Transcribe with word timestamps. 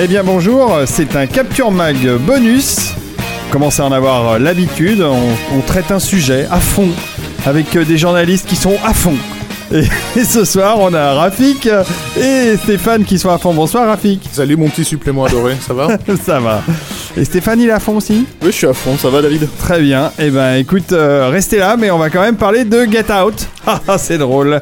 Eh 0.00 0.06
bien 0.06 0.22
bonjour, 0.22 0.78
c'est 0.86 1.16
un 1.16 1.26
Capture 1.26 1.72
Mag 1.72 1.96
bonus. 2.20 2.94
Commencez 3.50 3.82
à 3.82 3.86
en 3.86 3.92
avoir 3.92 4.38
l'habitude, 4.38 5.02
on, 5.02 5.56
on 5.56 5.60
traite 5.60 5.90
un 5.90 5.98
sujet 5.98 6.46
à 6.50 6.60
fond 6.60 6.88
avec 7.46 7.74
euh, 7.76 7.84
des 7.84 7.98
journalistes 7.98 8.46
qui 8.46 8.56
sont 8.56 8.76
à 8.84 8.92
fond. 8.94 9.16
Et, 9.70 9.82
et 10.16 10.24
ce 10.24 10.44
soir, 10.46 10.78
on 10.80 10.94
a 10.94 11.12
Rafik 11.14 11.68
et 12.18 12.56
Stéphane 12.56 13.04
qui 13.04 13.18
sont 13.18 13.28
à 13.28 13.36
fond. 13.36 13.52
Bonsoir 13.52 13.86
Rafik. 13.86 14.26
Salut 14.32 14.56
mon 14.56 14.68
petit 14.68 14.84
supplément 14.84 15.24
adoré, 15.26 15.56
ça 15.66 15.74
va 15.74 15.88
Ça 16.24 16.40
va. 16.40 16.62
Et 17.16 17.24
Stéphane, 17.24 17.60
il 17.60 17.68
est 17.68 17.72
à 17.72 17.80
fond 17.80 17.96
aussi 17.96 18.24
Oui, 18.40 18.46
je 18.48 18.50
suis 18.52 18.66
à 18.66 18.72
fond, 18.72 18.96
ça 18.96 19.10
va 19.10 19.20
David 19.20 19.46
Très 19.58 19.80
bien. 19.80 20.10
Eh 20.18 20.30
ben 20.30 20.54
écoute, 20.54 20.92
euh, 20.92 21.28
restez 21.30 21.58
là, 21.58 21.76
mais 21.76 21.90
on 21.90 21.98
va 21.98 22.08
quand 22.08 22.22
même 22.22 22.36
parler 22.36 22.64
de 22.64 22.84
Get 22.90 23.06
Out. 23.12 23.46
Ah, 23.86 23.98
c'est 23.98 24.16
drôle. 24.16 24.58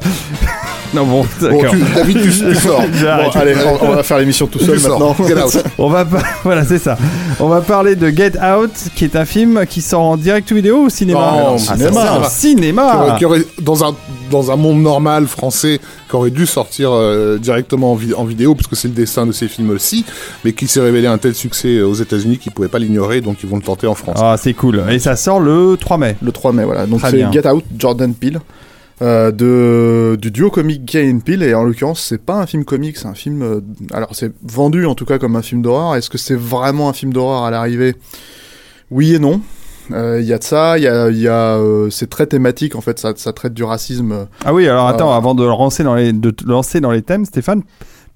non 0.93 1.05
bon, 1.05 1.25
Bon, 1.39 1.47
d'accord. 1.61 1.71
tu, 1.71 1.79
David, 1.95 2.21
tu, 2.23 2.29
tu 2.29 2.55
sors. 2.55 2.81
Bon, 2.81 3.39
allez, 3.39 3.55
on, 3.81 3.85
on 3.85 3.91
va 3.95 4.03
faire 4.03 4.17
l'émission 4.17 4.47
tout 4.47 4.59
seul 4.59 4.75
Tu 4.75 4.81
sors. 4.81 4.99
maintenant. 4.99 5.25
Get 5.25 5.41
out. 5.41 5.63
On 5.77 5.87
va 5.89 6.03
pas... 6.03 6.21
voilà, 6.43 6.65
c'est 6.65 6.79
ça. 6.79 6.97
On 7.39 7.47
va 7.47 7.61
parler 7.61 7.95
de 7.95 8.09
Get 8.09 8.33
Out, 8.37 8.71
qui 8.95 9.05
est 9.05 9.15
un 9.15 9.23
film 9.23 9.65
qui 9.69 9.81
sort 9.81 10.01
en 10.01 10.17
direct 10.17 10.51
ou 10.51 10.55
vidéo 10.55 10.79
ou 10.79 10.85
au 10.87 10.89
cinéma 10.89 11.19
Non, 11.19 11.55
Ah, 11.55 11.57
cinéma. 11.77 12.01
ça 12.23 12.29
cinéma. 12.29 12.91
Qui 12.91 12.97
aurait- 12.97 13.17
qui 13.19 13.25
aurait- 13.25 13.47
dans, 13.61 13.85
un, 13.85 13.95
dans 14.29 14.51
un 14.51 14.55
monde 14.55 14.81
normal 14.81 15.27
français, 15.27 15.79
qui 16.09 16.15
aurait 16.15 16.31
dû 16.31 16.45
sortir 16.45 16.91
euh, 16.91 17.37
directement 17.37 17.93
en, 17.93 17.95
vi- 17.95 18.13
en 18.13 18.25
vidéo, 18.25 18.55
parce 18.55 18.67
que 18.67 18.75
c'est 18.75 18.87
le 18.87 18.93
dessin 18.93 19.25
de 19.25 19.31
ces 19.31 19.47
films 19.47 19.69
aussi, 19.69 20.05
mais 20.43 20.53
qui 20.53 20.67
s'est 20.67 20.81
révélé 20.81 21.07
un 21.07 21.17
tel 21.17 21.33
succès 21.35 21.81
aux 21.81 21.93
États-Unis 21.93 22.37
qu'ils 22.37 22.51
pouvaient 22.51 22.67
pas 22.67 22.79
l'ignorer, 22.79 23.21
donc 23.21 23.37
ils 23.43 23.49
vont 23.49 23.57
le 23.57 23.61
tenter 23.63 23.87
en 23.87 23.95
France. 23.95 24.19
Ah, 24.21 24.35
c'est 24.37 24.53
cool. 24.53 24.83
Et 24.89 24.99
ça 24.99 25.15
sort 25.15 25.39
le 25.39 25.75
3 25.79 25.97
mai. 25.97 26.15
Le 26.21 26.31
3 26.31 26.51
mai, 26.53 26.63
voilà. 26.65 26.85
Donc 26.85 26.99
c'est. 27.11 27.17
Get 27.31 27.47
Out, 27.47 27.63
Jordan 27.77 28.13
Peele, 28.13 28.39
euh, 29.01 29.31
de, 29.31 30.15
du 30.19 30.31
duo 30.31 30.49
comique 30.49 30.83
Gay 30.85 31.11
and 31.11 31.19
Peele, 31.19 31.43
et 31.43 31.53
en 31.53 31.63
l'occurrence, 31.63 32.01
c'est 32.01 32.21
pas 32.21 32.35
un 32.35 32.47
film 32.47 32.65
comique, 32.65 32.97
c'est 32.97 33.07
un 33.07 33.13
film. 33.13 33.41
euh, 33.43 33.59
alors, 33.93 34.09
c'est 34.13 34.31
vendu 34.43 34.85
en 34.85 34.95
tout 34.95 35.05
cas 35.05 35.19
comme 35.19 35.35
un 35.35 35.41
film 35.41 35.61
d'horreur. 35.61 35.95
Est-ce 35.95 36.09
que 36.09 36.17
c'est 36.17 36.35
vraiment 36.37 36.89
un 36.89 36.93
film 36.93 37.13
d'horreur 37.13 37.43
à 37.43 37.51
l'arrivée? 37.51 37.95
Oui 38.89 39.13
et 39.13 39.19
non. 39.19 39.41
Euh, 39.91 40.19
Il 40.21 40.27
y 40.27 40.33
a 40.33 40.37
de 40.37 40.43
ça, 40.43 40.77
il 40.77 40.83
y 40.83 40.87
a, 40.87 41.09
il 41.09 41.19
y 41.19 41.27
a 41.27 41.57
euh, 41.57 41.89
c'est 41.89 42.09
très 42.09 42.25
thématique 42.27 42.75
en 42.75 42.81
fait, 42.81 42.99
ça, 42.99 43.13
ça 43.15 43.33
traite 43.33 43.53
du 43.53 43.63
racisme. 43.63 44.11
euh, 44.11 44.25
Ah 44.45 44.53
oui, 44.53 44.67
alors 44.67 44.87
attends, 44.87 45.11
Ah. 45.13 45.17
avant 45.17 45.35
de 45.35 45.43
lancer 45.45 45.83
dans 45.83 45.95
les, 45.95 46.13
de 46.13 46.33
lancer 46.45 46.79
dans 46.81 46.91
les 46.91 47.01
thèmes, 47.01 47.25
Stéphane, 47.25 47.63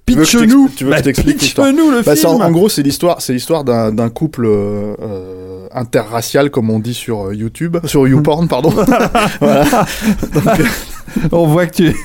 pitch-nous 0.06 0.70
tu 0.76 0.84
veux 0.86 0.92
que 0.92 0.98
je 0.98 1.04
t'explique 1.04 1.42
l'histoire 1.42 1.68
Pitch-nous 1.70 1.92
le 1.92 2.02
Bah, 2.02 2.12
en, 2.14 2.16
film 2.16 2.42
en 2.42 2.52
gros, 2.52 2.70
c'est 2.70 2.82
l'histoire, 2.84 3.22
c'est 3.22 3.34
l'histoire 3.34 3.64
d'un, 3.64 4.10
couple 4.10 4.46
euh, 4.46 4.96
euh, 5.02 5.68
interracial, 5.74 6.50
comme 6.50 6.70
on 6.70 6.80
dit 6.80 6.94
sur 6.94 7.28
euh, 7.28 7.36
YouTube, 7.36 7.78
sur 7.86 8.08
YouPorn, 8.08 8.48
pardon. 8.48 8.72
voilà. 9.40 9.64
Donc, 10.34 10.60
euh, 10.60 10.64
On 11.32 11.48
voit 11.48 11.68
que 11.68 11.76
tu... 11.76 11.96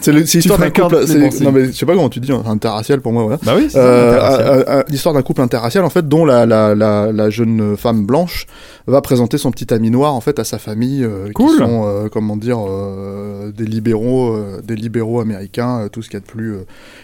c'est, 0.00 0.12
l'histoire 0.12 0.58
d'un 0.58 0.70
couple. 0.70 1.04
non 1.42 1.52
mais 1.52 1.66
je 1.66 1.72
sais 1.72 1.86
pas 1.86 1.94
comment 1.94 2.08
tu 2.08 2.20
dis, 2.20 2.32
hein, 2.32 2.42
interracial 2.46 3.00
pour 3.00 3.12
moi, 3.12 3.22
voilà. 3.24 3.38
Bah 3.44 3.54
oui, 3.56 3.68
Euh, 3.74 3.78
euh, 4.18 4.64
euh, 4.68 4.82
l'histoire 4.88 5.14
d'un 5.14 5.22
couple 5.22 5.40
interracial 5.42 5.84
en 5.84 5.90
fait 5.90 6.08
dont 6.08 6.24
la, 6.24 6.46
la, 6.46 6.74
la, 6.74 7.12
la 7.12 7.30
jeune 7.30 7.76
femme 7.76 8.04
blanche 8.06 8.46
va 8.86 9.00
présenter 9.02 9.38
son 9.38 9.50
petit 9.50 9.72
ami 9.72 9.90
noir 9.90 10.14
en 10.14 10.20
fait 10.20 10.38
à 10.38 10.44
sa 10.44 10.58
famille 10.58 11.04
euh, 11.04 11.30
Cool. 11.34 11.50
qui 11.52 11.58
sont 11.58 11.84
euh, 11.86 12.08
comment 12.10 12.36
dire 12.36 12.58
euh, 12.66 13.52
des 13.52 13.66
libéraux 13.66 14.36
des 14.62 14.76
libéraux 14.76 15.20
américains 15.20 15.88
tout 15.92 16.02
ce 16.02 16.08
qu'il 16.08 16.14
y 16.16 16.16
a 16.18 16.20
de 16.20 16.26
plus 16.26 16.54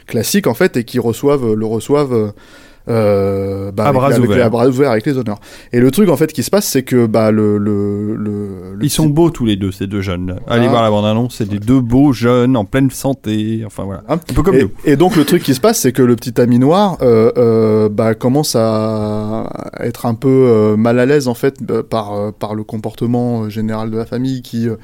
classique 0.06 0.46
en 0.46 0.54
fait 0.54 0.76
et 0.76 0.84
qui 0.84 0.98
reçoivent 0.98 1.52
le 1.54 1.66
reçoivent 1.66 2.32
euh, 2.88 3.72
bah, 3.72 3.84
À 3.84 3.88
avec- 3.88 3.98
bras 4.00 4.06
avec, 4.08 4.20
ouverts. 4.28 4.46
à 4.46 4.48
bras 4.50 4.66
ouverts 4.68 4.90
avec 4.90 5.06
les 5.06 5.16
honneurs. 5.16 5.38
Et 5.72 5.80
le 5.80 5.90
truc 5.90 6.08
en 6.10 6.16
fait 6.16 6.32
qui 6.32 6.42
se 6.42 6.50
passe, 6.50 6.66
c'est 6.66 6.82
que 6.82 7.06
bah 7.06 7.30
le 7.30 7.56
le 7.58 8.14
le, 8.14 8.74
le 8.76 8.84
Ils 8.84 8.90
sont 8.90 9.06
beaux 9.06 9.30
tous 9.30 9.44
les 9.46 9.56
deux, 9.56 9.72
ces 9.72 9.86
deux 9.86 10.00
jeunes. 10.02 10.36
Allez 10.46 10.66
Ah. 10.66 10.70
voir 10.70 10.82
la 10.82 10.90
bande-annonce, 10.90 11.36
c'est 11.38 11.48
des 11.48 11.58
deux 11.58 11.80
beaux 11.80 12.12
jeunes 12.12 12.56
en 12.56 12.64
pleine 12.64 12.90
santé. 12.90 13.62
Enfin 13.66 13.84
voilà. 13.84 14.02
Hein 14.08 14.18
Un 14.30 14.34
peu 14.34 14.42
comme 14.42 14.54
et, 14.56 14.62
nous. 14.64 14.70
et 14.84 14.96
donc 14.96 15.16
le 15.16 15.24
truc 15.24 15.42
qui 15.42 15.54
se 15.54 15.60
passe, 15.60 15.78
c'est 15.80 15.92
que 15.92 16.02
le 16.02 16.14
petit 16.16 16.38
ami 16.40 16.58
noir 16.58 16.98
euh, 17.02 17.30
euh, 17.38 17.88
bah, 17.88 18.14
commence 18.14 18.54
à 18.56 19.48
être 19.80 20.06
un 20.06 20.14
peu 20.14 20.28
euh, 20.28 20.76
mal 20.76 20.98
à 20.98 21.06
l'aise 21.06 21.28
en 21.28 21.34
fait 21.34 21.56
euh, 21.70 21.82
par 21.82 22.12
euh, 22.14 22.30
par 22.38 22.54
le 22.54 22.64
comportement 22.64 23.44
euh, 23.44 23.48
général 23.48 23.90
de 23.90 23.96
la 23.96 24.06
famille, 24.06 24.42
qui 24.42 24.68
euh, 24.68 24.76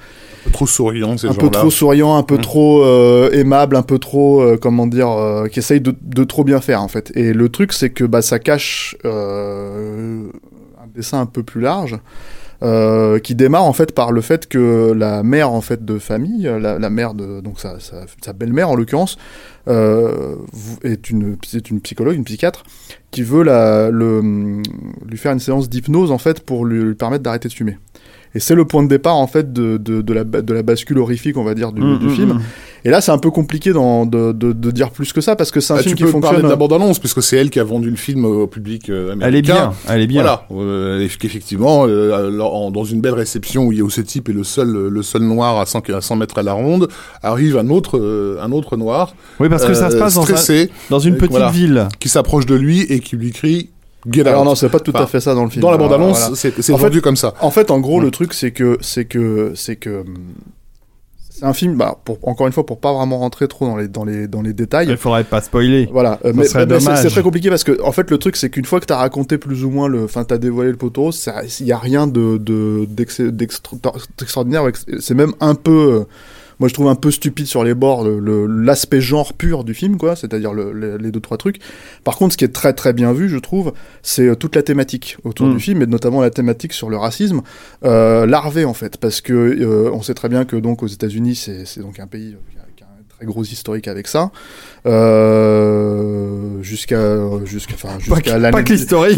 Trop 0.52 0.66
souriant, 0.66 1.18
ces 1.18 1.26
un 1.28 1.34
peu 1.34 1.50
trop 1.50 1.70
souriant, 1.70 2.16
un 2.16 2.22
peu 2.22 2.36
Mm. 2.36 2.40
trop 2.40 2.82
euh, 2.82 3.30
aimable, 3.32 3.76
un 3.76 3.82
peu 3.82 3.98
trop 3.98 4.40
euh, 4.40 4.56
comment 4.60 4.86
dire, 4.86 5.10
euh, 5.10 5.48
qui 5.48 5.58
essaye 5.58 5.80
de, 5.82 5.94
de 6.00 6.24
trop 6.24 6.44
bien 6.44 6.60
faire 6.62 6.82
en 6.82 6.88
fait. 6.88 7.12
Et 7.14 7.34
le 7.34 7.48
truc, 7.50 7.72
c'est 7.74 7.89
que 7.90 8.04
bah 8.04 8.22
ça 8.22 8.38
cache 8.38 8.96
euh, 9.04 10.30
un 10.82 10.86
dessin 10.94 11.20
un 11.20 11.26
peu 11.26 11.42
plus 11.42 11.60
large. 11.60 11.98
euh, 12.62 13.18
qui 13.20 13.34
démarre 13.34 13.64
en 13.64 13.72
fait 13.72 13.94
par 13.94 14.12
le 14.12 14.20
fait 14.20 14.46
que 14.46 14.92
la 14.92 15.22
mère 15.22 15.50
en 15.50 15.62
fait 15.62 15.84
de 15.84 15.98
famille, 15.98 16.42
la, 16.42 16.90
mère 16.90 17.14
de 17.14 17.40
donc 17.40 17.58
sa, 17.58 18.32
belle-mère 18.34 18.68
en 18.68 18.74
l'occurrence, 18.74 19.16
euh, 19.68 20.36
est 20.82 21.08
une 21.10 21.36
c'est 21.46 21.70
une 21.70 21.80
psychologue, 21.80 22.16
une 22.16 22.24
psychiatre 22.24 22.64
qui 23.10 23.22
veut 23.22 23.42
la, 23.42 23.90
lui 23.90 25.16
faire 25.16 25.32
une 25.32 25.40
séance 25.40 25.70
d'hypnose 25.70 26.12
en 26.12 26.18
fait 26.18 26.40
pour 26.40 26.66
lui 26.66 26.94
permettre 26.94 27.22
d'arrêter 27.22 27.48
de 27.48 27.54
fumer. 27.54 27.78
Et 28.34 28.40
c'est 28.40 28.54
le 28.54 28.64
point 28.64 28.82
de 28.82 28.88
départ 28.88 29.16
en 29.16 29.26
fait 29.26 29.52
de, 29.52 29.76
de, 29.76 30.02
de, 30.02 30.12
la, 30.12 30.22
de 30.24 30.52
la 30.54 30.62
bascule 30.62 30.98
horrifique 30.98 31.36
on 31.36 31.42
va 31.44 31.54
dire 31.54 31.72
du, 31.72 31.80
Mm, 31.80 31.98
du 31.98 32.06
mm, 32.06 32.10
film. 32.10 32.28
mm. 32.34 32.40
Et 32.84 32.90
là 32.90 33.00
c'est 33.00 33.10
un 33.12 33.18
peu 33.18 33.30
compliqué 33.30 33.72
de, 33.72 34.32
de, 34.32 34.70
dire 34.70 34.90
plus 34.90 35.12
que 35.12 35.20
ça 35.20 35.36
parce 35.36 35.50
que 35.50 35.60
c'est 35.60 35.72
un 35.72 35.76
Ah, 35.76 35.82
film 35.82 35.96
tu 35.96 36.04
qui 36.04 36.04
peux 36.04 36.12
parler 36.20 36.26
fonctionne. 36.38 36.44
de 36.44 36.48
la 36.50 36.56
bande-annonce, 36.56 36.98
puisque 36.98 37.22
c'est 37.22 37.36
elle 37.36 37.50
qui 37.50 37.58
a 37.60 37.64
vendu 37.64 37.90
le 37.90 37.96
film 37.96 38.24
au 38.24 38.46
public 38.46 38.88
euh, 38.88 39.12
américain. 39.12 39.26
Elle 39.28 39.34
est 39.36 39.42
bien, 39.42 39.72
elle 39.88 40.00
est 40.02 40.06
bien. 40.06 40.22
Voilà, 40.22 40.46
euh, 40.52 41.00
et 41.04 41.08
qu'effectivement, 41.08 41.84
euh, 41.86 42.38
en- 42.40 42.70
dans 42.70 42.84
une 42.84 43.00
belle 43.02 43.14
réception 43.14 43.66
où, 43.66 43.72
où 43.74 43.90
ce 43.90 44.00
type 44.00 44.28
est 44.28 44.32
le 44.32 44.44
seul, 44.44 44.68
le 44.88 45.02
seul 45.02 45.22
noir 45.22 45.58
à 45.58 45.66
100, 45.66 45.90
à 45.90 46.00
100 46.00 46.16
mètres 46.16 46.38
à 46.38 46.42
la 46.42 46.52
ronde, 46.54 46.88
arrive 47.22 47.58
un 47.58 47.68
autre, 47.68 47.98
euh, 47.98 48.38
un 48.40 48.52
autre 48.52 48.76
noir, 48.78 49.14
Oui, 49.40 49.48
parce 49.50 49.64
que 49.66 49.74
ça 49.74 49.90
se 49.90 49.96
euh, 49.96 49.98
passe 49.98 50.14
dans, 50.14 50.22
un- 50.22 50.24
stressé, 50.24 50.70
dans 50.88 51.00
une 51.00 51.14
Euh, 51.14 51.18
petite 51.18 51.30
voilà. 51.32 51.50
ville. 51.50 51.88
qui 51.98 52.08
s'approche 52.08 52.46
de 52.46 52.54
lui 52.54 52.80
et 52.82 53.00
qui 53.00 53.16
lui 53.16 53.32
crie 53.32 53.68
Get 54.10 54.26
Alors 54.26 54.42
out. 54.42 54.46
non 54.46 54.54
c'est 54.54 54.68
pas 54.68 54.80
tout 54.80 54.92
Enfin, 54.94 55.04
à 55.04 55.06
fait 55.06 55.20
ça 55.20 55.34
dans 55.34 55.44
le 55.44 55.50
film. 55.50 55.62
Dans 55.62 55.70
la 55.70 55.76
bande-annonce, 55.76 56.18
voilà. 56.18 56.34
c'est 56.36 56.58
En 56.72 56.76
fait- 56.78 56.84
vendu 56.84 57.00
comme 57.02 57.16
ça. 57.16 57.34
En 57.40 57.50
fait, 57.50 57.70
en 57.70 57.80
gros, 57.80 58.00
Mm. 58.00 58.04
le 58.04 58.10
truc, 58.10 58.32
c'est 58.34 58.50
que, 58.50 58.78
c'est 58.80 59.04
que, 59.04 59.52
c'est 59.54 59.76
que, 59.76 60.00
hum, 60.00 60.14
c'est 61.28 61.44
un 61.46 61.52
film, 61.54 61.76
bah, 61.76 61.96
pour, 62.04 62.18
encore 62.28 62.46
une 62.46 62.52
fois, 62.52 62.66
pour 62.66 62.80
pas 62.80 62.92
vraiment 62.92 63.18
rentrer 63.18 63.48
trop 63.48 63.66
dans 63.66 63.76
les, 63.76 63.88
dans 63.88 64.04
les, 64.04 64.28
dans 64.28 64.42
les 64.42 64.52
détails. 64.52 64.88
Il 64.90 64.96
faudrait 64.98 65.24
pas 65.24 65.40
spoiler. 65.40 65.88
Voilà, 65.90 66.18
euh, 66.26 66.32
mais, 66.34 66.44
c'est- 66.44 67.08
très 67.08 67.22
compliqué 67.22 67.48
parce 67.48 67.64
que 67.64 67.80
en 67.82 67.92
fait 67.92 68.10
le 68.10 68.18
truc 68.18 68.36
c'est 68.36 68.50
qu'une 68.50 68.66
fois 68.66 68.78
que 68.80 68.84
t'as 68.86 68.96
raconté 68.98 69.38
plus 69.38 69.64
ou 69.64 69.70
moins 69.70 69.88
le, 69.88 70.04
enfin 70.04 70.24
t'as 70.24 70.36
dévoilé 70.38 70.70
le 70.70 70.76
poteau 70.76 71.10
il 71.60 71.66
y 71.66 71.72
a 71.72 71.78
rien 71.78 72.06
de 72.06 72.36
de 72.36 72.84
d'ex- 72.88 73.20
d'extra- 73.22 73.76
d'extraordinaire, 74.18 74.66
ex- 74.68 74.84
c'est 74.98 75.14
même 75.14 75.32
un 75.40 75.54
peu, 75.54 75.70
euh, 76.00 76.04
moi 76.60 76.68
je 76.68 76.74
trouve 76.74 76.86
un 76.88 76.94
peu 76.94 77.10
stupide 77.10 77.46
sur 77.46 77.64
les 77.64 77.74
bords 77.74 78.04
le- 78.04 78.20
le- 78.20 78.46
l'aspect 78.46 79.00
genre 79.00 79.32
pur 79.32 79.64
du 79.64 79.74
film 79.74 79.96
quoi, 79.96 80.14
c'est-à-dire 80.14 80.52
le- 80.52 80.72
le- 80.72 80.96
les 80.98 81.10
deux 81.10 81.18
trois 81.20 81.36
trucs. 81.38 81.58
Par 82.04 82.16
contre 82.16 82.32
ce 82.34 82.36
qui 82.38 82.44
est 82.44 82.52
très 82.54 82.72
très 82.74 82.92
bien 82.92 83.12
vu 83.12 83.28
je 83.28 83.38
trouve, 83.38 83.72
c'est 84.02 84.28
euh, 84.28 84.34
toute 84.36 84.54
la 84.54 84.62
thématique 84.62 85.16
autour 85.24 85.46
Mm. 85.48 85.54
du 85.54 85.60
film 85.60 85.82
et 85.82 85.86
notamment 85.86 86.20
la 86.20 86.30
thématique 86.30 86.72
sur 86.72 86.88
le 86.90 86.96
racisme 86.96 87.40
euh, 87.84 88.26
larvé 88.26 88.64
en 88.64 88.74
fait 88.74 88.96
parce 88.98 89.20
que 89.20 89.32
euh, 89.32 89.90
on 89.92 90.02
sait 90.02 90.14
très 90.14 90.28
bien 90.28 90.44
que 90.44 90.54
donc 90.56 90.82
aux 90.82 90.86
États-Unis 90.86 91.34
c'est 91.34 91.64
c'est 91.64 91.80
donc 91.80 91.98
un 91.98 92.06
pays 92.06 92.36
très 93.20 93.26
gros 93.26 93.44
historique 93.44 93.86
avec 93.86 94.08
ça. 94.08 94.30
Euh, 94.86 96.62
jusqu'à 96.62 96.98
jusqu'à 97.44 97.74
enfin 97.74 97.98
jusqu'à 97.98 98.38
l'année 98.38 98.62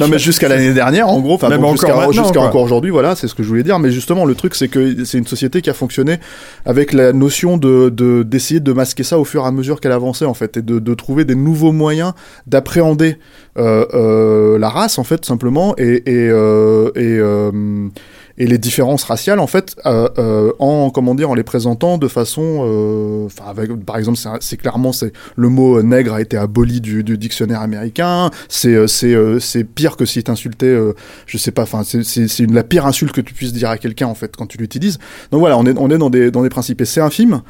non 0.01 0.09
mais 0.09 0.19
jusqu'à 0.19 0.49
l'année 0.49 0.75
dernière 0.75 1.09
en 1.09 1.21
gros 1.21 1.35
enfin 1.35 1.49
Même 1.49 1.61
bon, 1.61 1.69
encore 1.69 2.13
jusqu'à 2.13 2.33
quoi. 2.33 2.43
encore 2.49 2.63
aujourd'hui 2.63 2.91
voilà 2.91 3.15
c'est 3.15 3.29
ce 3.29 3.35
que 3.37 3.45
je 3.45 3.49
voulais 3.49 3.63
dire. 3.63 3.79
Mais 3.79 3.93
justement 3.93 4.25
le 4.25 4.35
truc 4.35 4.57
c'est 4.57 4.67
que 4.67 5.05
c'est 5.05 5.19
une 5.19 5.27
société 5.29 5.63
qui 5.63 5.71
a 5.71 5.75
fonctionné 5.75 6.19
avec 6.67 6.93
la 6.93 7.13
notion 7.13 7.59
de 7.59 7.91
de- 7.91 8.25
d'essayer 8.25 8.59
de, 8.59 8.73
masquer 8.73 9.05
ça 9.05 9.19
au 9.21 9.25
fur 9.25 9.45
et 9.45 9.47
à 9.47 9.53
mesure 9.53 9.81
qu'elle 9.81 9.93
avançait 9.93 10.25
en 10.25 10.35
fait 10.35 10.57
et 10.57 10.63
de, 10.63 10.81
de 10.81 10.95
trouver 10.95 11.25
des 11.25 11.37
nouveaux 11.37 11.73
moyens 11.73 12.13
d'appréhender 12.49 13.19
euh, 13.57 13.87
euh, 13.95 14.59
la 14.59 14.69
race 14.69 14.99
en 14.99 15.05
fait 15.05 15.25
simplement 15.25 15.75
et 15.79 16.03
et, 16.07 16.29
euh, 16.29 16.91
et, 16.97 17.19
euh, 17.21 17.53
et 18.39 18.47
les 18.47 18.59
différences 18.59 19.05
raciales 19.05 19.41
en 19.41 19.47
fait 19.47 19.77
euh, 19.87 20.09
euh, 20.19 20.53
en 20.59 20.91
comment 20.91 21.15
dire 21.15 21.31
en 21.31 21.35
les 21.35 21.43
présentant 21.43 21.99
de 21.99 22.09
façon 22.09 22.65
euh, 22.67 23.29
avec 23.47 23.75
par 23.85 23.97
exemple 23.99 24.19
c'est 24.41 24.57
clairement 24.57 24.93
c'est 24.93 25.13
le 25.37 25.49
mot 25.49 25.79
euh, 25.79 25.83
nègre 25.83 26.15
a 26.15 26.21
été 26.21 26.37
aboli 26.37 26.81
du, 26.81 27.05
du 27.05 27.19
dictionnaire 27.19 27.61
américain. 27.61 28.31
C'est 28.49 28.75
euh, 28.75 28.87
c'est 28.87 29.15
euh, 29.15 29.39
c'est 29.41 29.65
pire 29.65 29.97
que 29.97 30.05
si 30.05 30.23
t'insultais 30.23 30.77
je 31.27 31.39
sais 31.39 31.51
pas 31.51 31.63
enfin 31.63 31.83
c'est 31.85 32.51
la 32.51 32.65
pire 32.65 32.87
insulte 32.87 33.13
que 33.13 33.21
tu 33.21 33.35
puisses 33.35 33.53
dire 33.53 33.71
à 33.71 33.79
quelqu'un 33.79 34.07
en 34.07 34.15
fait 34.15 34.37
quand 34.37 34.47
tu 34.47 34.59
l'utilises. 34.59 34.99
Donc 35.31 35.41
voilà 35.41 35.59
on 35.59 35.67
est 35.67 35.77
on 35.77 35.91
est 35.91 35.99
dans 35.99 36.11
des 36.11 36.31
dans 36.31 36.43
des 36.43 36.49
principes. 36.49 36.81
Et 36.81 36.85
c'est 36.85 37.01
un 37.01 37.11
film 37.11 37.43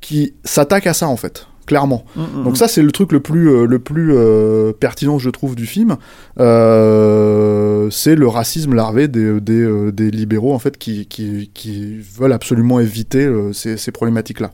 qui 0.00 0.34
s'attaque 0.44 0.86
à 0.86 0.94
ça 0.94 1.08
en 1.08 1.16
fait 1.16 1.46
clairement. 1.66 2.04
Donc 2.44 2.56
ça 2.56 2.68
c'est 2.68 2.82
le 2.82 2.92
truc 2.92 3.12
le 3.12 3.20
plus 3.20 3.48
euh, 3.50 3.66
le 3.66 3.78
plus 3.78 4.12
euh, 4.14 4.72
pertinent 4.72 5.18
je 5.18 5.30
trouve 5.30 5.54
du 5.54 5.66
film. 5.66 5.96
Euh, 6.40 7.88
c'est 7.90 8.14
le 8.14 8.28
racisme 8.28 8.74
larvé 8.74 9.08
des 9.08 9.40
des, 9.40 9.60
euh, 9.60 9.92
des 9.92 10.10
libéraux 10.10 10.52
en 10.54 10.58
fait 10.58 10.76
qui 10.78 11.06
qui, 11.06 11.50
qui 11.54 11.96
veulent 12.18 12.32
absolument 12.32 12.80
éviter 12.80 13.28
ces, 13.52 13.76
ces 13.76 13.92
problématiques 13.92 14.40
là 14.40 14.50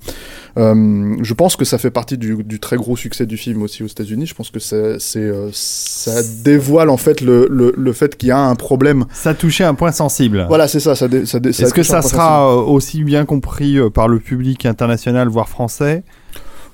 je 0.57 1.35
pense 1.35 1.57
que 1.57 1.65
ça 1.65 1.79
fait 1.79 1.91
partie 1.91 2.19
du, 2.19 2.43
du 2.45 2.61
très 2.61 2.77
gros 2.77 2.97
succès 2.97 3.25
du 3.27 3.37
film 3.37 3.63
aussi 3.63 3.83
aux 3.83 3.87
États-Unis. 3.87 4.27
Je 4.27 4.35
pense 4.35 4.51
que 4.51 4.59
euh, 4.75 5.51
ça 5.53 6.23
dévoile 6.45 6.91
en 6.91 6.97
fait 6.97 7.21
le 7.21 7.47
le, 7.51 7.73
le 7.77 7.93
fait 7.93 8.17
qu'il 8.17 8.29
y 8.29 8.33
a 8.33 8.39
un 8.39 8.55
problème. 8.55 9.05
Ça 9.13 9.35
touchait 9.35 9.65
un 9.65 9.75
point 9.75 9.93
sensible. 9.93 10.45
voilà 10.49 10.69
c'est 10.69 10.81
ça 10.81 10.95
ça, 10.95 11.09
ça, 11.25 11.27
ça 11.27 11.39
Est-ce 11.49 11.75
que 11.75 11.83
ça 11.83 12.03
sera 12.03 12.57
aussi 12.57 13.05
bien 13.05 13.25
compris 13.25 13.79
par 13.95 14.09
le 14.09 14.19
public 14.19 14.67
international, 14.67 15.29
voire 15.29 15.49
français? 15.49 16.03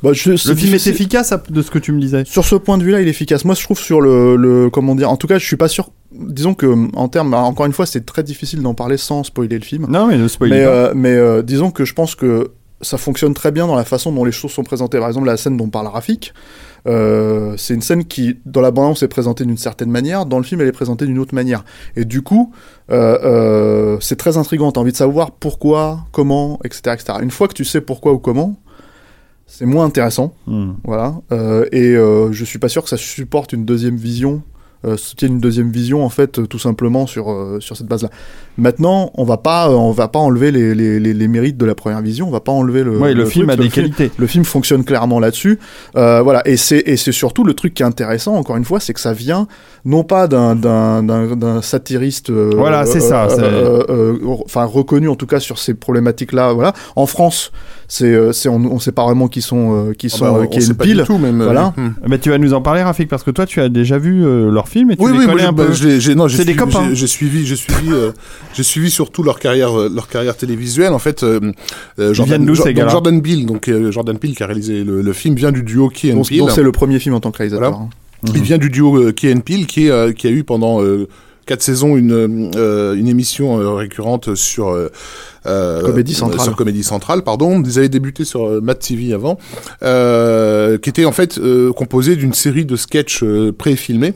Bah, 0.02 0.12
je- 0.12 0.30
Le 0.30 0.36
film 0.54 0.74
est 0.74 0.86
efficace 0.86 1.32
de 1.48 1.62
ce 1.62 1.70
que 1.70 1.78
tu 1.78 1.92
me 1.92 2.00
disais. 2.00 2.24
Sur 2.24 2.44
ce 2.44 2.54
point 2.54 2.78
de 2.78 2.84
vue-là, 2.84 3.00
il 3.00 3.06
est 3.08 3.10
efficace. 3.10 3.44
Moi, 3.44 3.54
je 3.54 3.62
trouve 3.62 3.78
sur 3.78 4.00
le, 4.00 4.36
le 4.36 4.70
comment 4.70 4.94
dire. 4.94 5.10
En 5.10 5.16
tout 5.16 5.26
cas, 5.26 5.38
je 5.38 5.44
suis 5.46 5.56
pas 5.56 5.68
sûr. 5.68 5.90
Disons 6.12 6.54
que 6.54 6.66
en 6.96 7.08
termes, 7.08 7.34
encore 7.34 7.66
une 7.66 7.72
fois, 7.72 7.86
c'est 7.86 8.04
très 8.06 8.22
difficile 8.22 8.62
d'en 8.62 8.74
parler 8.74 8.96
sans 8.98 9.24
spoiler 9.24 9.58
le 9.58 9.64
film. 9.64 9.86
Non, 9.88 10.06
mais 10.06 10.16
ne 10.18 10.28
spoil 10.28 10.50
mais 10.50 10.64
pas. 10.64 10.70
euh, 10.70 10.92
mais 10.94 11.10
euh, 11.12 11.42
disons 11.42 11.70
que 11.70 11.84
je 11.84 11.94
pense 11.94 12.14
que 12.14 12.50
ça 12.82 12.98
fonctionne 12.98 13.32
très 13.32 13.52
bien 13.52 13.66
dans 13.66 13.74
la 13.74 13.84
façon 13.84 14.12
dont 14.12 14.24
les 14.24 14.32
choses 14.32 14.52
sont 14.52 14.62
présentées. 14.62 14.98
Par 14.98 15.08
exemple, 15.08 15.26
la 15.26 15.38
scène 15.38 15.56
dont 15.56 15.68
parle 15.70 15.86
Rafik, 15.86 16.34
euh, 16.86 17.54
c'est 17.56 17.72
une 17.74 17.80
scène 17.80 18.04
qui, 18.04 18.36
dans 18.44 18.60
la 18.60 18.70
bande-annonce, 18.70 19.02
est 19.02 19.08
présentée 19.08 19.44
d'une 19.46 19.56
certaine 19.56 19.90
manière, 19.90 20.26
dans 20.26 20.36
le 20.38 20.44
film, 20.44 20.60
elle 20.60 20.68
est 20.68 20.72
présentée 20.72 21.06
d'une 21.06 21.18
autre 21.18 21.34
manière. 21.34 21.64
Et 21.96 22.04
du 22.04 22.20
coup, 22.22 22.52
euh, 22.90 23.18
euh, 23.24 23.96
c'est 24.00 24.16
très 24.16 24.36
intriguant. 24.36 24.70
T'as 24.72 24.80
envie 24.82 24.92
de 24.92 24.96
savoir 24.96 25.30
pourquoi, 25.32 26.00
comment, 26.12 26.58
etc., 26.64 26.80
etc. 26.92 27.18
Une 27.22 27.30
fois 27.30 27.48
que 27.48 27.54
tu 27.54 27.64
sais 27.64 27.80
pourquoi 27.80 28.12
ou 28.12 28.18
comment, 28.18 28.56
c'est 29.46 29.66
moins 29.66 29.84
intéressant. 29.84 30.34
Hmm. 30.46 30.72
Voilà. 30.84 31.14
Euh, 31.32 31.66
et 31.72 31.94
euh, 31.94 32.32
je 32.32 32.44
suis 32.44 32.58
pas 32.58 32.68
sûr 32.68 32.82
que 32.82 32.88
ça 32.88 32.96
supporte 32.96 33.52
une 33.52 33.64
deuxième 33.64 33.96
vision, 33.96 34.42
euh, 34.84 34.96
soutienne 34.96 35.32
une 35.34 35.40
deuxième 35.40 35.70
vision 35.70 36.04
en 36.04 36.08
fait, 36.10 36.46
tout 36.48 36.58
simplement 36.58 37.06
sur 37.06 37.30
euh, 37.30 37.58
sur 37.60 37.76
cette 37.76 37.86
base-là. 37.86 38.10
Maintenant, 38.58 39.10
on 39.14 39.24
va 39.24 39.36
pas, 39.36 39.70
on 39.70 39.90
va 39.90 40.08
pas 40.08 40.18
enlever 40.18 40.50
les, 40.50 40.74
les, 40.74 40.98
les, 41.00 41.12
les 41.14 41.28
mérites 41.28 41.56
de 41.56 41.64
la 41.66 41.74
première 41.74 42.00
vision. 42.02 42.26
On 42.28 42.30
va 42.30 42.40
pas 42.40 42.52
enlever 42.52 42.82
le. 42.84 42.98
Ouais, 42.98 43.14
le, 43.14 43.24
film 43.26 43.46
truc. 43.48 43.58
a 43.58 43.62
Le 43.62 43.64
des 43.64 43.70
film- 43.70 43.90
qualités. 43.94 44.10
le 44.18 44.26
film 44.26 44.44
fonctionne 44.44 44.84
clairement 44.84 45.20
là-dessus. 45.20 45.58
Voilà, 45.94 46.42
et 46.46 46.56
c'est 46.56 46.82
et 46.86 46.96
c'est 46.96 47.12
surtout 47.12 47.44
le 47.44 47.54
truc 47.54 47.74
qui 47.74 47.82
est 47.82 47.86
intéressant. 47.86 48.34
Encore 48.34 48.56
une 48.56 48.64
fois, 48.64 48.80
c'est 48.80 48.92
que 48.94 49.00
ça 49.00 49.12
vient 49.12 49.46
non 49.84 50.04
pas 50.04 50.26
d'un 50.28 51.60
satiriste. 51.62 52.30
Voilà, 52.30 52.84
c'est 52.86 53.00
ça, 53.00 53.28
Enfin, 54.44 54.64
reconnu 54.64 55.08
en 55.08 55.16
tout 55.16 55.26
cas 55.26 55.40
sur 55.40 55.58
ces 55.58 55.74
problématiques-là. 55.74 56.52
Voilà. 56.52 56.72
En 56.96 57.06
France, 57.06 57.52
c'est 57.88 58.06
euh, 58.14 58.32
c'est 58.32 58.48
on, 58.48 58.56
on 58.56 58.78
sait 58.78 58.92
pas 58.92 59.04
vraiment 59.04 59.28
qui 59.28 59.42
sont 59.42 59.88
euh, 59.90 59.92
qui 59.92 60.08
Ah 60.12 60.16
sont 60.16 60.24
bah, 60.24 60.38
euh, 60.38 60.42
on 60.44 60.46
qui 60.48 60.58
est 60.58 60.60
sait 60.60 60.68
une 60.68 60.74
pas 60.74 60.84
pile. 60.84 60.96
du 60.98 61.02
tout, 61.04 61.18
même. 61.18 61.42
Voilà. 61.42 61.72
Mais 62.08 62.18
tu 62.18 62.30
vas 62.30 62.38
nous 62.38 62.52
en 62.54 62.60
parler, 62.62 62.82
Rafik, 62.82 63.08
parce 63.08 63.22
que 63.22 63.30
toi, 63.30 63.46
tu 63.46 63.60
as 63.60 63.68
déjà 63.68 63.98
vu 63.98 64.24
euh, 64.24 64.50
leur 64.50 64.68
film 64.68 64.90
et 64.90 64.96
tu 64.96 65.02
Oui, 65.02 65.12
les 65.12 65.18
oui, 65.18 65.24
connais 65.26 65.32
moi, 65.34 65.40
j'ai- 65.42 65.46
un 65.48 65.52
bah, 65.52 65.64
peu. 65.66 65.72
j'ai- 66.00 66.14
non, 66.14 66.28
j'ai 66.28 66.36
C'est 66.38 66.44
des 66.44 66.52
suivi- 66.52 66.56
copains. 66.72 66.88
j'ai- 66.90 66.94
J'ai 66.96 67.06
suivi, 67.06 67.46
j'ai 67.46 67.56
suivi, 67.56 67.90
euh, 67.92 68.10
j'ai 68.54 68.62
suivi 68.62 68.90
surtout 68.90 69.22
leur 69.22 69.38
carrière, 69.38 69.78
euh, 69.78 69.90
leur 69.94 70.08
carrière 70.08 70.36
télévisuelle. 70.36 70.92
En 70.92 70.98
fait, 70.98 71.22
euh, 71.22 71.52
euh, 71.98 72.12
viennent 72.12 72.44
d'où, 72.46 72.54
Jo- 72.54 72.62
ces 72.64 72.70
donc 72.70 72.76
gars-là 72.78 72.90
Jordan 72.90 73.22
Peele, 73.22 73.46
donc 73.46 73.68
euh, 73.68 73.90
Jordan 73.92 74.18
Peele 74.18 74.34
qui 74.34 74.42
a 74.42 74.46
réalisé 74.46 74.82
le, 74.84 75.02
le 75.02 75.12
film 75.12 75.34
vient 75.34 75.52
du 75.52 75.62
duo 75.62 75.88
Key 75.88 76.12
and 76.12 76.22
Peele. 76.22 76.42
c'est 76.54 76.62
le 76.62 76.72
premier 76.72 76.98
film 76.98 77.14
en 77.14 77.20
tant 77.20 77.30
que 77.30 77.38
réalisateur. 77.38 77.70
Voilà. 77.70 77.84
hein. 77.84 77.88
Il 78.34 78.42
vient 78.42 78.58
du 78.58 78.70
duo 78.70 79.12
Key 79.12 79.32
and 79.32 79.40
Peele 79.40 79.66
qui, 79.66 79.86
est, 79.86 79.90
euh, 79.90 80.12
qui 80.12 80.26
a 80.26 80.30
eu 80.30 80.42
pendant 80.42 80.82
euh, 80.82 81.06
quatre 81.44 81.62
saisons 81.62 81.96
une, 81.96 82.50
euh, 82.56 82.94
une 82.96 83.06
émission 83.08 83.60
euh, 83.60 83.74
récurrente 83.74 84.34
sur 84.34 84.70
Comédie 85.84 86.14
Centrale. 86.14 86.40
Sur 86.40 86.56
Comédie 86.56 86.82
Centrale, 86.84 87.22
pardon. 87.22 87.62
Ils 87.64 87.78
avaient 87.78 87.88
débuté 87.88 88.24
sur 88.24 88.46
euh, 88.46 88.60
Mad 88.60 88.78
TV 88.78 89.12
avant, 89.14 89.38
euh, 89.82 90.78
qui 90.78 90.90
était 90.90 91.04
en 91.04 91.12
fait 91.12 91.38
euh, 91.38 91.72
composé 91.72 92.16
d'une 92.16 92.32
série 92.34 92.64
de 92.64 92.76
sketchs 92.76 93.22
euh, 93.22 93.52
pré-filmés. 93.56 94.14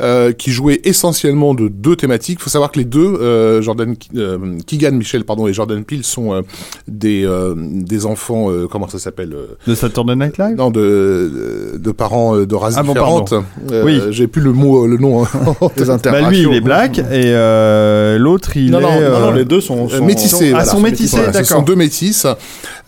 euh, 0.00 0.32
qui 0.32 0.50
jouaient 0.50 0.80
essentiellement 0.82 1.54
de 1.54 1.68
deux 1.68 1.94
thématiques. 1.94 2.38
Il 2.40 2.42
faut 2.42 2.50
savoir 2.50 2.72
que 2.72 2.78
les 2.80 2.84
deux, 2.84 2.98
euh, 3.20 3.62
Jordan 3.62 3.94
euh, 4.16 4.58
Keegan 4.66 4.90
Michel 4.96 5.22
pardon 5.24 5.46
et 5.46 5.52
Jordan 5.52 5.84
Peele 5.84 6.02
sont 6.02 6.34
euh, 6.34 6.40
des 6.88 7.24
euh, 7.24 7.54
des 7.56 8.04
enfants 8.04 8.50
euh, 8.50 8.66
comment 8.68 8.88
ça 8.88 8.98
s'appelle 8.98 9.32
euh, 9.32 9.54
De 9.68 9.76
Saturday 9.76 10.16
Night 10.16 10.38
Live? 10.38 10.56
non, 10.56 10.72
de, 10.72 11.74
de 11.78 11.92
parents 11.92 12.34
euh, 12.36 12.46
de 12.46 12.54
races 12.56 12.74
Ah 12.78 12.82
bon, 12.82 12.94
différentes. 12.94 13.32
Euh, 13.70 13.84
Oui. 13.84 14.00
J'ai 14.10 14.26
plus 14.26 14.42
le 14.42 14.52
mot, 14.52 14.88
le 14.88 14.96
nom. 14.96 15.22
hein. 15.22 15.28
Les 15.76 15.84
Bah, 16.10 16.28
lui, 16.28 16.42
il 16.42 16.52
est 16.52 16.60
black 16.60 16.98
et 16.98 17.02
euh, 17.12 18.18
l'autre, 18.18 18.56
il 18.56 18.72
Non, 18.72 18.80
est. 18.80 18.82
non, 18.82 18.88
non, 18.90 19.20
non, 19.20 19.28
euh, 19.28 19.34
les 19.36 19.44
deux 19.44 19.60
sont, 19.60 19.86
Euh, 19.86 19.98
sont 19.98 20.04
métissés. 20.04 20.52
Ah, 20.54 20.64
voilà. 20.64 20.70
sont 20.72 20.80
métissés, 20.80 21.16
Voilà, 21.16 21.32
Ce 21.32 21.38
d'accord. 21.38 21.56
sont 21.58 21.62
deux 21.62 21.76
métisses. 21.76 22.26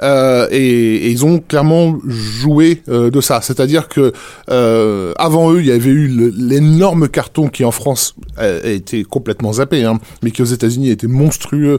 Euh, 0.02 0.46
et, 0.50 0.58
et 0.58 1.10
ils 1.10 1.24
ont 1.24 1.38
clairement 1.40 1.98
joué 2.06 2.82
euh, 2.88 3.10
de 3.10 3.20
ça. 3.20 3.40
C'est-à-dire 3.40 3.88
que 3.88 4.12
euh, 4.50 5.12
avant 5.16 5.52
eux, 5.52 5.60
il 5.60 5.66
y 5.66 5.72
avait 5.72 5.90
eu 5.90 6.08
l'énorme 6.36 7.08
carton 7.08 7.48
qui 7.48 7.64
en 7.64 7.70
France 7.70 8.14
a, 8.36 8.48
été 8.68 9.04
complètement 9.04 9.54
zappé, 9.54 9.84
hein, 9.84 9.98
mais 10.22 10.30
qui 10.30 10.42
aux 10.42 10.46
États-Unis 10.46 10.90
était 10.90 11.06
monstrueux. 11.06 11.78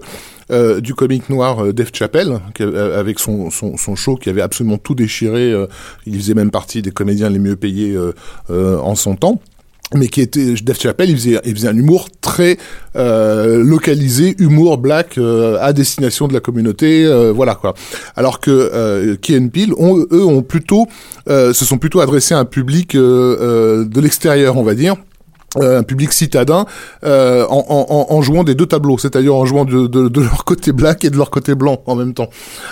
euh, 0.49 0.79
du 0.79 0.93
comique 0.95 1.29
noir 1.29 1.61
euh, 1.61 1.73
Dave 1.73 1.89
Chappelle, 1.93 2.39
euh, 2.61 2.97
avec 2.97 3.19
son, 3.19 3.49
son, 3.51 3.75
son 3.75 3.95
show 3.97 4.15
qui 4.15 4.29
avait 4.29 4.41
absolument 4.41 4.77
tout 4.77 4.95
déchiré. 4.95 5.51
euh, 5.51 5.67
il 6.05 6.15
faisait 6.15 6.33
même 6.35 6.51
partie 6.51 6.81
des 6.81 6.91
comédiens 6.91 7.29
les 7.29 7.39
mieux 7.39 7.57
payés 7.57 7.93
euh, 7.93 8.13
euh, 8.49 8.77
en 8.79 8.95
son 8.95 9.15
temps 9.17 9.41
mais 9.93 10.07
qui 10.07 10.21
était 10.21 10.53
Dave 10.63 10.79
Chappelle, 10.79 11.09
il 11.09 11.15
faisait, 11.15 11.39
il 11.45 11.55
faisait 11.55 11.69
un 11.69 11.77
humour 11.77 12.09
très 12.21 12.57
euh, 12.95 13.63
localisé, 13.63 14.35
humour 14.37 14.77
black 14.77 15.17
euh, 15.17 15.57
à 15.61 15.71
destination 15.73 16.27
de 16.27 16.33
la 16.33 16.39
communauté, 16.39 17.05
euh, 17.05 17.31
voilà 17.31 17.55
quoi. 17.55 17.73
Alors 18.15 18.39
que 18.39 18.51
euh, 18.51 19.15
Key 19.15 19.37
and 19.37 19.49
eux, 20.11 20.25
ont 20.25 20.41
plutôt, 20.41 20.87
euh, 21.29 21.53
se 21.53 21.63
sont 21.63 21.77
plutôt 21.77 22.01
adressés 22.01 22.33
à 22.33 22.39
un 22.39 22.45
public 22.45 22.95
euh, 22.95 23.37
euh, 23.39 23.85
de 23.85 24.01
l'extérieur, 24.01 24.57
on 24.57 24.63
va 24.63 24.75
dire. 24.75 24.95
Euh, 25.59 25.79
un 25.79 25.83
public 25.83 26.13
citadin 26.13 26.65
euh, 27.03 27.45
en, 27.49 27.65
en, 27.69 28.15
en 28.15 28.21
jouant 28.21 28.43
des 28.43 28.55
deux 28.55 28.65
tableaux, 28.65 28.97
c'est-à-dire 28.97 29.35
en 29.35 29.45
jouant 29.45 29.65
de, 29.65 29.87
de, 29.87 30.07
de 30.07 30.21
leur 30.21 30.45
côté 30.45 30.71
black 30.71 31.03
et 31.05 31.09
de 31.09 31.17
leur 31.17 31.29
côté 31.29 31.55
blanc 31.55 31.81
en 31.85 31.95
même 31.95 32.13
temps. 32.13 32.29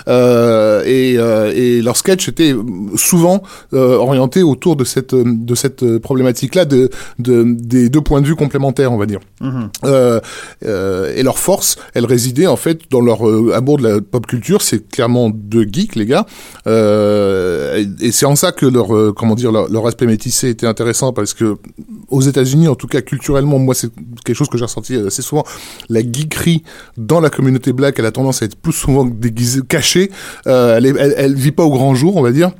Euh, 0.08 0.82
et, 0.84 1.16
euh, 1.18 1.52
et 1.54 1.82
leur 1.82 1.96
sketch 1.96 2.28
était 2.28 2.54
souvent 2.96 3.42
euh, 3.72 3.96
orienté 3.96 4.42
autour 4.42 4.76
de 4.76 4.84
cette 4.84 5.14
de 5.14 5.54
cette 5.54 5.98
problématique-là 5.98 6.64
de, 6.64 6.90
de 7.18 7.44
des 7.46 7.88
deux 7.88 8.00
points 8.00 8.20
de 8.20 8.26
vue 8.26 8.36
complémentaires, 8.36 8.92
on 8.92 8.98
va 8.98 9.06
dire. 9.06 9.20
Euh, 9.84 10.20
euh, 10.64 11.12
et 11.14 11.22
leur 11.22 11.38
force, 11.38 11.76
elle 11.94 12.04
résidait 12.06 12.46
en 12.46 12.56
fait 12.56 12.80
dans 12.90 13.00
leur 13.00 13.28
euh, 13.28 13.52
amour 13.54 13.78
de 13.78 13.88
la 13.88 14.00
pop 14.00 14.26
culture. 14.26 14.62
C'est 14.62 14.88
clairement 14.88 15.30
deux 15.30 15.66
geeks, 15.70 15.96
les 15.96 16.06
gars. 16.06 16.26
Euh, 16.66 17.84
et 18.00 18.06
et 18.06 18.12
c'est 18.12 18.26
en 18.26 18.36
ça 18.36 18.52
que 18.52 18.66
leur 18.66 18.94
euh, 18.94 19.12
comment 19.16 19.34
dire 19.34 19.50
leur, 19.52 19.68
leur 19.68 19.86
aspect 19.86 20.06
métissé 20.06 20.48
était 20.48 20.66
intéressant 20.66 21.12
parce 21.12 21.34
que 21.34 21.56
aux 22.08 22.20
États-Unis, 22.20 22.68
tout 22.76 22.86
cas 22.86 23.00
culturellement, 23.02 23.58
moi 23.58 23.74
c'est 23.74 23.90
quelque 24.24 24.36
chose 24.36 24.48
que 24.48 24.56
j'ai 24.58 24.64
ressenti 24.64 24.94
assez 24.96 25.22
souvent. 25.22 25.44
La 25.88 26.00
geekerie 26.00 26.62
dans 26.96 27.20
la 27.20 27.30
communauté 27.30 27.72
black, 27.72 27.98
elle 27.98 28.06
a 28.06 28.12
tendance 28.12 28.42
à 28.42 28.46
être 28.46 28.56
plus 28.56 28.72
souvent 28.72 29.04
déguisée, 29.04 29.60
cachée. 29.68 30.10
Euh, 30.46 30.76
elle, 30.76 30.86
est- 30.86 30.94
elle, 30.98 31.14
elle 31.16 31.34
vit 31.34 31.52
pas 31.52 31.64
au 31.64 31.70
grand 31.70 31.94
jour, 31.94 32.16
on 32.16 32.22
va 32.22 32.30
dire. 32.32 32.52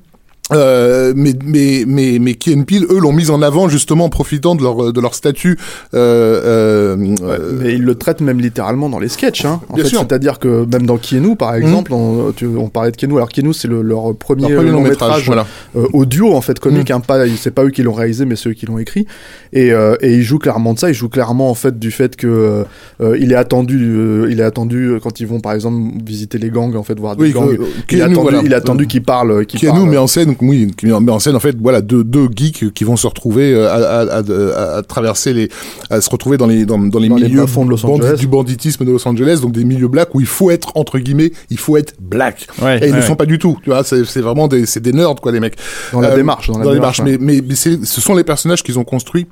Euh, 0.52 1.12
mais 1.16 1.32
mais 1.44 1.82
mais 1.88 2.18
mais 2.20 2.34
Key 2.34 2.54
and 2.56 2.62
Peele, 2.62 2.86
eux 2.88 3.00
l'ont 3.00 3.12
mise 3.12 3.30
en 3.30 3.42
avant 3.42 3.68
justement 3.68 4.04
en 4.04 4.08
profitant 4.08 4.54
de 4.54 4.62
leur 4.62 4.92
de 4.92 5.00
leur 5.00 5.14
statut 5.16 5.58
euh, 5.92 6.96
euh, 7.00 7.56
Mais 7.60 7.74
ils 7.74 7.82
le 7.82 7.96
traitent 7.96 8.20
même 8.20 8.38
littéralement 8.38 8.88
dans 8.88 9.00
les 9.00 9.08
sketchs. 9.08 9.44
Hein. 9.44 9.60
En 9.68 9.74
Bien 9.74 9.82
fait, 9.82 9.90
sûr. 9.90 10.00
Mhm. 10.02 10.06
c'est-à-dire 10.08 10.38
que 10.38 10.64
même 10.70 10.86
dans 10.86 10.98
Kienu, 10.98 11.34
par 11.34 11.56
exemple, 11.56 11.92
on, 11.92 12.30
tu- 12.30 12.46
on 12.46 12.68
parlait 12.68 12.92
de 12.92 12.96
Kienu. 12.96 13.16
Alors 13.16 13.28
Kienu, 13.28 13.52
c'est 13.54 13.66
le- 13.66 13.82
leur 13.82 14.14
premier, 14.16 14.42
leur 14.48 14.58
premier 14.58 14.70
long 14.70 14.82
métrage, 14.82 15.26
voilà. 15.26 15.46
euh, 15.76 15.86
audio 15.92 16.32
en 16.32 16.40
fait 16.40 16.60
comique. 16.60 16.90
Mm. 16.90 16.94
Hein, 16.94 17.00
pas, 17.00 17.26
c'est 17.36 17.50
pas 17.52 17.64
eux 17.64 17.70
qui 17.70 17.82
l'ont 17.82 17.92
réalisé, 17.92 18.24
mais 18.24 18.36
ceux 18.36 18.52
qui 18.52 18.66
l'ont 18.66 18.78
écrit. 18.78 19.04
Et, 19.52 19.72
euh, 19.72 19.96
et 20.00 20.14
ils 20.14 20.22
jouent 20.22 20.38
clairement 20.38 20.74
de 20.74 20.78
ça. 20.78 20.88
Ils 20.90 20.94
jouent 20.94 21.08
clairement 21.08 21.50
en 21.50 21.54
fait 21.54 21.76
du 21.76 21.90
fait 21.90 22.14
que 22.14 22.64
euh, 23.00 23.16
il 23.18 23.32
est 23.32 23.36
attendu, 23.36 23.82
euh, 23.96 24.28
il 24.30 24.38
est 24.38 24.44
attendu 24.44 24.92
quand 25.02 25.18
ils 25.18 25.26
vont 25.26 25.40
par 25.40 25.54
exemple 25.54 25.76
visiter 26.06 26.38
les 26.38 26.50
gangs 26.50 26.76
en 26.76 26.84
fait 26.84 26.98
voir 27.00 27.16
des 27.16 27.24
Oui, 27.24 27.32
gangs. 27.32 27.50
il, 27.50 27.84
Keanu, 27.86 28.00
est 28.00 28.04
attendu, 28.04 28.20
voilà. 28.22 28.42
il 28.44 28.52
est 28.52 28.56
attendu 28.56 28.86
qu'ils 28.86 29.02
parlent, 29.02 29.44
qu'ils 29.44 29.58
qui 29.58 29.66
nous 29.66 29.72
parlent. 29.72 29.88
met 29.90 29.96
en 29.96 30.06
scène, 30.06 30.35
oui, 30.40 30.70
qui 30.76 30.86
met 30.86 30.92
en 30.92 31.18
scène 31.18 31.36
en 31.36 31.40
fait, 31.40 31.56
voilà, 31.60 31.80
deux, 31.80 32.04
deux 32.04 32.28
geeks 32.34 32.72
qui 32.72 32.84
vont 32.84 32.96
se 32.96 33.06
retrouver 33.06 33.54
euh, 33.54 33.68
à, 33.68 34.00
à, 34.00 34.20
à, 34.20 34.76
à 34.78 34.82
traverser 34.82 35.32
les, 35.32 35.48
à 35.90 36.00
se 36.00 36.10
retrouver 36.10 36.36
dans 36.38 36.46
les 36.46 36.64
dans, 36.66 36.78
dans 36.78 36.98
les 36.98 37.08
Dans 37.08 37.16
les 37.16 37.24
milieux 37.28 37.40
bas-fonds 37.42 37.64
de 37.64 37.70
Los 37.70 37.78
bandi- 37.78 38.02
Angeles. 38.04 38.16
du 38.18 38.26
banditisme 38.26 38.84
de 38.84 38.90
Los 38.92 39.06
Angeles, 39.06 39.38
donc 39.42 39.52
des 39.52 39.64
milieux 39.64 39.88
blacks 39.88 40.14
où 40.14 40.20
il 40.20 40.26
faut 40.26 40.50
être 40.50 40.72
entre 40.76 40.98
guillemets, 40.98 41.32
il 41.50 41.58
faut 41.58 41.76
être 41.76 41.94
black. 42.00 42.46
Ouais, 42.62 42.78
et 42.78 42.86
ils 42.88 42.92
ne 42.92 42.96
ouais. 43.00 43.02
sont 43.06 43.16
pas 43.16 43.26
du 43.26 43.38
tout, 43.38 43.58
tu 43.62 43.70
vois, 43.70 43.84
c'est 43.84 44.20
vraiment 44.20 44.48
des, 44.48 44.66
c'est 44.66 44.80
des 44.80 44.92
nerds 44.92 45.16
quoi 45.22 45.32
les 45.32 45.40
mecs. 45.40 45.56
Dans 45.92 46.00
la 46.00 46.10
Euh, 46.10 46.16
démarche, 46.16 46.50
dans 46.50 46.58
la 46.58 46.72
démarche, 46.74 47.00
mais 47.02 47.16
mais, 47.20 47.40
mais 47.46 47.54
c'est- 47.54 47.84
ce 47.84 48.00
sont 48.00 48.14
les 48.14 48.24
personnages 48.24 48.62
qu'ils 48.62 48.78
ont 48.78 48.84
construits 48.84 49.26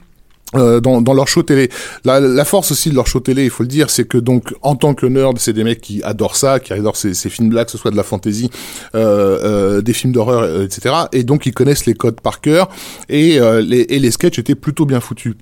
euh, 0.56 0.80
dans, 0.80 1.00
dans 1.00 1.14
leur 1.14 1.28
show 1.28 1.42
télé. 1.42 1.68
La, 2.04 2.20
la 2.20 2.44
force 2.44 2.70
aussi 2.72 2.90
de 2.90 2.94
leur 2.94 3.06
show 3.06 3.20
télé, 3.20 3.44
il 3.44 3.50
faut 3.50 3.62
le 3.62 3.68
dire, 3.68 3.90
c'est 3.90 4.06
que 4.06 4.18
donc 4.18 4.54
en 4.62 4.76
tant 4.76 4.94
que 4.94 5.06
nerd, 5.06 5.38
c'est 5.38 5.52
des 5.52 5.64
mecs 5.64 5.80
qui 5.80 6.02
adorent 6.02 6.36
ça, 6.36 6.60
qui 6.60 6.72
adorent 6.72 6.96
ces, 6.96 7.14
ces 7.14 7.30
films 7.30 7.52
là, 7.52 7.64
que 7.64 7.70
ce 7.70 7.78
soit 7.78 7.90
de 7.90 7.96
la 7.96 8.02
fantasy, 8.02 8.50
euh, 8.94 9.78
euh, 9.78 9.82
des 9.82 9.92
films 9.92 10.12
d'horreur, 10.12 10.42
euh, 10.42 10.64
etc. 10.64 10.94
Et 11.12 11.24
donc 11.24 11.46
ils 11.46 11.52
connaissent 11.54 11.86
les 11.86 11.94
codes 11.94 12.20
par 12.20 12.40
cœur 12.40 12.68
et, 13.08 13.40
euh, 13.40 13.60
les, 13.60 13.80
et 13.88 13.98
les 13.98 14.10
sketchs 14.10 14.38
étaient 14.38 14.54
plutôt 14.54 14.86
bien 14.86 15.00
foutus. 15.00 15.34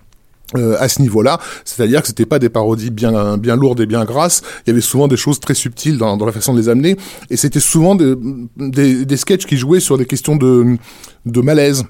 Euh, 0.55 0.77
à 0.79 0.89
ce 0.91 1.01
niveau-là, 1.01 1.41
c'est-à-dire 1.65 2.03
que 2.03 2.09
c'était 2.09 2.27
pas 2.27 2.39
des 2.39 2.51
parodies 2.51 2.91
bien 2.91 3.39
bien 3.39 3.57
lourdes 3.57 3.81
et 3.81 3.87
bien 3.87 4.05
grasses. 4.05 4.43
Il 4.67 4.69
y 4.69 4.73
avait 4.73 4.83
souvent 4.83 5.09
des 5.09 5.17
choses 5.17 5.41
très 5.41 5.55
subtiles 5.55 5.97
dans, 5.97 6.19
dans 6.19 6.27
la 6.27 6.33
façon 6.33 6.53
de 6.53 6.59
les 6.59 6.69
amener, 6.69 6.97
et 7.31 7.39
c'était 7.39 7.59
souvent 7.59 7.95
des, 7.95 8.15
des, 8.59 9.07
des 9.07 9.17
sketchs 9.17 9.47
qui 9.47 9.57
jouaient 9.57 9.81
sur 9.81 9.97
des 9.97 10.05
questions 10.05 10.37
de 10.37 10.77
de 11.25 11.41
malaise. 11.41 11.85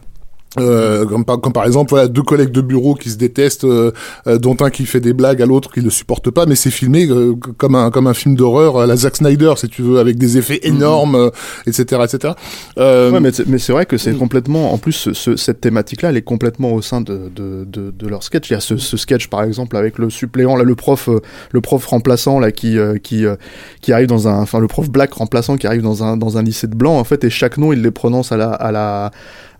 Euh, 0.60 1.06
comme, 1.06 1.24
par, 1.24 1.40
comme 1.40 1.54
par 1.54 1.64
exemple 1.64 1.88
voilà 1.90 2.08
deux 2.08 2.20
collègues 2.20 2.50
de 2.50 2.60
bureau 2.60 2.94
qui 2.94 3.08
se 3.08 3.16
détestent 3.16 3.64
euh, 3.64 3.90
euh, 4.26 4.36
dont 4.36 4.54
un 4.60 4.68
qui 4.68 4.84
fait 4.84 5.00
des 5.00 5.14
blagues 5.14 5.40
à 5.40 5.46
l'autre 5.46 5.72
qui 5.72 5.80
ne 5.82 5.88
supporte 5.88 6.30
pas 6.30 6.44
mais 6.44 6.56
c'est 6.56 6.70
filmé 6.70 7.06
euh, 7.08 7.34
comme 7.56 7.74
un 7.74 7.90
comme 7.90 8.06
un 8.06 8.12
film 8.12 8.34
d'horreur 8.34 8.78
à 8.78 8.84
la 8.86 8.94
Zack 8.96 9.16
Snyder 9.16 9.54
si 9.56 9.68
tu 9.70 9.80
veux 9.80 9.98
avec 9.98 10.18
des 10.18 10.36
effets 10.36 10.60
énormes 10.64 11.14
euh, 11.14 11.30
etc 11.66 12.02
etc 12.04 12.34
euh, 12.76 13.10
Ouais, 13.12 13.20
mais 13.20 13.32
c'est- 13.32 13.46
mais 13.48 13.56
c'est 13.58 13.72
vrai 13.72 13.86
que 13.86 13.96
c'est 13.96 14.12
complètement. 14.12 14.72
En 14.74 14.78
plus, 14.78 14.92
ce- 14.92 15.12
ce- 15.14 15.36
cette 15.36 15.60
thématique-là, 15.62 16.10
elle 16.10 16.16
est 16.18 16.22
complètement 16.22 16.72
au 16.72 16.82
sein 16.82 17.00
de, 17.00 17.30
de, 17.34 17.64
de, 17.64 17.90
de 17.90 18.08
leur 18.08 18.22
sketch. 18.22 18.50
Il 18.50 18.52
y 18.52 18.56
a 18.56 18.60
ce, 18.60 18.76
ce 18.76 18.96
sketch, 18.96 19.28
par 19.28 19.42
exemple, 19.44 19.76
avec 19.76 19.98
le 19.98 20.08
suppléant, 20.10 20.56
là, 20.56 20.64
le 20.64 20.74
prof, 20.74 21.08
euh, 21.08 21.20
le 21.52 21.60
prof 21.60 21.84
remplaçant, 21.86 22.38
là, 22.40 22.52
qui, 22.52 22.78
euh, 22.78 22.98
qui, 22.98 23.24
euh, 23.26 23.36
qui 23.80 23.92
arrive 23.92 24.06
dans 24.08 24.28
un, 24.28 24.40
enfin, 24.40 24.60
le 24.60 24.66
prof 24.68 24.88
black 24.90 25.12
remplaçant 25.14 25.56
qui 25.56 25.66
arrive 25.66 25.82
dans 25.82 26.02
un, 26.04 26.16
dans 26.16 26.36
un 26.38 26.42
lycée 26.42 26.66
de 26.68 26.74
blanc, 26.74 26.98
en 26.98 27.04
fait, 27.04 27.24
et 27.24 27.30
chaque 27.30 27.58
nom, 27.58 27.72
il 27.72 27.82
les 27.82 27.90
prononce 27.90 28.32
à 28.32 28.36
la, 28.36 28.50
à 28.52 28.70
la, 28.72 29.10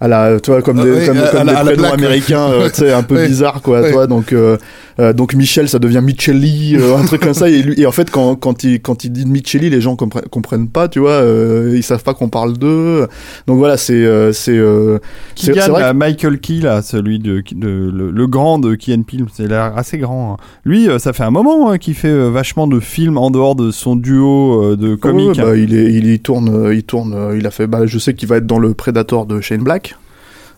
à 0.04 0.08
la, 0.08 0.40
tu 0.40 0.50
vois, 0.50 0.62
comme 0.62 0.80
Ah 0.80 0.84
des, 0.84 0.90
oui, 0.90 1.06
comme, 1.06 1.18
à- 1.18 1.28
comme 1.28 1.40
à 1.40 1.44
la- 1.44 1.52
des 1.52 1.58
à 1.58 1.64
prénoms 1.64 1.82
ouais. 1.84 1.92
américains, 1.92 2.48
euh, 2.50 2.68
tu 2.68 2.80
sais, 2.80 2.92
un 2.92 3.04
peu 3.04 3.14
Ouais. 3.18 3.28
bizarres, 3.28 3.62
quoi, 3.62 3.80
Ouais. 3.80 3.86
tu 3.86 3.92
vois. 3.92 4.08
Donc, 4.08 4.32
euh, 4.32 4.56
euh, 4.98 5.12
donc 5.12 5.34
Michel, 5.34 5.68
ça 5.68 5.78
devient 5.78 6.00
Micheli, 6.02 6.74
euh, 6.76 6.96
un 6.96 7.04
truc 7.04 7.22
comme 7.22 7.34
ça. 7.34 7.48
Et, 7.48 7.62
lui, 7.62 7.80
et 7.80 7.86
en 7.86 7.92
fait, 7.92 8.10
quand, 8.10 8.34
quand 8.34 8.64
il, 8.64 8.80
quand 8.82 9.04
il 9.04 9.10
dit 9.12 9.24
Micheli, 9.26 9.70
les 9.70 9.80
gens 9.80 9.94
comprennent, 9.94 10.24
comprennent 10.28 10.68
pas, 10.68 10.88
tu 10.88 10.98
vois, 10.98 11.12
euh, 11.12 11.72
ils 11.76 11.84
savent 11.84 12.02
pas 12.02 12.14
qu'on 12.14 12.28
parle 12.28 12.54
d'eux. 12.58 13.06
Donc 13.46 13.58
voilà, 13.58 13.76
c'est, 13.76 13.92
euh, 13.94 14.32
c'est, 14.32 14.58
euh, 14.58 14.98
Qui 15.36 15.46
c'est- 15.46 15.52
vrai 15.52 15.80
là, 15.82 15.92
Michael 15.94 16.40
Key, 16.40 16.54
là, 16.62 16.82
celui 16.82 17.20
de, 17.20 17.42
de- 17.54 17.90
le, 17.94 18.10
le 18.10 18.26
grand 18.26 18.58
de 18.58 18.74
Key 18.74 18.92
and 18.94 19.02
Peele, 19.04 19.26
c'est 19.32 19.46
l'air 19.46 19.72
assez 19.76 19.98
grand. 19.98 20.32
hein. 20.34 20.36
Lui, 20.64 20.88
euh, 20.88 20.98
ça 20.98 21.12
fait 21.12 21.22
un 21.22 21.30
moment 21.30 21.70
hein, 21.70 21.78
qu'il 21.78 21.94
fait 21.94 22.08
euh, 22.08 22.28
vachement 22.28 22.66
de 22.66 22.80
films 22.80 23.18
en 23.18 23.30
dehors 23.30 23.54
de 23.54 23.70
son 23.70 23.94
duo 23.94 24.64
euh, 24.72 24.76
de 24.76 24.96
comiques. 24.96 25.38
Ouais, 25.38 25.42
bah, 25.44 25.56
il 25.56 25.74
est, 25.76 25.92
il, 25.92 26.06
il 26.06 26.18
tourne, 26.18 26.48
euh, 26.52 26.74
il 26.74 26.82
tourne, 26.82 27.14
euh, 27.14 27.38
il 27.38 27.46
a 27.46 27.50
fait, 27.52 27.68
bah, 27.68 27.86
je 27.86 27.98
sais 28.00 28.14
qu'il 28.14 28.28
va 28.28 28.38
être 28.38 28.46
dans 28.48 28.58
le 28.58 28.74
Predator 28.74 29.26
de 29.26 29.40
Shane 29.40 29.62
Black. 29.62 29.91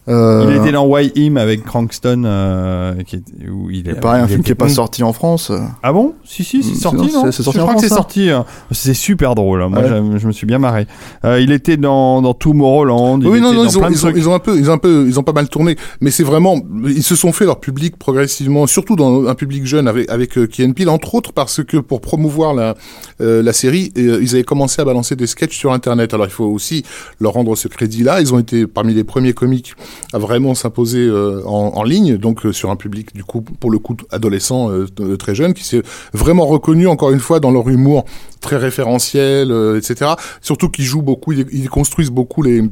Euh, 0.07 0.47
Il 0.51 0.57
était 0.61 0.73
dans 0.73 0.85
Why 0.87 1.11
Him 1.15 1.39
avec 1.39 1.65
Cranston, 1.65 2.25
euh, 2.27 2.95
qui 3.07 3.17
est- 3.17 3.49
où 3.49 3.71
il 3.71 3.89
est. 3.89 3.95
pareil, 3.95 4.21
un 4.21 4.27
il 4.27 4.29
film 4.29 4.43
qui 4.43 4.53
est 4.53 4.55
pas 4.55 4.69
sorti 4.69 5.03
en 5.03 5.15
France. 5.15 5.51
Ah 5.83 5.93
bon? 5.95 6.13
Si, 6.25 6.45
si, 6.45 6.63
c'est 6.63 6.73
Mm, 6.73 6.75
sorti, 6.75 7.13
non? 7.13 7.23
c'est 7.33 7.43
sorti 7.43 7.59
Je 7.59 7.63
crois 7.63 7.75
que 7.75 7.81
c'est 7.81 7.89
ça 7.89 7.95
sorti. 7.97 8.29
hein. 8.29 8.45
C'est 8.71 8.93
super 8.93 9.35
drôle. 9.35 9.63
hein. 9.63 9.69
Moi, 9.71 9.81
Ouais. 9.81 10.19
je 10.19 10.27
me 10.27 10.33
suis 10.33 10.47
bien 10.47 10.59
marré. 10.59 10.87
Euh, 11.25 11.41
il 11.41 11.53
était 11.53 11.79
dans, 11.79 12.21
dans 12.21 12.35
Tomorrowland. 12.35 13.21
il 13.23 13.29
oui, 13.29 13.41
non, 13.41 13.49
était 13.49 13.57
non, 13.57 13.65
dans 13.65 13.71
ils 13.71 13.77
ont, 13.77 13.81
plein 13.81 13.89
de 13.91 13.95
ils, 13.95 13.99
ont, 13.99 14.01
trucs. 14.11 14.17
ils 14.19 14.29
ont 14.29 14.35
un 14.35 14.39
peu, 14.39 14.59
ils 14.59 14.71
ont 14.71 14.73
un 14.75 14.79
peu, 14.79 15.05
ils 15.09 15.19
ont 15.19 15.23
pas 15.23 15.33
mal 15.33 15.49
tourné, 15.49 15.77
mais 16.03 16.11
c'est 16.11 16.23
vraiment, 16.23 16.61
ils 16.87 17.03
se 17.03 17.17
sont 17.17 17.33
fait 17.33 17.47
leur 17.47 17.61
public 17.61 17.97
progressivement, 17.97 18.67
surtout 18.67 18.97
dans 18.97 19.27
un 19.27 19.35
public 19.35 19.65
jeune 19.65 19.89
avec 19.89 20.11
avec 20.11 20.37
euh, 20.37 20.47
Key 20.47 20.71
Peele, 20.75 20.91
entre 20.91 21.15
autres 21.15 21.33
parce 21.33 21.65
que 21.65 21.79
pour 21.79 22.03
promouvoir 22.03 22.53
la 22.53 22.75
euh, 23.23 23.43
la 23.43 23.53
série, 23.55 23.91
euh, 23.97 24.19
ils 24.21 24.35
avaient 24.35 24.45
commencé 24.45 24.83
à 24.83 24.85
balancer 24.85 25.17
des 25.17 25.27
sketchs 25.27 25.57
sur 25.57 25.73
Internet. 25.73 26.13
Alors 26.13 26.27
il 26.27 26.33
faut 26.33 26.45
aussi 26.45 26.85
leur 27.21 27.33
rendre 27.33 27.57
ce 27.57 27.69
crédit-là. 27.69 28.21
Ils 28.21 28.35
ont 28.35 28.39
été 28.39 28.67
parmi 28.67 28.93
les 28.93 29.05
premiers 29.05 29.33
comiques 29.33 29.75
à 30.13 30.19
vraiment 30.19 30.55
s'imposer 30.55 31.07
euh, 31.07 31.43
en, 31.47 31.73
en 31.75 31.83
ligne, 31.83 32.17
donc 32.17 32.47
euh, 32.47 32.53
sur 32.53 32.71
un 32.71 32.77
public 32.77 33.15
du 33.15 33.25
coup 33.25 33.43
pour 33.43 33.71
le 33.71 33.79
coup 33.79 33.97
adolescent 34.11 34.71
euh, 34.71 35.17
très 35.17 35.35
jeune, 35.35 35.55
qui 35.55 35.65
s'est 35.65 35.83
vraiment 36.13 36.47
reconnu 36.47 36.87
encore 36.87 37.11
une 37.11 37.21
fois 37.21 37.41
dans 37.41 37.51
leur 37.51 37.69
humour 37.69 38.05
très 38.41 38.57
référentiel, 38.57 39.51
etc. 39.77 40.13
Surtout 40.43 40.69
qu'ils 40.69 40.85
jouent 40.85 41.03
beaucoup, 41.03 41.33
ils, 41.33 41.47
ils 41.53 41.71
construisent 41.71 42.11
beaucoup 42.11 42.43
les 42.43 42.63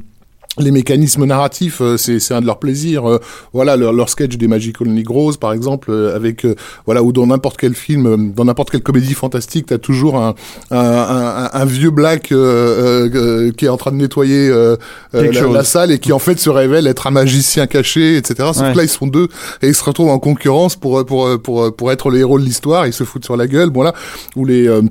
les 0.58 0.70
mécanismes 0.70 1.24
narratifs, 1.24 1.80
euh, 1.80 1.96
c'est 1.96 2.20
c'est 2.20 2.34
un 2.34 2.42
de 2.42 2.46
leurs 2.46 2.58
plaisirs. 2.58 3.08
euh, 3.08 3.18
voilà 3.54 3.76
leur, 3.76 3.92
leur 3.94 4.10
sketch 4.10 4.36
des 4.36 4.48
Magical 4.48 4.86
Negroes, 4.88 5.38
par 5.40 5.52
exemple, 5.54 5.90
euh, 5.90 6.14
avec 6.14 6.46
voilà 6.84 7.02
ou 7.02 7.10
dans 7.12 7.26
n'importe 7.26 7.56
quel 7.56 7.74
film, 7.74 8.32
dans 8.34 8.44
n'importe 8.44 8.70
quelle 8.70 8.82
comédie 8.82 9.14
fantastique, 9.14 9.66
t'as 9.66 9.78
toujours 9.78 10.16
un, 10.16 10.34
un, 10.70 10.76
un, 10.78 11.50
un 11.52 11.64
vieux 11.64 11.90
black 11.90 12.32
euh, 12.32 13.08
euh, 13.14 13.50
qui 13.52 13.64
est 13.64 13.68
en 13.70 13.78
train 13.78 13.92
de 13.92 13.96
nettoyer 13.96 14.48
euh, 14.50 14.76
la, 15.14 15.64
salle 15.64 15.90
et 15.90 15.98
qui 15.98 16.12
en 16.12 16.18
fait 16.18 16.38
se 16.38 16.50
révèle 16.50 16.86
être 16.86 17.06
un 17.06 17.12
magicien 17.12 17.66
caché, 17.66 18.16
etc. 18.18 18.34
Sauf 18.52 18.62
Ouais. 18.62 18.72
que 18.72 18.76
là 18.76 18.84
ils 18.84 18.88
sont 18.90 19.06
deux 19.06 19.28
et 19.62 19.68
ils 19.68 19.74
se 19.74 19.82
retrouvent 19.84 20.10
en 20.10 20.18
concurrence 20.18 20.76
pour 20.76 21.04
pour 21.06 21.40
pour 21.42 21.74
pour 21.74 21.92
être 21.92 22.10
les 22.10 22.20
héros 22.20 22.38
de 22.38 22.44
l'histoire. 22.44 22.86
Ils 22.86 22.92
se 22.92 23.04
foutent 23.04 23.24
sur 23.24 23.36
la 23.38 23.46
gueule, 23.46 23.70
voilà. 23.72 23.94
Ou 24.36 24.44
les 24.44 24.68
euh, 24.68 24.82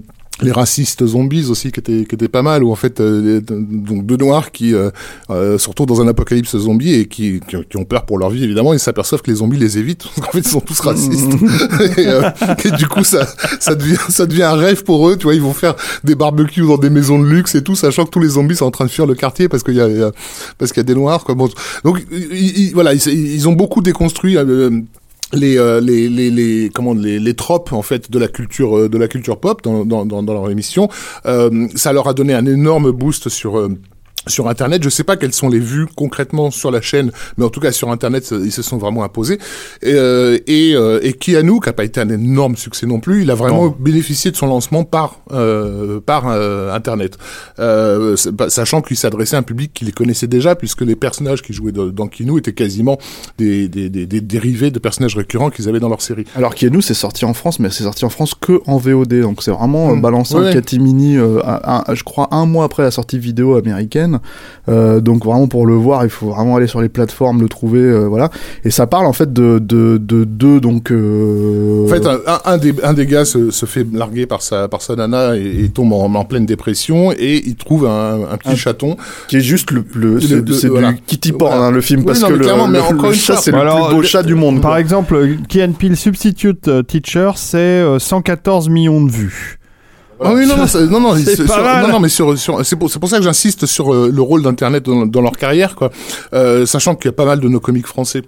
les 0.41 0.51
racistes 0.51 1.05
zombies 1.05 1.45
aussi 1.49 1.71
qui 1.71 1.79
étaient 1.79 2.05
qui 2.05 2.15
étaient 2.15 2.27
pas 2.27 2.41
mal 2.41 2.63
ou 2.63 2.71
en 2.71 2.75
fait 2.75 2.99
euh, 2.99 3.41
donc 3.41 4.05
deux 4.05 4.17
noirs 4.17 4.51
qui 4.51 4.73
euh, 4.73 4.89
euh, 5.29 5.57
se 5.57 5.69
retrouvent 5.69 5.87
dans 5.87 6.01
un 6.01 6.07
apocalypse 6.07 6.57
zombie 6.57 6.93
et 6.93 7.07
qui, 7.07 7.39
qui 7.47 7.55
qui 7.69 7.77
ont 7.77 7.85
peur 7.85 8.05
pour 8.05 8.17
leur 8.17 8.29
vie 8.31 8.43
évidemment 8.43 8.73
ils 8.73 8.79
s'aperçoivent 8.79 9.21
que 9.21 9.29
les 9.29 9.37
zombies 9.37 9.57
les 9.57 9.77
évitent 9.77 10.05
parce 10.15 10.21
qu'en 10.27 10.31
fait 10.31 10.39
ils 10.39 10.47
sont 10.47 10.59
tous 10.61 10.79
racistes. 10.79 11.31
Et, 11.97 12.07
euh, 12.07 12.29
et 12.65 12.71
du 12.71 12.87
coup 12.87 13.03
ça 13.03 13.27
ça 13.59 13.75
devient 13.75 13.97
ça 14.09 14.25
devient 14.25 14.43
un 14.43 14.55
rêve 14.55 14.83
pour 14.83 15.07
eux 15.09 15.15
tu 15.17 15.23
vois 15.23 15.35
ils 15.35 15.41
vont 15.41 15.53
faire 15.53 15.75
des 16.03 16.15
barbecues 16.15 16.65
dans 16.67 16.77
des 16.77 16.89
maisons 16.89 17.19
de 17.19 17.25
luxe 17.27 17.55
et 17.55 17.63
tout 17.63 17.75
sachant 17.75 18.05
que 18.05 18.09
tous 18.09 18.19
les 18.19 18.29
zombies 18.29 18.55
sont 18.55 18.65
en 18.65 18.71
train 18.71 18.85
de 18.85 18.91
fuir 18.91 19.05
le 19.05 19.15
quartier 19.15 19.47
parce 19.49 19.63
qu'il 19.63 19.75
y 19.75 19.81
a, 19.81 20.11
parce 20.57 20.71
qu'il 20.71 20.79
y 20.79 20.85
a 20.85 20.87
des 20.87 20.95
noirs 20.95 21.23
quoi. 21.23 21.35
Bon 21.35 21.49
donc 21.83 22.03
ils, 22.11 22.59
ils- 22.67 22.73
voilà 22.73 22.93
ils, 22.93 23.07
ils 23.07 23.47
ont 23.47 23.53
beaucoup 23.53 23.81
déconstruit 23.81 24.37
euh, 24.37 24.69
les, 25.33 25.57
euh, 25.57 25.79
les, 25.81 26.09
les, 26.09 26.29
les, 26.29 26.69
comment, 26.73 26.93
les, 26.93 27.19
les 27.19 27.33
tropes 27.33 27.73
en 27.73 27.81
fait 27.81 28.11
de 28.11 28.19
la 28.19 28.27
culture 28.27 28.77
euh, 28.77 28.89
de 28.89 28.97
la 28.97 29.07
culture 29.07 29.39
pop 29.39 29.61
dans, 29.63 29.85
dans, 29.85 30.05
dans, 30.05 30.23
dans 30.23 30.33
leur 30.33 30.49
émission. 30.49 30.89
Euh, 31.25 31.67
ça 31.75 31.93
leur 31.93 32.07
a 32.07 32.13
donné 32.13 32.33
un 32.33 32.45
énorme 32.45 32.91
boost 32.91 33.29
sur 33.29 33.57
euh, 33.57 33.69
sur 34.27 34.47
Internet, 34.47 34.83
je 34.83 34.89
sais 34.89 35.03
pas 35.03 35.17
quelles 35.17 35.33
sont 35.33 35.49
les 35.49 35.59
vues 35.59 35.87
concrètement 35.95 36.51
sur 36.51 36.71
la 36.71 36.81
chaîne, 36.81 37.11
mais 37.37 37.45
en 37.45 37.49
tout 37.49 37.59
cas 37.59 37.71
sur 37.71 37.89
Internet, 37.91 38.31
ils 38.43 38.51
se 38.51 38.61
sont 38.61 38.77
vraiment 38.77 39.03
imposés. 39.03 39.39
Et, 39.81 39.93
euh, 39.93 40.37
et, 40.47 40.73
euh, 40.75 40.99
et 41.01 41.13
Keanu, 41.13 41.59
qui 41.59 41.69
a 41.69 41.73
pas 41.73 41.83
été 41.83 41.99
un 42.01 42.09
énorme 42.09 42.55
succès 42.55 42.85
non 42.85 42.99
plus, 42.99 43.21
il 43.23 43.31
a 43.31 43.35
vraiment 43.35 43.75
bénéficié 43.79 44.31
de 44.31 44.35
son 44.35 44.47
lancement 44.47 44.83
par 44.83 45.19
euh, 45.31 45.99
par 46.01 46.27
euh, 46.27 46.73
Internet, 46.73 47.17
euh, 47.59 48.15
sachant 48.49 48.81
qu'il 48.81 48.97
s'adressait 48.97 49.35
à 49.35 49.39
un 49.39 49.43
public 49.43 49.71
qui 49.73 49.85
les 49.85 49.91
connaissait 49.91 50.27
déjà, 50.27 50.55
puisque 50.55 50.81
les 50.81 50.95
personnages 50.95 51.41
qui 51.41 51.53
jouaient 51.53 51.71
dans, 51.71 51.87
dans 51.87 52.07
Keanu 52.07 52.37
étaient 52.37 52.53
quasiment 52.53 52.97
des, 53.37 53.67
des, 53.69 53.89
des, 53.89 54.05
des 54.05 54.21
dérivés 54.21 54.71
de 54.71 54.79
personnages 54.79 55.15
récurrents 55.15 55.49
qu'ils 55.49 55.69
avaient 55.69 55.79
dans 55.79 55.89
leur 55.89 56.01
série. 56.01 56.25
Alors 56.35 56.53
Keanu, 56.55 56.81
c'est 56.81 56.93
sorti 56.93 57.25
en 57.25 57.33
France, 57.33 57.59
mais 57.59 57.69
c'est 57.69 57.83
sorti 57.83 58.03
en 58.05 58.09
France 58.09 58.35
que 58.35 58.61
en 58.67 58.77
VOD. 58.77 59.21
Donc 59.21 59.41
c'est 59.43 59.51
vraiment 59.51 59.91
euh, 59.91 59.95
Mm. 59.95 60.01
balancé 60.01 60.35
Ouais, 60.35 60.53
catimini, 60.53 61.17
euh, 61.17 61.39
je 61.93 62.03
crois, 62.03 62.27
un 62.31 62.45
mois 62.45 62.65
après 62.65 62.83
la 62.83 62.91
sortie 62.91 63.19
vidéo 63.19 63.55
américaine. 63.55 64.10
Euh, 64.69 64.99
donc 65.01 65.25
vraiment 65.25 65.47
pour 65.47 65.65
le 65.65 65.75
voir, 65.75 66.03
il 66.03 66.09
faut 66.09 66.27
vraiment 66.27 66.55
aller 66.55 66.67
sur 66.67 66.81
les 66.81 66.89
plateformes, 66.89 67.41
le 67.41 67.49
trouver, 67.49 67.79
euh, 67.81 68.05
voilà. 68.07 68.29
Et 68.63 68.71
ça 68.71 68.87
parle 68.87 69.05
en 69.05 69.13
fait 69.13 69.31
de 69.33 69.59
de 69.59 69.97
de 69.97 70.23
deux 70.23 70.59
donc. 70.59 70.91
euh, 70.91 71.85
En 71.85 71.87
fait, 71.89 72.05
un, 72.05 72.19
un- 72.45 72.57
des, 72.57 72.73
un 72.83 72.93
des 72.93 73.05
gars 73.05 73.25
se, 73.25 73.51
se 73.51 73.65
fait 73.65 73.85
larguer 73.91 74.25
par 74.25 74.41
sa, 74.41 74.67
par 74.67 74.81
sa 74.81 74.95
nana 74.95 75.35
et, 75.37 75.63
et 75.65 75.69
tombe 75.69 75.93
en, 75.93 76.13
en 76.13 76.25
pleine 76.25 76.45
dépression 76.45 77.11
et 77.11 77.41
il 77.45 77.55
trouve 77.55 77.85
un, 77.87 78.19
un 78.31 78.37
petit 78.37 78.49
Un- 78.51 78.55
chaton. 78.55 78.97
qui 79.27 79.37
est 79.37 79.41
juste 79.41 79.71
le, 79.71 79.83
le, 79.95 80.19
c'est 80.21 80.35
le- 80.45 80.53
c'est 80.53 80.67
voilà. 80.67 80.91
du 80.93 81.01
kitty 81.01 81.31
porn 81.31 81.51
Voilà. 81.51 81.65
hein, 81.67 81.71
le 81.71 81.81
film 81.81 82.01
Oui, 82.01 82.05
parce 82.07 82.21
non, 82.21 82.27
que 82.27 82.33
mais 82.33 82.39
le, 82.39 82.45
le- 82.45 83.07
le 83.09 83.13
chat 83.13 83.37
c'est 83.37 83.51
le 83.51 83.57
Alors, 83.57 83.87
plus 83.87 83.95
beau 83.95 84.01
le- 84.01 84.07
chat 84.07 84.23
du 84.23 84.35
monde. 84.35 84.61
Par 84.61 84.71
quoi. 84.71 84.79
exemple, 84.79 85.27
Key 85.49 85.63
and 85.63 85.73
Peele 85.73 85.95
Substitute 85.97 86.69
Teacher, 86.87 87.31
c'est 87.35 87.57
euh, 87.57 87.99
114 87.99 88.69
millions 88.69 89.03
de 89.03 89.11
vues. 89.11 89.57
Ah 90.23 90.33
oui, 90.33 90.45
non, 90.47 90.57
non, 90.57 90.67
ça- 90.67 90.85
non, 90.85 90.99
non, 90.99 91.15
sur- 91.17 91.45
non, 91.47 91.87
non, 91.89 91.99
mais 91.99 92.09
sur, 92.09 92.37
sur, 92.37 92.65
c'est 92.65 92.75
pour, 92.75 92.89
c'est 92.91 92.99
pour 92.99 93.09
ça 93.09 93.17
que 93.17 93.23
j'insiste 93.23 93.65
sur 93.65 93.93
euh, 93.93 94.09
le 94.13 94.21
rôle 94.21 94.43
d'Internet 94.43 94.83
dans, 94.85 95.05
dans 95.05 95.21
leur 95.21 95.37
carrière, 95.37 95.75
quoi. 95.75 95.91
Euh, 96.33 96.65
sachant 96.65 96.95
qu'il 96.95 97.05
y 97.05 97.09
a 97.09 97.13
pas 97.13 97.25
mal 97.25 97.39
de 97.39 97.47
nos 97.47 97.59
comiques 97.59 97.87
français. 97.87 98.21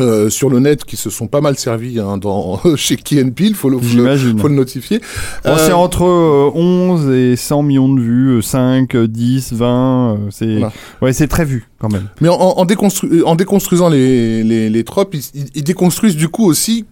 euh, 0.00 0.30
sur 0.30 0.48
le 0.48 0.58
net 0.58 0.84
qui 0.86 0.96
se 0.96 1.10
sont 1.10 1.26
pas 1.26 1.42
mal 1.42 1.58
servis 1.58 2.00
hein, 2.00 2.16
dans 2.16 2.58
chez 2.76 2.96
Key 2.96 3.22
Peele, 3.30 3.54
faut 3.54 3.68
le, 3.68 3.76
faut 3.76 3.82
le, 3.82 3.88
J'imagine. 3.90 4.38
faut 4.38 4.48
le 4.48 4.54
notifier. 4.54 5.00
Bon, 5.44 5.50
Euh, 5.50 5.56
C'est 5.58 5.72
entre 5.74 6.04
euh, 6.04 6.50
11 6.54 7.10
et 7.14 7.36
100 7.36 7.62
millions 7.62 7.92
de 7.92 8.00
vues, 8.00 8.38
euh, 8.38 8.40
5, 8.42 8.94
euh, 8.94 9.06
10, 9.06 9.52
20, 9.52 10.14
euh, 10.14 10.16
c'est 10.30 10.46
Voilà. 10.52 10.72
ouais, 11.02 11.12
c'est 11.12 11.28
très 11.28 11.44
vu 11.44 11.68
quand 11.78 11.90
même. 11.92 12.08
Mais 12.22 12.30
en, 12.30 12.36
en, 12.36 12.64
déconstru- 12.64 13.22
en 13.24 13.34
déconstruisant 13.36 13.90
les, 13.90 14.42
les, 14.42 14.70
les 14.70 14.84
tropes, 14.84 15.14
ils- 15.14 15.50
ils 15.54 15.62
déconstruisent 15.64 16.16
du 16.16 16.28
coup 16.28 16.46
aussi 16.46 16.86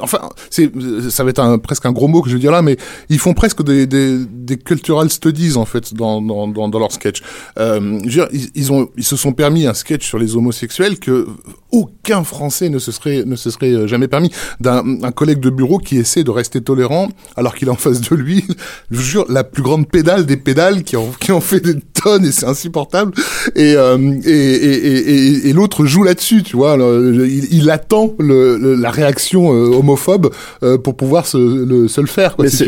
enfin, 0.00 0.20
c'est, 0.50 0.70
ça 1.10 1.24
va 1.24 1.30
être 1.30 1.40
un, 1.40 1.58
presque 1.58 1.86
un 1.86 1.92
gros 1.92 2.08
mot 2.08 2.22
que 2.22 2.28
je 2.28 2.34
vais 2.34 2.40
dire 2.40 2.52
là, 2.52 2.62
mais 2.62 2.76
ils 3.08 3.18
font 3.18 3.34
presque 3.34 3.62
des, 3.62 3.86
des, 3.86 4.18
des 4.18 4.56
cultural 4.56 5.10
studies 5.10 5.56
en 5.56 5.64
fait 5.64 5.94
dans 5.94 6.20
dans 6.22 6.46
dans, 6.68 6.78
leur 6.78 6.92
sketch. 6.92 7.22
Euh, 7.58 7.98
ils, 8.04 8.70
ils 8.96 9.04
se 9.04 9.16
sont 9.16 9.32
permis 9.32 9.66
un 9.66 9.74
sketch 9.74 10.06
sur 10.06 10.18
les 10.18 10.36
homosexuels 10.36 10.98
que 10.98 11.26
aucun 11.72 12.24
Français 12.24 12.68
ne 12.68 12.78
se 12.78 12.92
serait 12.92 13.24
ne 13.24 13.36
se 13.36 13.50
serait 13.50 13.86
jamais 13.88 14.08
permis. 14.08 14.30
D'un 14.60 15.02
un 15.02 15.12
collègue 15.12 15.40
de 15.40 15.50
bureau 15.50 15.78
qui 15.78 15.96
essaie 15.96 16.24
de 16.24 16.30
rester 16.30 16.60
tolérant 16.60 17.08
alors 17.36 17.54
qu'il 17.54 17.68
est 17.68 17.70
en 17.70 17.76
face 17.76 18.00
de 18.00 18.14
lui, 18.16 18.44
je 18.90 19.00
jure, 19.00 19.26
la 19.28 19.44
plus 19.44 19.62
grande 19.62 19.88
pédale 19.88 20.26
des 20.26 20.36
pédales 20.36 20.82
qui 20.82 20.96
en 20.96 21.08
qui 21.20 21.32
fait 21.40 21.60
des 21.60 21.74
tonnes 21.80 22.24
et 22.24 22.32
c'est 22.32 22.46
insupportable. 22.46 23.12
Et 23.54 23.74
euh, 23.76 23.98
et 24.24 24.30
et, 24.30 25.48
et, 25.48 25.52
l'autre 25.52 25.84
joue 25.86 26.02
là-dessus, 26.02 26.42
tu 26.42 26.56
vois. 26.56 26.76
Il 27.50 27.70
attend 27.70 28.14
le, 28.18 28.56
le- 28.56 28.74
la 28.74 28.90
réaction 28.90 29.52
euh, 29.52 29.59
homophobe 29.60 30.30
euh, 30.62 30.78
pour 30.78 30.96
pouvoir 30.96 31.26
se 31.26 31.36
le, 31.38 31.88
se 31.88 32.00
le 32.00 32.06
faire. 32.06 32.36
Quoi, 32.36 32.44
Mais 32.44 32.50
si 32.50 32.58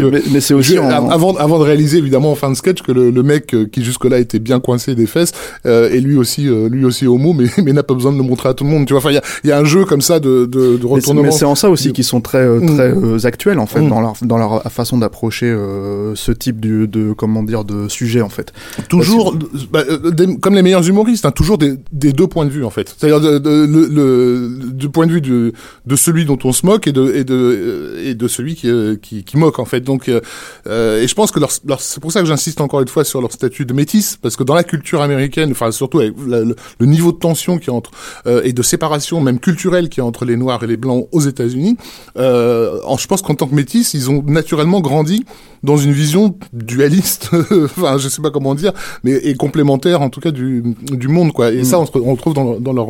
c'est- 0.41 0.55
aussi 0.55 0.79
en- 0.79 0.89
avant 1.11 1.35
avant 1.37 1.59
de 1.59 1.65
réaliser 1.65 1.99
évidemment 1.99 2.33
en 2.33 2.35
fin 2.35 2.51
de 2.51 2.57
sketch 2.57 2.83
que 2.83 2.93
le, 2.93 3.11
le 3.11 3.23
mec 3.23 3.55
euh, 3.55 3.67
qui 3.71 3.83
jusque 3.85 4.05
là 4.05 4.19
était 4.19 4.39
bien 4.39 4.61
coincé 4.61 4.95
des 4.95 5.07
fesses 5.07 5.33
euh, 5.67 5.91
est 5.91 6.01
lui 6.01 6.17
aussi 6.17 6.49
euh, 6.49 6.69
lui 6.69 6.85
aussi 6.85 7.07
homo, 7.07 7.33
mais 7.33 7.47
mais 7.65 7.73
n'a 7.73 7.83
pas 7.83 7.95
besoin 7.95 8.13
de 8.13 8.17
le 8.19 8.23
montrer 8.23 8.49
à 8.49 8.55
tout 8.55 8.65
le 8.65 8.71
monde. 8.71 8.87
Tu 8.87 8.93
vois. 8.93 8.99
Enfin, 9.01 9.11
il 9.11 9.15
y 9.15 9.19
a 9.19 9.23
y 9.49 9.53
a 9.53 9.59
un 9.59 9.65
jeu 9.65 9.85
comme 9.85 10.01
ça 10.03 10.21
de 10.21 10.47
de, 10.47 10.77
de 10.77 10.87
retournement. 10.87 11.23
Mais 11.29 11.33
c'est 11.33 11.45
en 11.45 11.55
ça 11.55 11.71
aussi 11.71 11.93
qu'ils 11.93 12.05
sont 12.05 12.21
très 12.21 12.39
euh, 12.39 12.61
Mm. 12.61 12.75
très 12.77 12.89
euh, 12.95 13.19
actuels 13.25 13.59
en 13.59 13.67
fait 13.67 13.81
Mm. 13.81 13.89
dans 13.89 14.01
leur 14.01 14.15
dans 14.23 14.39
leur 14.39 14.63
façon 14.73 14.99
d'approcher 14.99 15.47
euh, 15.47 16.15
ce 16.15 16.33
type 16.33 16.61
de, 16.61 16.87
de 16.87 17.13
comment 17.13 17.43
dire 17.43 17.65
de 17.65 17.89
sujet 17.89 18.21
en 18.23 18.29
fait. 18.29 18.53
toujours 18.89 19.35
bah, 19.73 19.83
euh, 19.89 20.11
des- 20.11 20.37
comme 20.37 20.55
les 20.55 20.63
meilleurs 20.63 20.87
humoristes 20.89 21.25
hein, 21.27 21.31
toujours 21.31 21.59
des, 21.59 21.75
des 21.93 22.13
deux 22.13 22.27
points 22.27 22.45
de 22.45 22.51
vue 22.51 22.65
en 22.65 22.71
fait 22.71 22.95
c'est-à-dire 22.97 23.21
de, 23.21 23.39
de- 23.39 23.67
le, 23.67 23.87
le- 23.87 24.71
du 24.73 24.89
point 24.89 25.07
de 25.07 25.13
vue 25.13 25.21
de, 25.21 25.53
de 25.87 25.97
celui 25.97 26.25
dont 26.25 26.39
on 26.45 26.53
se 26.53 26.65
moque 26.67 26.82
et 26.87 26.93
de 26.93 27.13
et 27.15 27.25
de 27.25 27.97
et 28.05 28.15
de 28.15 28.29
celui 28.29 28.55
qui, 28.55 28.69
euh, 28.69 28.97
qui, 29.01 29.25
qui 29.25 29.37
moque 29.37 29.59
en 29.59 29.65
fait 29.65 29.81
donc 29.81 30.09
euh, 30.09 30.21
euh, 30.67 31.01
et 31.03 31.09
je 31.09 31.15
pense 31.15 31.31
que 31.31 31.41
leur, 31.41 31.51
leur- 31.67 31.81
c'est 31.81 32.01
pour 32.01 32.13
ça 32.13 32.21
que 32.21 32.27
j'insiste 32.27 32.61
encore 32.61 32.81
une 32.81 32.89
fois 32.89 33.05
sur 33.05 33.21
leur 33.21 33.33
statut 33.33 33.65
de 33.67 33.73
métis 33.73 34.17
parce 34.21 34.37
que 34.37 34.45
dans 34.45 34.55
la 34.55 34.65
culture 34.65 35.03
américaine 35.03 35.51
enfin 35.53 35.71
surtout 35.73 36.01
avec 36.01 36.15
la- 36.27 36.41
le, 36.41 36.57
le 36.79 36.87
niveau 36.87 37.13
de 37.13 37.19
tension 37.19 37.59
qui 37.59 37.71
entre 37.71 37.91
euh, 38.27 38.43
et 38.45 38.53
de 38.53 38.63
séparation 38.63 39.21
même 39.21 39.39
culturelle 39.39 39.89
qui 39.89 40.01
est 40.01 40.03
entre 40.03 40.25
les 40.25 40.37
noirs 40.37 40.63
et 40.65 40.67
les 40.67 40.77
blancs 40.77 41.09
aux 41.13 41.21
États-Unis 41.21 41.77
euh, 42.17 42.79
en- 42.85 42.97
je 42.97 43.07
pense 43.07 43.23
qu'en 43.23 43.35
tant 43.35 43.47
que 43.47 43.55
métis 43.55 43.95
ils 43.95 44.11
ont 44.11 44.23
naturellement 44.27 44.81
grandi 44.81 45.25
dans 45.63 45.77
une 45.77 45.93
vision 45.93 46.35
dualiste, 46.53 47.31
enfin 47.65 47.97
je 47.97 48.09
sais 48.09 48.21
pas 48.21 48.33
comment 48.33 48.57
dire, 48.57 48.73
mais 49.05 49.13
et 49.13 49.37
complémentaire 49.37 50.01
en 50.03 50.11
tout 50.11 50.19
cas 50.19 50.33
du, 50.33 50.65
du 50.91 51.07
monde 51.07 51.33
quoi. 51.33 51.53
Et 51.53 51.63
ça 51.63 51.79
on, 51.79 51.87
se 51.87 51.93
re- 51.93 52.03
on 52.05 52.11
le 52.11 52.17
trouve 52.17 52.35
dans, 52.35 52.59
dans 52.59 52.73
leur 52.73 52.89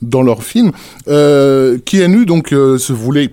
dans 0.00 0.22
leur 0.22 0.42
film. 0.42 0.72
Euh, 1.08 1.76
Keanu 1.84 2.24
donc 2.24 2.48
se 2.52 2.92
voulait 2.94 3.25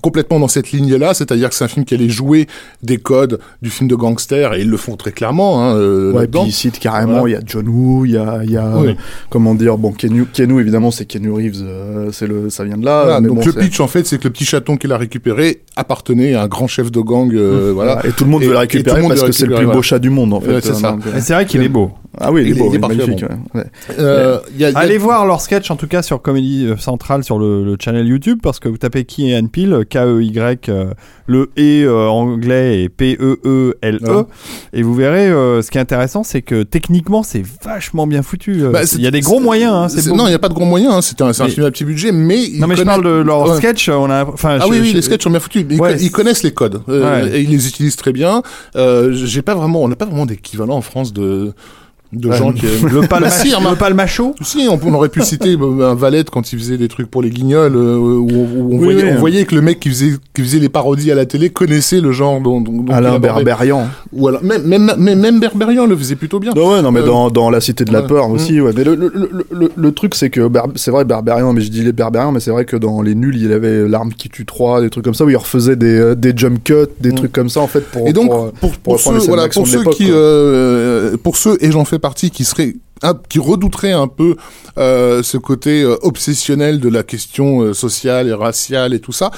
complètement 0.00 0.38
dans 0.40 0.48
cette 0.48 0.72
ligne-là, 0.72 1.14
c'est-à-dire 1.14 1.48
que 1.48 1.54
c'est 1.54 1.64
un 1.64 1.68
film 1.68 1.84
qui 1.84 1.94
allait 1.94 2.08
jouer 2.08 2.46
des 2.82 2.96
codes 2.98 3.38
du 3.62 3.70
film 3.70 3.88
de 3.88 3.94
gangster 3.94 4.54
et 4.54 4.60
ils 4.62 4.68
le 4.70 4.76
font 4.76 4.96
très 4.96 5.12
clairement 5.12 5.62
hein, 5.62 5.74
euh, 5.76 6.12
Ouais, 6.12 6.26
puis 6.26 6.40
ils 6.46 6.52
citent 6.52 6.78
carrément, 6.78 7.20
Voilà. 7.20 7.28
il 7.28 7.32
y 7.32 7.36
a 7.36 7.40
John 7.46 7.68
Woo, 7.68 8.04
il 8.04 8.12
y 8.12 8.16
a, 8.16 8.40
il 8.44 8.50
y 8.50 8.56
a 8.56 8.76
Oui. 8.78 8.88
euh, 8.88 8.94
comment 9.30 9.54
dire, 9.54 9.78
bon, 9.78 9.92
Keanu, 9.92 10.26
Keanu 10.32 10.60
évidemment, 10.60 10.90
c'est 10.90 11.04
Keanu 11.06 11.30
Reeves, 11.32 11.62
euh, 11.62 12.10
c'est 12.12 12.26
le, 12.26 12.50
ça 12.50 12.64
vient 12.64 12.76
de 12.76 12.84
là. 12.84 13.02
Voilà, 13.04 13.20
mais 13.20 13.28
donc 13.28 13.38
bon, 13.38 13.44
le 13.46 13.52
pitch 13.52 13.80
en 13.80 13.86
fait, 13.88 14.06
c'est 14.06 14.18
que 14.18 14.24
le 14.24 14.30
petit 14.30 14.44
chaton 14.44 14.76
qu'il 14.76 14.92
a 14.92 14.96
récupéré 14.98 15.62
appartenait 15.76 16.34
à 16.34 16.42
un 16.42 16.48
grand 16.48 16.66
chef 16.66 16.90
de 16.90 17.00
gang, 17.00 17.32
euh, 17.34 17.70
voilà. 17.74 18.04
Et 18.06 18.10
tout 18.12 18.24
le 18.24 18.30
monde 18.30 18.42
Et- 18.42 18.46
veut 18.46 18.52
le 18.52 18.58
et 18.58 18.66
tout 18.66 18.72
récupérer 18.76 18.96
le 18.96 19.02
monde 19.02 19.10
parce 19.12 19.22
que 19.22 19.32
c'est 19.32 19.46
le 19.46 19.54
plus 19.56 19.66
beau 19.66 19.82
chat 19.82 19.98
du 19.98 20.10
monde 20.10 20.32
en 20.34 20.40
fait. 20.40 20.54
Ouais, 20.54 20.60
c'est 20.60 20.70
euh, 20.70 20.74
ça. 20.74 20.96
c'est 21.20 21.32
vrai 21.34 21.46
qu'il 21.46 21.62
est 21.62 21.68
beau. 21.68 21.90
Ah 22.20 22.32
oui, 22.32 22.42
il, 22.42 22.48
est 22.48 22.50
est- 22.50 22.54
beau, 22.58 22.68
il 22.70 22.76
est 22.76 22.78
magnifique. 22.78 23.20
parfait, 23.26 23.34
ouais. 23.54 23.60
Ouais. 23.60 23.66
Euh, 23.98 24.38
il 24.54 24.60
y 24.60 24.64
a- 24.64 24.70
il 24.70 24.72
y 24.72 24.76
a- 24.76 24.78
Allez 24.78 24.98
voir 24.98 25.26
leur 25.26 25.40
sketch 25.40 25.70
en 25.70 25.76
tout 25.76 25.86
cas 25.88 26.02
sur 26.02 26.20
Comédie 26.22 26.66
euh, 26.66 26.76
Centrale 26.76 27.24
sur 27.24 27.38
le, 27.38 27.64
le 27.64 27.76
channel 27.82 28.06
YouTube 28.06 28.38
parce 28.42 28.60
que 28.60 28.68
vous 28.68 28.76
tapez 28.78 29.04
Key 29.04 29.30
et 29.30 29.42
Peele, 29.42 29.84
K-E-Y, 29.88 30.68
euh, 30.68 30.86
le 31.26 31.50
E 31.58 31.84
euh, 31.86 32.06
anglais 32.08 32.82
et 32.82 32.88
P-E-E-L-E 32.88 34.16
Ouais. 34.16 34.24
et 34.72 34.82
vous 34.82 34.94
verrez 34.94 35.28
euh, 35.28 35.62
ce 35.62 35.70
qui 35.70 35.78
est 35.78 35.80
intéressant 35.80 36.22
c'est 36.22 36.42
que 36.42 36.62
techniquement 36.62 37.22
c'est 37.22 37.42
vachement 37.64 38.06
bien 38.06 38.22
foutu. 38.22 38.62
euh, 38.62 38.70
Bah, 38.70 38.80
il 38.92 39.00
y 39.00 39.06
a 39.06 39.10
des 39.10 39.20
gros 39.20 39.40
moyens, 39.40 39.72
hein. 39.72 40.12
Non, 40.14 40.26
il 40.26 40.30
n'y 40.30 40.34
a 40.34 40.38
pas 40.38 40.48
de 40.48 40.54
gros 40.54 40.64
moyens. 40.66 40.94
hein, 40.94 41.00
C'est 41.02 41.20
un, 41.22 41.28
Mais- 41.38 41.48
film 41.50 41.66
à 41.66 41.70
petit 41.70 41.84
budget, 41.84 42.12
mais 42.12 42.42
ils 42.42 42.60
Non 42.60 42.66
mais 42.66 42.76
je 42.76 42.82
parle 42.82 43.04
de 43.04 43.22
leur 43.22 43.48
Ouais. 43.48 43.56
sketch, 43.56 43.88
on 43.88 44.10
a 44.10 44.24
enfin 44.26 44.58
Ah 44.60 44.64
je- 44.66 44.70
oui, 44.70 44.78
oui, 44.80 44.88
je- 44.90 44.96
les 44.96 45.02
sketchs 45.02 45.22
sont 45.24 45.30
bien 45.30 45.40
foutus. 45.40 45.64
Ils, 45.68 45.80
Ouais, 45.80 45.94
co- 45.94 46.00
ils 46.00 46.10
connaissent 46.10 46.42
les 46.42 46.52
codes. 46.52 46.82
Euh, 46.88 47.22
Ouais. 47.24 47.38
Et 47.38 47.40
ils 47.42 47.50
les 47.50 47.66
utilisent 47.68 47.96
très 47.96 48.12
bien. 48.12 48.42
Euh, 48.76 49.12
j'ai 49.12 49.42
pas 49.42 49.54
vraiment, 49.54 49.82
on 49.82 49.88
n'a 49.88 49.96
pas 49.96 50.04
vraiment 50.06 50.26
d'équivalent 50.26 50.76
en 50.76 50.80
France 50.82 51.12
de, 51.12 51.52
de 52.14 52.28
Ouais. 52.28 52.36
gens 52.36 52.52
qui. 52.52 52.66
le 52.66 53.02
pal 53.06 53.22
Bah, 53.22 53.30
si, 53.30 53.50
le 53.50 53.56
remarque. 53.56 53.78
pal 53.78 53.94
macho. 53.94 54.34
Si, 54.40 54.66
on, 54.70 54.78
on 54.84 54.94
aurait 54.94 55.08
pu 55.08 55.22
citer 55.22 55.56
euh, 55.60 55.90
un 55.90 55.94
Valette 55.94 56.30
quand 56.30 56.52
il 56.52 56.58
faisait 56.58 56.78
des 56.78 56.88
trucs 56.88 57.10
pour 57.10 57.22
les 57.22 57.30
guignols, 57.30 57.74
euh, 57.76 57.96
où, 57.96 58.28
où 58.30 58.74
on, 58.74 58.78
Oui, 58.78 58.84
voyait, 58.84 59.04
oui. 59.04 59.10
on 59.16 59.18
voyait 59.20 59.44
que 59.44 59.54
le 59.54 59.60
mec 59.62 59.80
qui 59.80 59.88
faisait, 59.90 60.14
qui 60.34 60.42
faisait 60.42 60.58
les 60.58 60.68
parodies 60.68 61.10
à 61.10 61.14
la 61.14 61.26
télé 61.26 61.50
connaissait 61.50 62.00
le 62.00 62.12
genre 62.12 62.40
dont, 62.40 62.60
dont, 62.60 62.84
Alain. 62.90 63.18
Berberian. 63.18 63.86
Ou 64.12 64.28
alors, 64.28 64.42
même, 64.42 64.62
même, 64.64 64.92
même, 64.98 65.18
même 65.20 65.40
Berberian 65.40 65.86
le 65.86 65.96
faisait 65.96 66.16
plutôt 66.16 66.38
bien. 66.40 66.52
Non, 66.54 66.72
ouais, 66.72 66.82
non, 66.82 66.90
mais 66.92 67.00
Euh, 67.00 67.06
dans, 67.06 67.30
dans 67.30 67.50
La 67.50 67.60
Cité 67.60 67.84
de 67.84 67.92
la 67.92 68.00
ouais. 68.02 68.06
Peur 68.06 68.30
aussi, 68.30 68.60
ouais. 68.60 68.72
Mais 68.76 68.84
le, 68.84 68.94
le, 68.94 69.12
le, 69.14 69.46
le, 69.50 69.70
le 69.74 69.92
truc, 69.92 70.14
c'est 70.14 70.30
que 70.30 70.48
c'est 70.76 70.90
vrai, 70.90 71.04
Berberian, 71.04 71.52
mais 71.52 71.60
je 71.60 71.70
dis 71.70 71.82
les 71.82 71.92
Berberian, 71.92 72.32
mais 72.32 72.40
c'est 72.40 72.50
vrai 72.50 72.64
que 72.64 72.76
dans 72.76 73.02
Les 73.02 73.14
Nuls, 73.14 73.36
il 73.40 73.52
avait 73.52 73.88
L'arme 73.88 74.12
qui 74.16 74.28
tue 74.28 74.44
3, 74.46 74.80
des 74.80 74.90
trucs 74.90 75.04
comme 75.04 75.14
ça, 75.14 75.24
où 75.24 75.30
il 75.30 75.36
refaisait 75.36 75.76
des, 75.76 75.98
euh, 75.98 76.14
des 76.14 76.32
jump 76.36 76.62
cuts, 76.64 76.74
des 77.00 77.10
Mm. 77.12 77.14
trucs 77.14 77.32
comme 77.32 77.48
ça, 77.48 77.60
en 77.60 77.66
fait, 77.66 77.80
pour. 77.90 78.06
Et 78.08 78.12
donc, 78.12 78.30
pour, 78.30 78.50
pour, 78.60 78.96
pour, 78.98 79.12
les 79.12 79.20
ceux, 79.20 79.26
voilà, 79.26 79.48
pour 79.48 79.66
ceux 79.66 79.82
qui, 79.84 80.08
euh, 80.10 81.16
pour 81.22 81.36
ceux, 81.36 81.56
et 81.60 81.70
j'en 81.70 81.84
fais 81.84 81.98
qui 82.12 82.44
seraient, 82.44 82.74
un- 83.02 83.18
qui 83.28 83.38
redouteraient 83.38 83.92
un 83.92 84.08
peu 84.08 84.36
euh, 84.76 85.22
ce 85.22 85.38
côté 85.38 85.82
euh, 85.82 85.96
obsessionnel 86.02 86.80
de 86.80 86.88
la 86.90 87.02
question 87.02 87.62
euh, 87.62 87.72
sociale 87.72 88.28
et 88.28 88.34
raciale 88.34 88.92
et 88.92 89.00
tout 89.00 89.12
ça, 89.12 89.30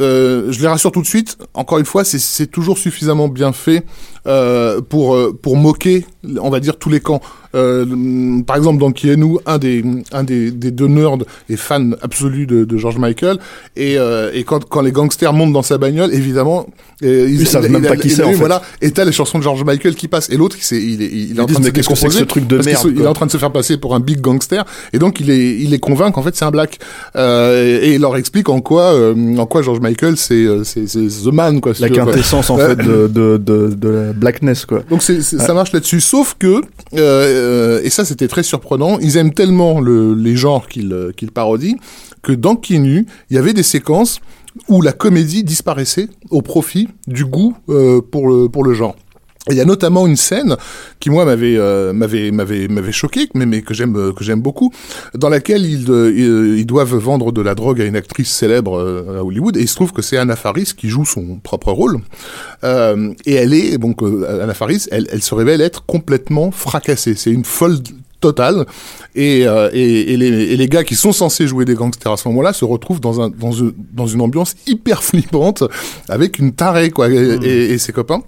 euh, 0.00 0.50
je 0.50 0.60
les 0.60 0.66
rassure 0.66 0.92
tout 0.92 1.02
de 1.02 1.06
suite. 1.06 1.36
Encore 1.54 1.78
une 1.78 1.84
fois, 1.84 2.04
c'est- 2.04 2.46
toujours 2.50 2.78
suffisamment 2.78 3.28
bien 3.28 3.52
fait 3.52 3.84
euh, 4.26 4.80
pour 4.80 5.14
euh, 5.14 5.36
pour 5.40 5.56
moquer, 5.56 6.04
on 6.40 6.50
va 6.50 6.60
dire 6.60 6.76
tous 6.78 6.88
les 6.90 7.00
camps. 7.00 7.20
Euh, 7.54 8.40
par 8.42 8.56
exemple, 8.56 8.78
dans 8.78 8.92
Keanu, 8.92 9.38
un 9.46 9.58
des 9.58 9.84
un 10.12 10.22
des, 10.24 10.50
des 10.52 10.70
deux 10.70 10.86
nerds 10.86 11.18
est 11.48 11.56
fan 11.56 11.96
absolu 12.00 12.46
de, 12.46 12.64
de 12.64 12.76
George 12.76 12.98
Michael 12.98 13.38
et 13.76 13.96
et 14.34 14.44
quand 14.44 14.64
quand 14.68 14.80
les 14.82 14.92
gangsters 14.92 15.32
montent 15.32 15.52
dans 15.52 15.62
sa 15.62 15.78
bagnole, 15.78 16.12
évidemment, 16.14 16.66
euh, 17.02 17.26
Ils 17.28 17.46
savent 17.46 17.68
même 17.68 17.82
pas 17.82 17.96
qui 17.96 18.10
c'est, 18.10 18.22
en 18.22 18.30
fait. 18.30 18.34
Voilà, 18.36 18.62
et 18.80 18.90
t'as 18.92 19.04
les 19.04 19.12
chansons 19.12 19.38
de 19.38 19.42
George 19.42 19.64
Michael 19.64 19.94
qui 19.94 20.06
passent 20.08 20.30
et 20.30 20.36
l'autre 20.36 20.56
il, 20.70 21.02
est 21.02 21.06
il 21.12 21.36
est 21.36 21.40
en 21.40 21.46
train 21.46 21.60
de 21.60 21.64
se 21.82 22.08
ce 22.10 22.24
truc 22.24 22.46
de 22.46 22.56
parce 22.56 22.66
merde, 22.66 22.92
il 22.94 23.02
est 23.02 23.06
en 23.06 23.12
train 23.14 23.26
de 23.26 23.32
se 23.32 23.36
faire 23.38 23.52
passer 23.52 23.76
pour 23.78 23.94
un 23.94 24.00
big 24.00 24.20
gangster 24.20 24.64
et 24.92 24.98
donc 24.98 25.20
il 25.20 25.30
est 25.30 25.58
il 25.58 25.74
est 25.74 25.78
convainc 25.78 26.14
qu'en 26.14 26.22
fait 26.22 26.36
c'est 26.36 26.44
un 26.44 26.50
black 26.50 26.78
et 27.16 27.94
il 27.94 28.00
leur 28.00 28.16
explique 28.16 28.48
en 28.48 28.60
quoi 28.60 28.94
en 29.12 29.46
quoi 29.46 29.62
George 29.62 29.80
Michael 29.80 29.89
c'est 30.16 30.34
euh, 30.34 30.64
c'est 30.64 30.84
the 30.86 31.32
man 31.32 31.60
quoi 31.60 31.74
si 31.74 31.82
La 31.82 31.90
quintessence, 31.90 32.50
en 32.50 32.56
fait, 32.56 32.76
de, 32.76 33.06
de, 33.06 33.36
de, 33.36 33.74
de 33.74 33.88
la 33.88 34.12
blackness, 34.12 34.66
quoi. 34.66 34.82
Donc 34.88 35.02
ça 35.02 35.54
marche 35.54 35.72
là-dessus, 35.72 36.00
sauf 36.00 36.36
que 36.38 36.46
euh, 36.46 36.60
euh, 36.94 37.80
et 37.82 37.90
ça 37.90 38.04
c'était 38.04 38.28
très 38.28 38.42
surprenant. 38.42 38.98
Ils 39.00 39.16
aiment 39.16 39.32
tellement 39.34 39.80
le, 39.80 40.14
les 40.14 40.36
genres 40.36 40.68
qu'ils 40.68 41.12
qu'ils 41.16 41.30
parodient 41.32 41.76
que 42.22 42.32
dans 42.32 42.56
Keanu, 42.56 43.06
il 43.30 43.36
y 43.36 43.38
avait 43.38 43.52
des 43.52 43.62
séquences 43.62 44.20
où 44.68 44.82
la 44.82 44.92
comédie 44.92 45.44
disparaissait 45.44 46.08
au 46.30 46.42
profit 46.42 46.88
du 47.06 47.24
goût 47.24 47.56
euh, 47.68 48.00
pour 48.00 48.28
le 48.28 48.48
pour 48.48 48.64
le 48.64 48.74
genre. 48.74 48.96
Il 49.48 49.56
y 49.56 49.60
a 49.60 49.64
notamment 49.64 50.06
une 50.06 50.16
scène 50.16 50.56
qui 51.00 51.08
moi 51.08 51.24
m'avait 51.24 51.56
euh, 51.56 51.94
m'avait 51.94 52.30
m'avait 52.30 52.68
m'avait 52.68 52.92
choqué 52.92 53.26
mais 53.34 53.46
mais 53.46 53.62
que 53.62 53.72
j'aime 53.72 54.12
que 54.12 54.22
j'aime 54.22 54.42
beaucoup 54.42 54.70
dans 55.14 55.30
laquelle 55.30 55.64
ils, 55.64 55.90
euh, 55.90 56.12
ils 56.14 56.58
ils 56.58 56.66
doivent 56.66 56.94
vendre 56.96 57.32
de 57.32 57.40
la 57.40 57.54
drogue 57.54 57.80
à 57.80 57.84
une 57.86 57.96
actrice 57.96 58.30
célèbre 58.30 58.78
euh, 58.78 59.18
à 59.18 59.24
Hollywood 59.24 59.56
et 59.56 59.60
il 59.62 59.68
se 59.68 59.76
trouve 59.76 59.92
que 59.92 60.02
c'est 60.02 60.18
Anna 60.18 60.36
Faris 60.36 60.72
qui 60.76 60.90
joue 60.90 61.06
son 61.06 61.36
propre 61.42 61.72
rôle. 61.72 62.00
Euh, 62.64 63.14
et 63.24 63.32
elle 63.34 63.54
est 63.54 63.78
donc 63.78 64.02
euh, 64.02 64.42
Anna 64.42 64.52
Faris 64.52 64.86
elle 64.90 65.08
elle 65.10 65.22
se 65.22 65.34
révèle 65.34 65.62
être 65.62 65.86
complètement 65.86 66.50
fracassée. 66.50 67.14
C'est 67.14 67.30
une 67.32 67.44
folle 67.46 67.78
totale. 68.20 68.66
Et, 69.14 69.46
euh, 69.46 69.70
et, 69.72 70.12
et, 70.12 70.16
les, 70.18 70.26
et 70.52 70.56
les 70.58 70.68
gars 70.68 70.84
qui 70.84 70.94
sont 70.94 71.12
censés 71.12 71.46
jouer 71.46 71.64
des 71.64 71.74
gangsters 71.74 72.12
à 72.12 72.16
ce 72.18 72.28
moment-là 72.28 72.52
se 72.52 72.66
retrouvent 72.66 73.00
dans 73.00 73.22
un 73.22 73.30
dans 73.30 73.52
une 73.52 73.72
dans 73.94 74.06
une 74.06 74.20
ambiance 74.20 74.54
hyper 74.66 75.02
flippante 75.02 75.64
avec 76.10 76.38
une 76.38 76.52
tarée 76.52 76.90
quoi 76.90 77.08
et- 77.08 77.72
et 77.72 77.78
ses 77.78 77.92
copains 77.94 78.22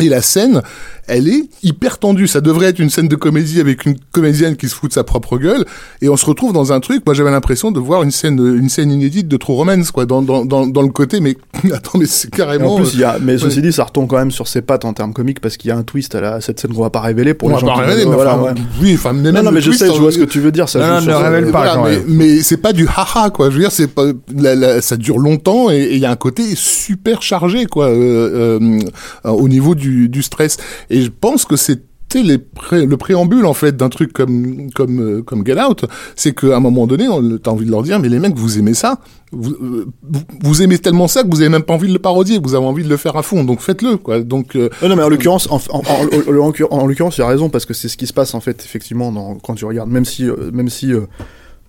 et 0.00 0.08
la 0.08 0.22
scène, 0.22 0.62
elle 1.06 1.28
est 1.28 1.44
hyper 1.62 1.98
tendue. 1.98 2.26
Ça 2.26 2.40
devrait 2.40 2.66
être 2.66 2.78
une 2.78 2.90
scène 2.90 3.08
de 3.08 3.16
comédie 3.16 3.60
avec 3.60 3.84
une 3.86 3.96
comédienne 4.12 4.56
qui 4.56 4.68
se 4.68 4.74
fout 4.74 4.90
de 4.90 4.94
sa 4.94 5.04
propre 5.04 5.38
gueule. 5.38 5.64
Et 6.02 6.08
on 6.08 6.16
se 6.16 6.26
retrouve 6.26 6.52
dans 6.52 6.72
un 6.72 6.80
truc. 6.80 7.02
Moi, 7.06 7.14
j'avais 7.14 7.30
l'impression 7.30 7.70
de 7.70 7.80
voir 7.80 8.02
une 8.02 8.10
scène, 8.10 8.38
une 8.38 8.68
scène 8.68 8.90
inédite 8.90 9.26
de 9.28 9.36
True 9.36 9.54
Romance, 9.54 9.90
quoi, 9.90 10.06
dans, 10.06 10.22
dans, 10.22 10.44
dans, 10.44 10.66
dans 10.66 10.82
le 10.82 10.88
côté. 10.90 11.20
Mais 11.20 11.36
attends, 11.72 11.98
mais 11.98 12.06
c'est 12.06 12.28
Et 12.28 12.36
carrément. 12.36 12.74
en 12.74 12.76
plus, 12.80 12.94
il 12.94 13.00
y 13.00 13.04
a, 13.04 13.18
mais 13.20 13.32
ouais. 13.32 13.38
ceci 13.38 13.62
dit, 13.62 13.72
ça 13.72 13.84
retombe 13.84 14.06
quand 14.08 14.18
même 14.18 14.30
sur 14.30 14.48
ses 14.48 14.62
pattes 14.62 14.84
en 14.84 14.92
termes 14.92 15.12
comiques 15.12 15.40
parce 15.40 15.56
qu'il 15.56 15.68
y 15.68 15.72
a 15.72 15.76
un 15.76 15.82
twist 15.82 16.14
à, 16.14 16.20
la, 16.20 16.34
à 16.34 16.40
cette 16.40 16.60
scène 16.60 16.72
qu'on 16.74 16.82
va 16.82 16.90
pas 16.90 17.00
révéler 17.00 17.34
pour 17.34 17.48
on 17.48 17.50
les 17.50 17.54
va 17.54 17.60
gens 17.60 17.66
pas 17.68 17.74
qui 17.74 17.80
révéler, 17.80 18.00
veulent- 18.02 18.08
mais 18.10 18.14
voilà, 18.16 18.34
enfin, 18.38 18.52
ouais. 18.54 18.60
oui, 18.82 18.94
enfin, 18.94 19.12
mais 19.14 19.32
Non, 19.32 19.42
non, 19.42 19.50
mais 19.50 19.60
je 19.60 19.66
twist, 19.70 19.80
sais, 19.86 19.92
je 19.94 19.98
vois 20.00 20.12
ce 20.12 20.18
que 20.18 20.24
tu 20.24 20.40
veux 20.40 20.52
dire. 20.52 20.68
Ça 20.68 20.78
Non, 20.78 21.00
non, 21.00 21.18
ne 21.18 21.24
révèle 21.24 21.50
pas. 21.50 21.58
Voilà, 21.64 21.74
quand 21.74 21.84
mais, 21.84 21.98
mais 22.06 22.42
c'est 22.42 22.56
pas 22.58 22.72
du 22.72 22.86
haha 22.86 23.30
quoi. 23.30 23.48
Je 23.50 23.54
veux 23.54 23.60
dire, 23.60 23.72
c'est 23.72 23.86
pas 23.88 24.04
la- 24.36 24.54
la- 24.54 24.82
ça 24.82 24.96
dure 24.96 25.18
longtemps 25.18 25.70
et 25.70 25.78
et 25.78 25.94
il 25.94 26.00
y 26.00 26.06
a 26.06 26.10
un 26.10 26.16
côté 26.16 26.42
super 26.54 27.22
chargé 27.22 27.64
quoi 27.66 27.86
euh, 27.86 28.58
euh, 28.60 28.78
euh, 29.24 29.30
au 29.30 29.48
niveau 29.48 29.74
du, 29.74 29.87
du 30.08 30.22
stress. 30.22 30.56
Et 30.90 31.02
je 31.02 31.10
pense 31.10 31.44
que 31.44 31.56
c'est 31.56 31.80
tu 32.10 32.22
les 32.22 32.38
pré- 32.38 32.86
le 32.86 32.96
préambule 32.96 33.44
en 33.44 33.52
fait 33.52 33.76
d'un 33.76 33.90
truc 33.90 34.14
comme 34.14 34.70
comme 34.74 34.98
euh, 35.18 35.22
comme 35.22 35.44
Get 35.44 35.60
Out, 35.62 35.84
c'est 36.16 36.32
qu'à 36.34 36.56
un 36.56 36.60
moment 36.60 36.86
donné, 36.86 37.06
on- 37.06 37.36
t'as 37.36 37.50
envie 37.50 37.66
de 37.66 37.70
leur 37.70 37.82
dire, 37.82 38.00
mais 38.00 38.08
les 38.08 38.18
mecs, 38.18 38.34
vous 38.34 38.58
aimez 38.58 38.72
ça, 38.72 38.98
vous, 39.30 39.50
euh, 39.50 39.86
vous, 40.10 40.20
vous 40.42 40.62
aimez 40.62 40.78
tellement 40.78 41.06
ça 41.06 41.22
que 41.22 41.28
vous 41.28 41.42
avez 41.42 41.50
même 41.50 41.64
pas 41.64 41.74
envie 41.74 41.88
de 41.88 41.92
le 41.92 41.98
parodier, 41.98 42.38
vous 42.42 42.54
avez 42.54 42.64
envie 42.64 42.82
de 42.82 42.88
le 42.88 42.96
faire 42.96 43.14
à 43.18 43.22
fond, 43.22 43.44
donc 43.44 43.60
faites-le 43.60 43.98
quoi. 43.98 44.20
Donc 44.20 44.56
euh, 44.56 44.70
non, 44.82 44.96
mais 44.96 45.02
en 45.02 45.10
l'occurrence, 45.10 45.50
en, 45.50 45.56
en, 45.68 45.80
en- 45.80 45.82
en- 45.82 46.50
en- 46.50 46.52
en 46.78 46.86
l'occurrence, 46.86 47.18
il 47.18 47.20
a 47.22 47.26
raison 47.28 47.50
parce 47.50 47.66
que 47.66 47.74
c'est 47.74 47.88
ce 47.88 47.98
qui 47.98 48.06
se 48.06 48.14
passe 48.14 48.32
en 48.34 48.40
fait 48.40 48.64
effectivement 48.64 49.38
quand 49.44 49.54
tu 49.54 49.66
regardes, 49.66 49.90
même 49.90 50.06
si, 50.06 50.24
même 50.50 50.70
si 50.70 50.92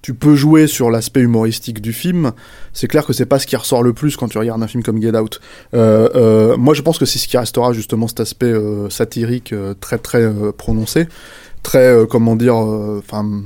tu 0.02 0.14
peux 0.14 0.36
jouer 0.36 0.68
sur 0.68 0.90
l'aspect 0.90 1.22
humoristique 1.22 1.82
du 1.82 1.94
film, 1.94 2.32
c'est 2.74 2.88
clair 2.88 3.06
que 3.06 3.14
c'est 3.14 3.26
pas 3.26 3.40
ce 3.40 3.48
qui 3.48 3.56
ressort 3.56 3.84
le 3.84 3.94
plus 3.94 4.16
quand 4.16 4.28
tu 4.28 4.38
regardes 4.38 4.64
un 4.64 4.68
film 4.68 4.84
comme 4.84 5.02
Get 5.02 5.18
Out. 5.18 5.42
Euh, 5.74 6.10
euh, 6.16 6.58
moi, 6.58 6.74
je 6.74 6.82
pense 6.82 6.98
que 6.98 7.06
c'est 7.06 7.20
ce 7.20 7.28
qui 7.28 7.38
restera 7.38 7.74
justement 7.74 8.08
cet 8.08 8.20
aspect 8.20 8.46
euh, 8.46 8.90
satirique 8.90 9.54
très 9.80 9.98
très 9.98 10.32
prononcé, 10.54 11.08
très 11.64 12.06
comment 12.10 12.36
dire, 12.36 12.56
enfin. 12.56 13.44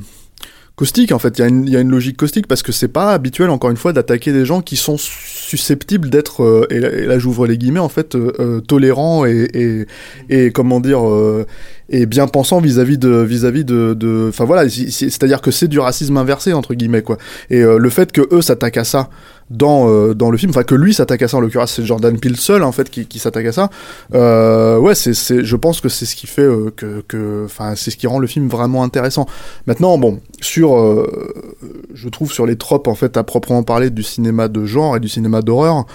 caustique 0.75 1.11
en 1.11 1.19
fait, 1.19 1.39
il 1.39 1.69
y, 1.69 1.71
y 1.71 1.77
a 1.77 1.79
une 1.79 1.91
logique 1.91 2.17
caustique 2.17 2.47
parce 2.47 2.63
que 2.63 2.71
c'est 2.71 2.87
pas 2.87 3.13
habituel 3.13 3.49
encore 3.49 3.69
une 3.69 3.77
fois 3.77 3.93
d'attaquer 3.93 4.31
des 4.31 4.45
gens 4.45 4.61
qui 4.61 4.75
sont 4.75 4.97
susceptibles 5.57 6.09
d'être, 6.09 6.43
euh, 6.43 6.65
et 6.69 6.79
là, 7.05 7.19
j'ouvre 7.19 7.47
les 7.47 7.57
guillemets 7.57 7.79
en 7.79 7.89
fait, 7.89 8.15
euh, 8.15 8.31
euh, 8.39 8.59
tolérants 8.61 9.25
et, 9.25 9.85
et, 10.29 10.51
comment 10.51 10.79
dire, 10.79 11.07
euh, 11.07 11.45
et 11.89 12.05
bien 12.05 12.27
pensants 12.27 12.59
vis-à-vis 12.59 12.97
de, 12.97 13.09
vis-à-vis 13.09 13.65
de, 13.65 14.25
enfin 14.29 14.45
voilà, 14.45 14.69
c'est- 14.69 14.89
c'est- 14.91 15.09
c'est-à-dire 15.09 15.41
que 15.41 15.51
c'est 15.51 15.67
du 15.67 15.79
racisme 15.79 16.17
inversé 16.17 16.53
entre 16.53 16.73
guillemets 16.73 17.01
quoi. 17.03 17.17
Et 17.49 17.61
le 17.61 17.89
fait 17.89 18.11
que 18.11 18.21
eux 18.33 18.41
s'attaquent 18.41 18.77
à 18.77 18.83
ça 18.83 19.09
dans 19.49 19.89
euh, 19.89 20.13
dans 20.13 20.32
le 20.32 20.38
film, 20.38 20.49
enfin 20.51 20.63
que 20.63 20.75
lui 20.75 20.93
s'attaque 20.93 21.21
à 21.21 21.27
ça 21.27 21.38
en 21.38 21.39
l'occurrence, 21.39 21.73
c'est 21.73 21.86
Jordan 21.86 22.17
Peele 22.19 22.38
seul 22.38 22.63
en 22.63 22.71
fait 22.71 22.89
qui, 22.89 23.06
qui 23.06 23.19
s'attaque 23.19 23.45
à 23.45 23.51
ça. 23.51 23.69
Euh, 24.13 24.77
ouais, 24.77 24.95
c'est, 24.95 25.13
je 25.43 25.56
pense 25.56 25.82
que 25.82 25.89
c'est 25.89 26.06
ce 26.06 26.15
qui 26.15 26.27
fait 26.27 26.41
euh, 26.41 26.71
que, 26.75 27.03
que, 27.08 27.43
enfin 27.45 27.75
c'est 27.75 27.91
ce 27.91 27.97
qui 27.97 28.08
rend 28.08 28.19
le 28.19 28.27
film 28.27 28.47
vraiment 28.47 28.84
intéressant. 28.84 29.25
Maintenant, 29.67 29.97
bon, 29.97 30.19
sur, 30.41 30.75
euh, 30.75 31.34
je 31.93 32.10
trouve 32.10 32.32
sur 32.32 32.45
les 32.45 32.56
tropes 32.56 32.88
en 32.88 32.95
fait 32.95 33.17
à 33.17 33.23
proprement 33.23 33.63
parler 33.63 33.89
du 33.89 34.03
cinéma 34.03 34.47
de 34.47 34.65
genre 34.65 34.97
et 34.97 34.99
du 34.99 35.10
cinéma 35.10 35.41
d'horreur, 35.41 35.86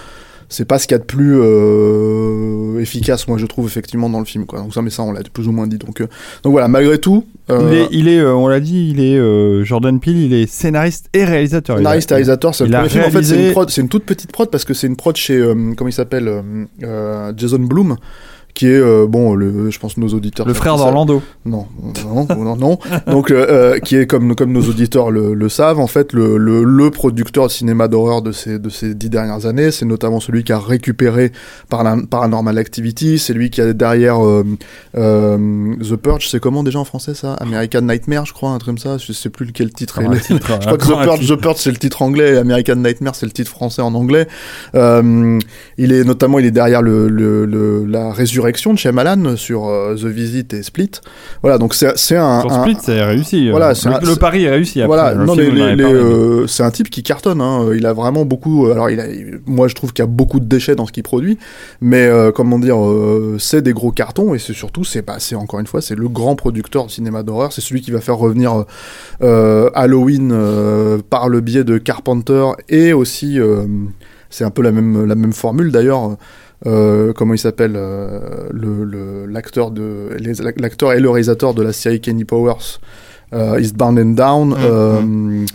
c'est 0.49 0.65
pas 0.65 0.79
ce 0.79 0.87
qu'il 0.87 0.95
y 0.95 0.99
a 0.99 0.99
de 0.99 1.05
plus 1.05 1.39
euh, 1.39 2.79
efficace, 2.79 3.27
moi 3.27 3.37
je 3.37 3.45
trouve 3.45 3.67
effectivement 3.67 4.09
dans 4.09 4.19
le 4.19 4.25
film 4.25 4.45
quoi. 4.45 4.59
Donc 4.59 4.73
ça, 4.73 4.81
mais 4.81 4.89
ça 4.89 5.03
on 5.03 5.11
l'a 5.11 5.21
plus 5.31 5.47
ou 5.47 5.51
moins 5.51 5.67
dit. 5.67 5.77
Donc, 5.77 6.01
euh, 6.01 6.07
donc 6.43 6.51
voilà, 6.51 6.67
malgré 6.67 6.97
tout, 6.97 7.25
euh, 7.51 7.69
Il 7.71 7.77
est, 7.77 7.87
il 7.91 8.07
est, 8.07 8.25
on 8.25 8.47
l'a 8.47 8.59
dit, 8.59 8.89
il 8.89 8.99
est 8.99 9.63
Jordan 9.63 9.99
Peele, 9.99 10.17
il 10.17 10.33
est 10.33 10.47
scénariste 10.47 11.09
et 11.13 11.23
réalisateur. 11.23 11.77
Scénariste, 11.77 12.09
réalisateur, 12.09 12.55
c'est 12.55 12.65
le 12.65 12.71
premier 12.71 12.89
film. 12.89 13.03
En 13.05 13.11
fait, 13.11 13.23
c'est 13.23 13.45
une 13.45 13.51
prod, 13.51 13.69
c'est 13.69 13.81
une 13.81 13.89
toute 13.89 14.05
petite 14.05 14.31
prod 14.31 14.49
parce 14.49 14.65
que 14.65 14.73
c'est 14.73 14.87
une 14.87 14.95
prod 14.95 15.15
chez, 15.15 15.39
comment 15.77 15.87
il 15.87 15.93
s'appelle, 15.93 16.43
Jason 17.37 17.59
Bloom, 17.59 17.95
qui 18.59 18.67
est, 18.67 18.71
euh, 18.77 19.07
bon, 19.07 19.35
le, 19.35 19.69
je 19.69 19.79
pense 19.79 19.95
nos 19.95 20.09
auditeurs. 20.09 20.45
Le 20.45 20.53
frère 20.53 20.75
d'Orlando. 20.75 21.21
Non, 21.45 21.65
non, 22.03 22.27
non, 22.37 22.55
non. 22.57 22.77
Donc, 23.07 23.31
euh, 23.31 23.45
euh, 23.49 23.79
qui 23.79 23.95
est 23.95 24.05
comme 24.05 24.35
comme 24.35 24.51
nos 24.51 24.63
auditeurs 24.63 25.11
le, 25.11 25.33
le 25.33 25.47
savent, 25.47 25.79
en 25.79 25.87
fait, 25.87 26.11
le, 26.11 26.35
le, 26.37 26.65
le 26.65 26.91
producteur 26.91 27.47
de 27.47 27.51
cinéma 27.51 27.87
d'horreur 27.87 28.21
de 28.21 28.33
ces 28.33 28.59
de 28.59 28.67
ces 28.69 28.95
dix 28.95 29.09
dernières 29.09 29.45
années, 29.45 29.71
c'est 29.71 29.85
notamment 29.85 30.19
celui 30.19 30.43
qui 30.43 30.51
a 30.51 30.59
récupéré 30.59 31.31
par 31.69 31.85
la 31.85 31.95
Paranormal 32.09 32.57
Activity, 32.57 33.17
c'est 33.17 33.31
lui 33.31 33.49
qui 33.49 33.61
a 33.61 33.71
derrière 33.71 34.17
euh, 34.27 34.43
The 34.93 35.95
Purge, 35.95 36.27
c'est 36.29 36.41
comment 36.41 36.61
déjà 36.63 36.79
en 36.79 36.83
français 36.85 37.13
ça? 37.13 37.35
American 37.35 37.81
Nightmare, 37.83 38.25
je 38.25 38.33
crois, 38.33 38.49
un 38.49 38.57
truc 38.57 38.75
comme 38.75 38.77
ça. 38.77 38.97
Je 38.97 39.13
sais 39.13 39.29
plus 39.29 39.45
lequel 39.45 39.71
titre. 39.71 40.01
est. 40.01 40.19
Titre, 40.19 40.59
je 40.59 40.65
crois 40.65 40.77
que 40.77 40.83
The 40.85 41.03
Purge. 41.05 41.27
The 41.29 41.35
Purge 41.39 41.57
c'est 41.59 41.71
le 41.71 41.77
titre 41.77 42.01
anglais, 42.01 42.33
et 42.33 42.37
American 42.37 42.75
Nightmare 42.75 43.15
c'est 43.15 43.25
le 43.25 43.31
titre 43.31 43.51
français 43.51 43.81
en 43.81 43.95
anglais. 43.95 44.27
Il 44.73 45.93
est 45.93 46.03
notamment 46.03 46.39
il 46.39 46.45
est 46.45 46.51
derrière 46.51 46.81
le- 46.81 47.85
la 47.87 48.11
résurrection 48.11 48.48
de 48.51 48.77
Shyamalan 48.77 49.35
sur 49.35 49.67
euh, 49.67 49.95
The 49.95 50.05
Visit 50.05 50.53
et 50.53 50.63
Split. 50.63 50.91
Voilà, 51.41 51.57
donc 51.57 51.73
c'est 51.73 51.87
un, 51.87 51.95
Sur 51.95 52.51
un- 52.51 52.61
Split, 52.61 52.77
c'est 52.81 53.03
réussi. 53.03 53.49
Voilà, 53.49 53.69
Euh, 53.69 53.73
c'est 53.75 53.89
le, 53.89 53.95
un- 53.95 53.99
le 53.99 54.15
pari 54.15 54.43
est 54.45 54.49
réussi. 54.49 54.81
Après, 54.81 54.87
voilà, 54.87 55.13
le 55.13 55.25
non 55.25 55.33
film, 55.35 55.55
les- 55.55 55.75
les, 55.75 55.83
euh, 55.83 56.47
c'est 56.47 56.63
un 56.63 56.71
type 56.71 56.89
qui 56.89 57.03
cartonne. 57.03 57.41
Hein. 57.41 57.67
Il 57.75 57.85
a 57.85 57.93
vraiment 57.93 58.25
beaucoup. 58.25 58.67
Alors 58.67 58.89
il 58.89 58.99
a, 58.99 59.05
moi 59.45 59.67
je 59.67 59.75
trouve 59.75 59.93
qu'il 59.93 60.03
y 60.03 60.07
a 60.07 60.11
beaucoup 60.11 60.39
de 60.39 60.45
déchets 60.45 60.75
dans 60.75 60.85
ce 60.85 60.91
qu'il 60.91 61.03
produit, 61.03 61.37
mais 61.81 62.05
euh, 62.05 62.31
comment 62.31 62.59
dire, 62.59 62.77
euh, 62.83 63.37
c'est 63.39 63.61
des 63.61 63.73
gros 63.73 63.91
cartons 63.91 64.33
et 64.33 64.39
c'est 64.39 64.53
surtout 64.53 64.83
c'est 64.83 65.05
bah, 65.05 65.17
encore 65.35 65.59
une 65.59 65.67
fois 65.67 65.81
c'est 65.81 65.95
le 65.95 66.07
grand 66.09 66.35
producteur 66.35 66.85
de 66.85 66.91
cinéma 66.91 67.23
d'horreur. 67.23 67.53
C'est 67.53 67.61
celui 67.61 67.81
qui 67.81 67.91
va 67.91 68.01
faire 68.01 68.17
revenir 68.17 68.65
euh, 69.21 69.69
Halloween 69.73 70.31
euh, 70.31 70.99
par 71.09 71.29
le 71.29 71.41
biais 71.41 71.63
de 71.63 71.77
Carpenter 71.77 72.45
et 72.69 72.93
aussi 72.93 73.39
euh, 73.39 73.65
c'est 74.29 74.43
un 74.43 74.51
peu 74.51 74.61
la 74.61 74.71
même 74.71 75.05
la 75.05 75.15
même 75.15 75.33
formule 75.33 75.71
d'ailleurs. 75.71 76.17
Euh, 76.67 77.13
comment 77.13 77.33
il 77.33 77.37
s'appelle 77.39 77.73
euh, 77.77 78.19
le 78.51 79.25
l'acteur 79.27 79.71
de 79.71 80.09
les- 80.19 80.33
l'acteur 80.57 80.91
et 80.91 80.99
le 80.99 81.09
réalisateur 81.09 81.53
de 81.53 81.61
la 81.63 81.71
série 81.71 82.01
Kenny 82.01 82.25
Powers 82.25 82.79
euh, 83.31 83.59
Eastbound 83.61 83.97
and 83.99 84.15
Down 84.15 84.55
euh, 84.59 85.45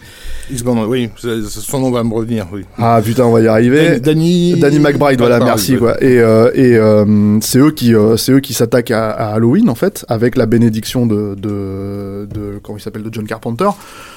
Eastbound, 0.50 0.86
oui, 0.88 1.10
c'est- 1.20 1.42
c'est- 1.42 1.60
son 1.60 1.80
nom 1.80 1.90
va 1.90 2.04
me 2.04 2.14
revenir, 2.14 2.46
oui. 2.52 2.64
ah 2.78 3.00
putain 3.04 3.24
on 3.24 3.32
va 3.32 3.40
y 3.40 3.48
arriver 3.48 3.98
Danny, 4.00 4.54
Danny 4.60 4.78
McBride, 4.78 5.18
voilà, 5.18 5.40
merci 5.40 5.72
ouais. 5.72 5.78
quoi. 5.78 6.02
Et, 6.02 6.20
euh, 6.20 6.50
et 6.54 6.76
euh, 6.76 7.38
c'est 7.40 7.58
eux 7.58 7.72
qui, 7.72 7.94
euh, 7.94 8.16
c'est 8.16 8.30
eux 8.32 8.40
qui 8.40 8.54
s'attaquent 8.54 8.92
à, 8.92 9.10
à 9.10 9.34
Halloween 9.34 9.68
en 9.68 9.74
fait, 9.74 10.06
avec 10.08 10.36
la 10.36 10.46
bénédiction 10.46 11.04
de, 11.04 11.34
de, 11.34 12.26
de 12.32 12.60
comment 12.62 12.78
il 12.78 12.80
s'appelle, 12.80 13.02
de 13.02 13.12
John 13.12 13.26
Carpenter. 13.26 13.68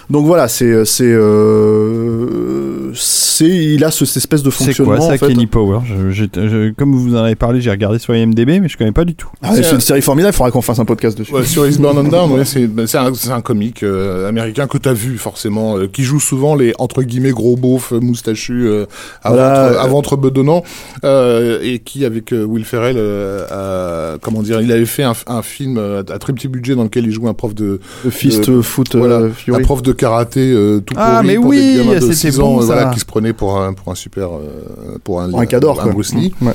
Donc 0.09 0.25
voilà, 0.27 0.47
c'est, 0.47 0.85
c'est, 0.85 1.03
euh, 1.11 2.91
c'est, 3.37 3.45
il 3.47 3.83
a 3.83 3.91
ce, 3.91 4.05
cette 4.05 4.17
espèce 4.17 4.43
de 4.43 4.49
C'est 4.51 4.65
fonctionnement 4.65 4.95
quoi 4.97 5.01
ça, 5.07 5.13
en 5.13 5.17
fait. 5.17 5.27
Kenny 5.27 5.45
Power 5.47 5.79
je, 5.85 6.11
j'ai- 6.11 6.29
je- 6.35 6.71
Comme 6.73 6.93
vous 6.95 7.15
en 7.15 7.23
avez 7.23 7.35
parlé, 7.35 7.61
j'ai 7.61 7.69
regardé 7.71 7.99
sur 7.99 8.15
IMDb, 8.15 8.59
mais 8.61 8.67
je 8.67 8.77
connais 8.77 8.91
pas 8.91 9.05
du 9.05 9.15
tout. 9.15 9.29
Ah, 9.41 9.51
c'est 9.55 9.71
une 9.71 9.79
série 9.79 10.01
formidable, 10.01 10.33
il 10.33 10.37
faudra 10.37 10.51
qu'on 10.51 10.61
fasse 10.61 10.79
un 10.79 10.85
podcast 10.85 11.17
dessus. 11.17 11.33
Ouais, 11.33 11.43
sur 11.45 11.67
Eastbound 11.67 11.97
and 11.97 12.03
Down, 12.09 12.31
ouais, 12.31 12.45
c'est 12.45 12.67
ben, 12.67 12.87
c'est 12.87 12.97
un, 12.97 13.13
c'est 13.13 13.31
un 13.31 13.41
comique 13.41 13.83
euh, 13.83 14.27
américain 14.27 14.67
que 14.67 14.77
t'as 14.77 14.93
vu 14.93 15.17
forcément, 15.17 15.77
euh, 15.77 15.87
qui 15.87 16.03
joue 16.03 16.19
souvent 16.19 16.55
les 16.55 16.73
entre 16.79 17.03
guillemets 17.03 17.31
gros 17.31 17.55
beaufs 17.55 17.93
euh, 17.93 17.99
moustachus 17.99 18.65
euh, 18.65 18.85
à, 19.23 19.29
Voilà, 19.29 19.67
ventre, 19.69 19.79
à 19.81 19.87
ventre 19.87 20.17
bedonnant, 20.17 20.63
euh, 21.03 21.59
et 21.61 21.79
qui 21.79 22.05
avec 22.05 22.33
euh, 22.33 22.43
Will 22.43 22.65
Ferrell, 22.65 22.95
euh, 22.97 24.13
a- 24.15 24.17
comment 24.19 24.41
dire, 24.41 24.61
il 24.61 24.71
avait 24.71 24.85
fait 24.85 25.03
un, 25.03 25.13
un 25.27 25.41
film 25.41 25.77
euh, 25.77 26.03
à 26.09 26.19
très 26.19 26.33
petit 26.33 26.47
budget 26.47 26.75
dans 26.75 26.83
lequel 26.83 27.05
il 27.05 27.11
joue 27.11 27.27
un 27.27 27.33
prof 27.33 27.53
de 27.53 27.79
The 28.05 28.09
Fist 28.09 28.61
Foot 28.61 28.95
voilà, 28.95 29.15
euh, 29.19 29.29
un 29.53 29.59
prof 29.59 29.81
de 29.81 29.91
karaté 29.91 30.51
euh, 30.51 30.79
tout 30.79 30.93
Ah, 30.97 31.17
pourri 31.21 31.27
mais 31.27 31.35
pour 31.35 31.45
oui, 31.47 31.57
des 31.73 31.77
gamins 31.83 31.95
de 31.95 31.99
c'était 32.01 32.31
6 32.31 32.37
bon, 32.37 32.59
euh, 32.61 32.63
voilà, 32.65 32.85
qui 32.85 32.99
se 32.99 33.05
prenait 33.05 33.26
pour 33.33 33.59
un 33.59 33.73
pour 33.73 33.91
un 33.91 33.95
super 33.95 34.29
euh, 34.35 34.97
pour 35.03 35.21
un 35.21 35.29
Pour 35.29 35.39
un 35.39 35.45
cador, 35.45 35.81
un. 35.81 35.91
Bruce 35.91 36.13
Lee. 36.13 36.33
Ouais. 36.41 36.53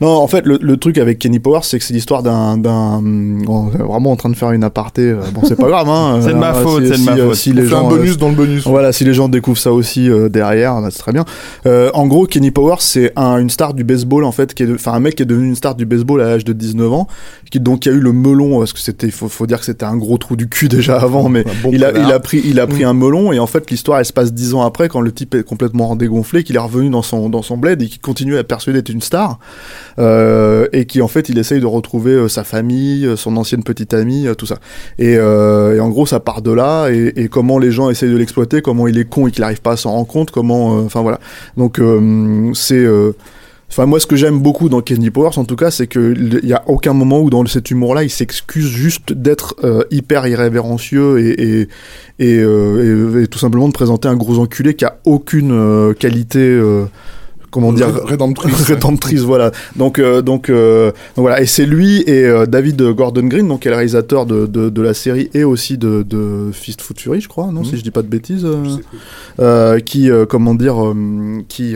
Non, 0.00 0.08
en 0.16 0.26
fait, 0.28 0.46
le, 0.46 0.58
le 0.62 0.76
truc 0.78 0.96
avec 0.98 1.18
Kenny 1.18 1.38
Powers, 1.40 1.60
c'est 1.64 1.78
que 1.78 1.84
c'est 1.84 1.92
l'histoire 1.92 2.22
d'un, 2.22 2.56
d'un, 2.56 3.02
on 3.04 3.70
est 3.72 3.82
vraiment 3.82 4.12
en 4.12 4.16
train 4.16 4.30
de 4.30 4.34
faire 4.36 4.50
une 4.52 4.64
aparté. 4.64 5.02
euh, 5.02 5.20
Bon, 5.34 5.42
c'est 5.44 5.56
pas 5.56 5.68
grave, 5.68 5.88
hein. 5.88 6.20
C'est 6.22 6.30
de 6.32 6.34
ma 6.38 6.54
euh, 6.54 6.62
faute, 6.62 6.82
si- 6.84 6.88
c'est 6.88 6.92
de 6.94 6.98
si, 6.98 7.04
ma 7.04 7.12
euh, 7.12 7.26
faute. 7.28 7.34
Si 7.36 7.52
les 7.52 7.66
gens, 7.66 7.86
un 7.86 7.90
bonus 7.90 8.16
dans 8.16 8.28
le 8.30 8.34
bonus. 8.34 8.66
Voilà, 8.66 8.92
si 8.92 9.04
les 9.04 9.12
gens 9.14 9.28
découvrent 9.28 9.58
ça 9.58 9.72
aussi 9.72 10.08
euh, 10.08 10.28
derrière, 10.28 10.80
bah, 10.80 10.88
c'est 10.90 10.98
très 11.00 11.12
bien. 11.12 11.24
Euh, 11.66 11.90
en 11.94 12.06
gros, 12.06 12.26
Kenny 12.26 12.50
Powers, 12.50 12.76
c'est 12.80 13.12
un, 13.16 13.36
une 13.38 13.50
star 13.50 13.74
du 13.74 13.84
baseball 13.84 14.24
en 14.24 14.32
fait, 14.32 14.54
qui 14.54 14.62
est, 14.62 14.72
enfin 14.72 14.92
un 14.92 15.00
mec 15.00 15.16
qui 15.16 15.22
est 15.22 15.26
devenu 15.26 15.48
une 15.48 15.54
star 15.56 15.74
du 15.74 15.84
baseball 15.84 16.20
à 16.22 16.24
l'âge 16.24 16.44
de 16.44 16.52
19 16.54 16.92
ans, 16.92 17.06
qui 17.50 17.60
donc 17.60 17.86
a 17.86 17.90
eu 17.90 18.00
le 18.00 18.12
melon, 18.12 18.58
parce 18.58 18.72
que 18.72 18.78
c'était, 18.80 19.10
faut, 19.10 19.28
faut 19.28 19.46
dire 19.46 19.58
que 19.60 19.66
c'était 19.66 19.84
un 19.84 19.96
gros 19.96 20.16
trou 20.18 20.34
du 20.36 20.48
cul 20.48 20.68
déjà 20.70 20.98
avant, 20.98 21.28
mais 21.28 21.44
bon 21.62 21.70
il 21.72 21.84
a, 21.84 21.90
il 21.98 22.10
a 22.10 22.18
pris, 22.20 22.40
il 22.44 22.58
a 22.58 22.66
pris 22.66 22.84
un 22.84 22.94
melon 22.94 23.32
et 23.32 23.38
en 23.38 23.46
fait 23.46 23.70
l'histoire 23.70 23.98
elle 23.98 24.04
se 24.06 24.12
passe 24.12 24.32
10 24.32 24.54
ans 24.54 24.62
après 24.62 24.88
quand 24.88 25.00
le 25.02 25.12
type 25.12 25.34
est 25.34 25.42
complètement 25.42 25.94
dégonflé, 25.94 26.42
qu'il 26.42 26.56
est 26.56 26.60
revenu 26.60 26.88
dans 26.90 27.02
son 27.02 27.28
dans 27.28 27.42
son 27.42 27.56
bled 27.58 27.82
et 27.82 27.86
qui 27.86 27.98
continue 27.98 28.38
à 28.38 28.44
persuader 28.44 28.78
d'être 28.78 28.88
une 28.88 29.02
star 29.02 29.38
et 29.98 30.84
qui 30.86 31.02
en 31.02 31.08
fait 31.08 31.28
il 31.28 31.38
essaye 31.38 31.60
de 31.60 31.66
retrouver 31.66 32.12
euh, 32.12 32.28
sa 32.28 32.44
famille, 32.44 33.06
euh, 33.06 33.16
son 33.16 33.36
ancienne 33.36 33.62
petite 33.62 33.94
amie, 33.94 34.26
euh, 34.26 34.34
tout 34.34 34.46
ça. 34.46 34.58
Et, 34.98 35.16
euh, 35.16 35.76
et 35.76 35.80
en 35.80 35.88
gros 35.88 36.06
ça 36.06 36.20
part 36.20 36.42
de 36.42 36.52
là 36.52 36.88
et, 36.90 37.12
et 37.16 37.28
comment 37.28 37.58
les 37.58 37.70
gens 37.70 37.90
essayent 37.90 38.12
de 38.12 38.16
l'exploiter, 38.16 38.62
comment 38.62 38.86
il 38.86 38.98
est 38.98 39.08
con 39.08 39.26
et 39.26 39.30
qu'il 39.30 39.42
n'arrive 39.42 39.60
pas 39.60 39.72
à 39.72 39.76
s'en 39.76 39.90
rendre 39.90 40.06
compte, 40.06 40.30
comment, 40.30 40.78
euh, 40.78 40.82
enfin 40.82 41.02
voilà. 41.02 41.20
Donc 41.56 41.78
euh, 41.78 42.50
c'est 42.54 42.74
euh, 42.74 43.12
Enfin, 43.72 43.86
moi, 43.86 44.00
ce 44.00 44.06
que 44.08 44.16
j'aime 44.16 44.40
beaucoup 44.40 44.68
dans 44.68 44.80
Kenny 44.80 45.10
Powers, 45.10 45.38
en 45.38 45.44
tout 45.44 45.54
cas, 45.54 45.70
c'est 45.70 45.86
qu'il 45.86 46.40
n'y 46.42 46.52
a 46.52 46.64
aucun 46.66 46.92
moment 46.92 47.20
où, 47.20 47.30
dans 47.30 47.46
cet 47.46 47.70
humour-là, 47.70 48.02
il 48.02 48.10
s'excuse 48.10 48.66
juste 48.66 49.12
d'être 49.12 49.54
euh, 49.62 49.84
hyper 49.92 50.26
irrévérencieux 50.26 51.20
et, 51.20 51.68
et, 52.18 52.38
euh, 52.40 53.22
et 53.22 53.28
tout 53.28 53.38
simplement 53.38 53.68
de 53.68 53.72
présenter 53.72 54.08
un 54.08 54.16
gros 54.16 54.40
enculé 54.40 54.74
qui 54.74 54.84
a 54.84 54.98
aucune 55.04 55.52
euh, 55.52 55.94
qualité. 55.94 56.60
Comment 57.50 57.72
dire 57.72 57.92
Ré- 57.94 58.00
rédemptrice. 58.04 58.54
rédemptrice 58.62 59.20
voilà. 59.20 59.50
Donc 59.76 59.98
euh, 59.98 60.22
donc, 60.22 60.48
euh, 60.50 60.86
donc 61.16 61.22
voilà. 61.24 61.40
Et 61.40 61.46
c'est 61.46 61.66
lui 61.66 62.02
et 62.06 62.24
euh, 62.24 62.46
David 62.46 62.82
Gordon 62.92 63.26
Green 63.26 63.48
donc 63.48 63.60
qui 63.60 63.68
est 63.68 63.70
le 63.70 63.76
réalisateur 63.76 64.26
de, 64.26 64.46
de, 64.46 64.68
de 64.70 64.82
la 64.82 64.94
série 64.94 65.30
et 65.34 65.44
aussi 65.44 65.78
de, 65.78 66.02
de 66.02 66.50
Fist 66.52 66.80
Food 66.82 66.98
Fury 67.00 67.20
je 67.20 67.28
crois 67.28 67.50
non 67.52 67.64
si 67.64 67.76
je 67.76 67.82
dis 67.82 67.90
pas 67.90 68.02
de 68.02 68.08
bêtises 68.08 68.46
qui 69.86 70.10
comment 70.28 70.54
dire 70.54 70.76
qui 71.48 71.74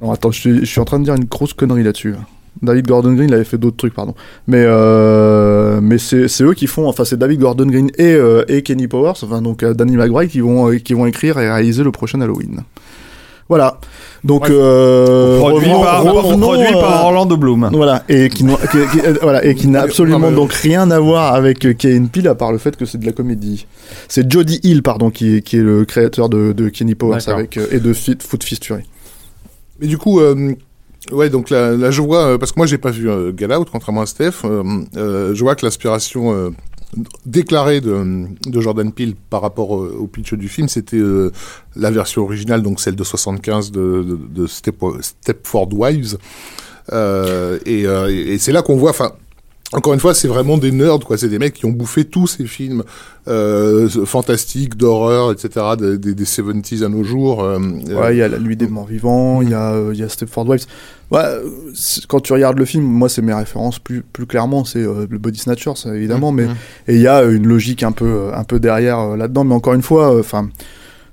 non 0.00 0.12
attends 0.12 0.30
je 0.30 0.38
suis, 0.40 0.58
je 0.60 0.64
suis 0.64 0.80
en 0.80 0.84
train 0.84 0.98
de 1.00 1.04
dire 1.04 1.14
une 1.14 1.24
grosse 1.24 1.52
connerie 1.54 1.82
là-dessus 1.82 2.12
là. 2.12 2.18
David 2.60 2.86
Gordon 2.88 3.12
Green 3.14 3.28
il 3.28 3.34
avait 3.34 3.44
fait 3.44 3.58
d'autres 3.58 3.76
trucs 3.76 3.94
pardon. 3.94 4.14
Mais 4.48 4.64
euh, 4.66 5.80
mais 5.80 5.98
c'est 5.98 6.26
c'est 6.28 6.42
eux 6.44 6.54
qui 6.54 6.66
font 6.66 6.88
enfin 6.88 7.04
c'est 7.04 7.16
David 7.16 7.38
Gordon 7.40 7.66
Green 7.66 7.88
et 7.98 8.14
euh, 8.14 8.44
et 8.48 8.62
Kenny 8.62 8.88
Powers 8.88 9.12
enfin 9.22 9.42
donc 9.42 9.62
euh, 9.62 9.74
Danny 9.74 9.96
McBride 9.96 10.28
qui 10.30 10.40
vont 10.40 10.70
qui 10.78 10.94
vont 10.94 11.06
écrire 11.06 11.38
et 11.38 11.48
réaliser 11.48 11.84
le 11.84 11.92
prochain 11.92 12.20
Halloween 12.20 12.62
Voilà. 13.48 13.78
Donc, 14.24 14.42
Ouais. 14.42 14.48
euh, 14.52 15.38
Produit 15.38 15.68
revenons- 15.70 15.82
par, 15.82 16.02
revenons, 16.04 16.38
produit 16.48 16.66
euh, 16.74 16.80
par 16.80 17.04
Orlando 17.06 17.36
Bloom. 17.36 17.70
Voilà, 17.72 18.02
et 18.08 18.28
qui, 18.28 18.44
n'a- 18.44 18.56
qui- 18.56 18.86
qui- 18.92 19.00
euh, 19.06 19.14
voilà, 19.22 19.44
et 19.44 19.54
qui 19.54 19.68
n'a 19.68 19.82
absolument 19.82 20.18
Non, 20.18 20.30
mais- 20.30 20.36
donc 20.36 20.52
rien 20.52 20.90
à 20.90 20.98
voir 21.00 21.34
avec 21.34 21.64
euh, 21.64 21.72
Key 21.72 21.96
and 21.98 22.06
Peele 22.12 22.28
à 22.28 22.34
part 22.34 22.52
le 22.52 22.58
fait 22.58 22.76
que 22.76 22.84
c'est 22.84 22.98
de 22.98 23.06
la 23.06 23.12
comédie. 23.12 23.66
C'est 24.08 24.30
Jody 24.30 24.60
Hill, 24.64 24.82
pardon, 24.82 25.10
qui 25.10 25.36
est, 25.36 25.40
qui 25.42 25.56
est 25.56 25.62
le 25.62 25.84
créateur 25.86 26.28
de, 26.28 26.52
de 26.52 26.68
Kenny 26.68 26.94
Powers 26.94 27.26
avec, 27.28 27.56
euh, 27.56 27.66
et 27.70 27.80
de 27.80 27.92
Foot 27.94 28.42
Fist 28.44 28.64
Fury. 28.64 28.82
Mais 29.80 29.86
du 29.86 29.96
coup, 29.96 30.20
euh, 30.20 30.52
ouais, 31.12 31.30
donc 31.30 31.48
là, 31.48 31.70
là 31.70 31.90
je 31.90 32.02
vois, 32.02 32.26
euh, 32.26 32.38
parce 32.38 32.52
que 32.52 32.58
moi 32.58 32.66
j'ai 32.66 32.76
pas 32.78 32.90
vu 32.90 33.08
euh, 33.08 33.32
Get 33.34 33.54
Out, 33.54 33.68
contrairement 33.72 34.02
à 34.02 34.06
Steph, 34.06 34.44
euh, 34.44 34.62
euh, 34.96 35.34
je 35.34 35.42
vois 35.42 35.54
que 35.54 35.64
l'inspiration 35.64 36.52
déclarée 37.26 37.80
de, 37.80 38.26
Jordan 38.50 38.92
Peele 38.92 39.14
par 39.30 39.42
rapport 39.42 39.70
au, 39.70 40.06
pitch 40.06 40.34
du 40.34 40.48
film, 40.48 40.68
c'était 40.68 40.96
euh, 40.96 41.30
la 41.76 41.90
version 41.90 42.22
originale, 42.22 42.62
donc 42.62 42.80
celle 42.80 42.96
de 42.96 43.04
75 43.04 43.70
de, 43.72 44.02
de, 44.02 44.18
de 44.42 44.46
Step, 44.46 44.76
Stepford 45.00 45.68
Wives. 45.72 46.16
Euh, 46.92 47.58
et 47.66 47.86
euh, 47.86 48.08
et- 48.10 48.32
et 48.34 48.38
c'est 48.38 48.52
là 48.52 48.62
qu'on 48.62 48.76
voit, 48.76 48.94
encore 49.72 49.92
une 49.92 50.00
fois, 50.00 50.14
c'est 50.14 50.28
vraiment 50.28 50.56
des 50.56 50.72
nerds, 50.72 51.00
quoi. 51.00 51.18
C'est 51.18 51.28
des 51.28 51.38
mecs 51.38 51.52
qui 51.52 51.66
ont 51.66 51.70
bouffé 51.70 52.04
tous 52.06 52.26
ces 52.26 52.46
films 52.46 52.84
euh, 53.26 53.86
fantastiques, 54.06 54.76
d'horreur, 54.78 55.30
etc., 55.30 55.66
des, 55.78 55.98
des, 55.98 56.14
des 56.14 56.24
70s 56.24 56.84
à 56.84 56.88
nos 56.88 57.04
jours. 57.04 57.42
euh, 57.44 57.58
Ouais, 57.58 58.14
il 58.14 58.18
y 58.18 58.22
a 58.22 58.28
La 58.28 58.38
Nuit 58.38 58.56
des 58.56 58.66
Morts 58.66 58.86
Vivants, 58.86 59.42
il 59.42 59.50
y 59.50 59.54
a, 59.54 59.72
euh, 59.72 59.90
il 59.92 60.00
y 60.00 60.02
a 60.02 60.08
Stepford 60.08 60.48
Wives. 60.48 60.64
Ouais, 61.10 61.20
euh, 61.22 61.42
quand 62.08 62.20
tu 62.20 62.32
regardes 62.32 62.58
le 62.58 62.64
film, 62.64 62.82
moi, 62.84 63.10
c'est 63.10 63.20
mes 63.20 63.34
références 63.34 63.78
plus, 63.78 64.02
plus 64.02 64.24
clairement, 64.26 64.64
c'est 64.64 64.78
euh, 64.82 65.06
le 65.08 65.18
Body 65.18 65.38
Snatcher, 65.38 65.72
ça, 65.74 65.94
évidemment, 65.94 66.32
mais 66.32 66.44
et 66.86 66.94
il 66.94 67.00
y 67.00 67.06
a 67.08 67.22
une 67.24 67.46
logique 67.46 67.82
un 67.82 67.92
peu, 67.92 68.06
euh, 68.06 68.34
un 68.34 68.44
peu 68.44 68.60
derrière 68.60 68.98
euh, 69.00 69.16
là-dedans. 69.16 69.44
Mais 69.44 69.54
encore 69.54 69.74
une 69.74 69.82
fois, 69.82 70.18
enfin, 70.18 70.48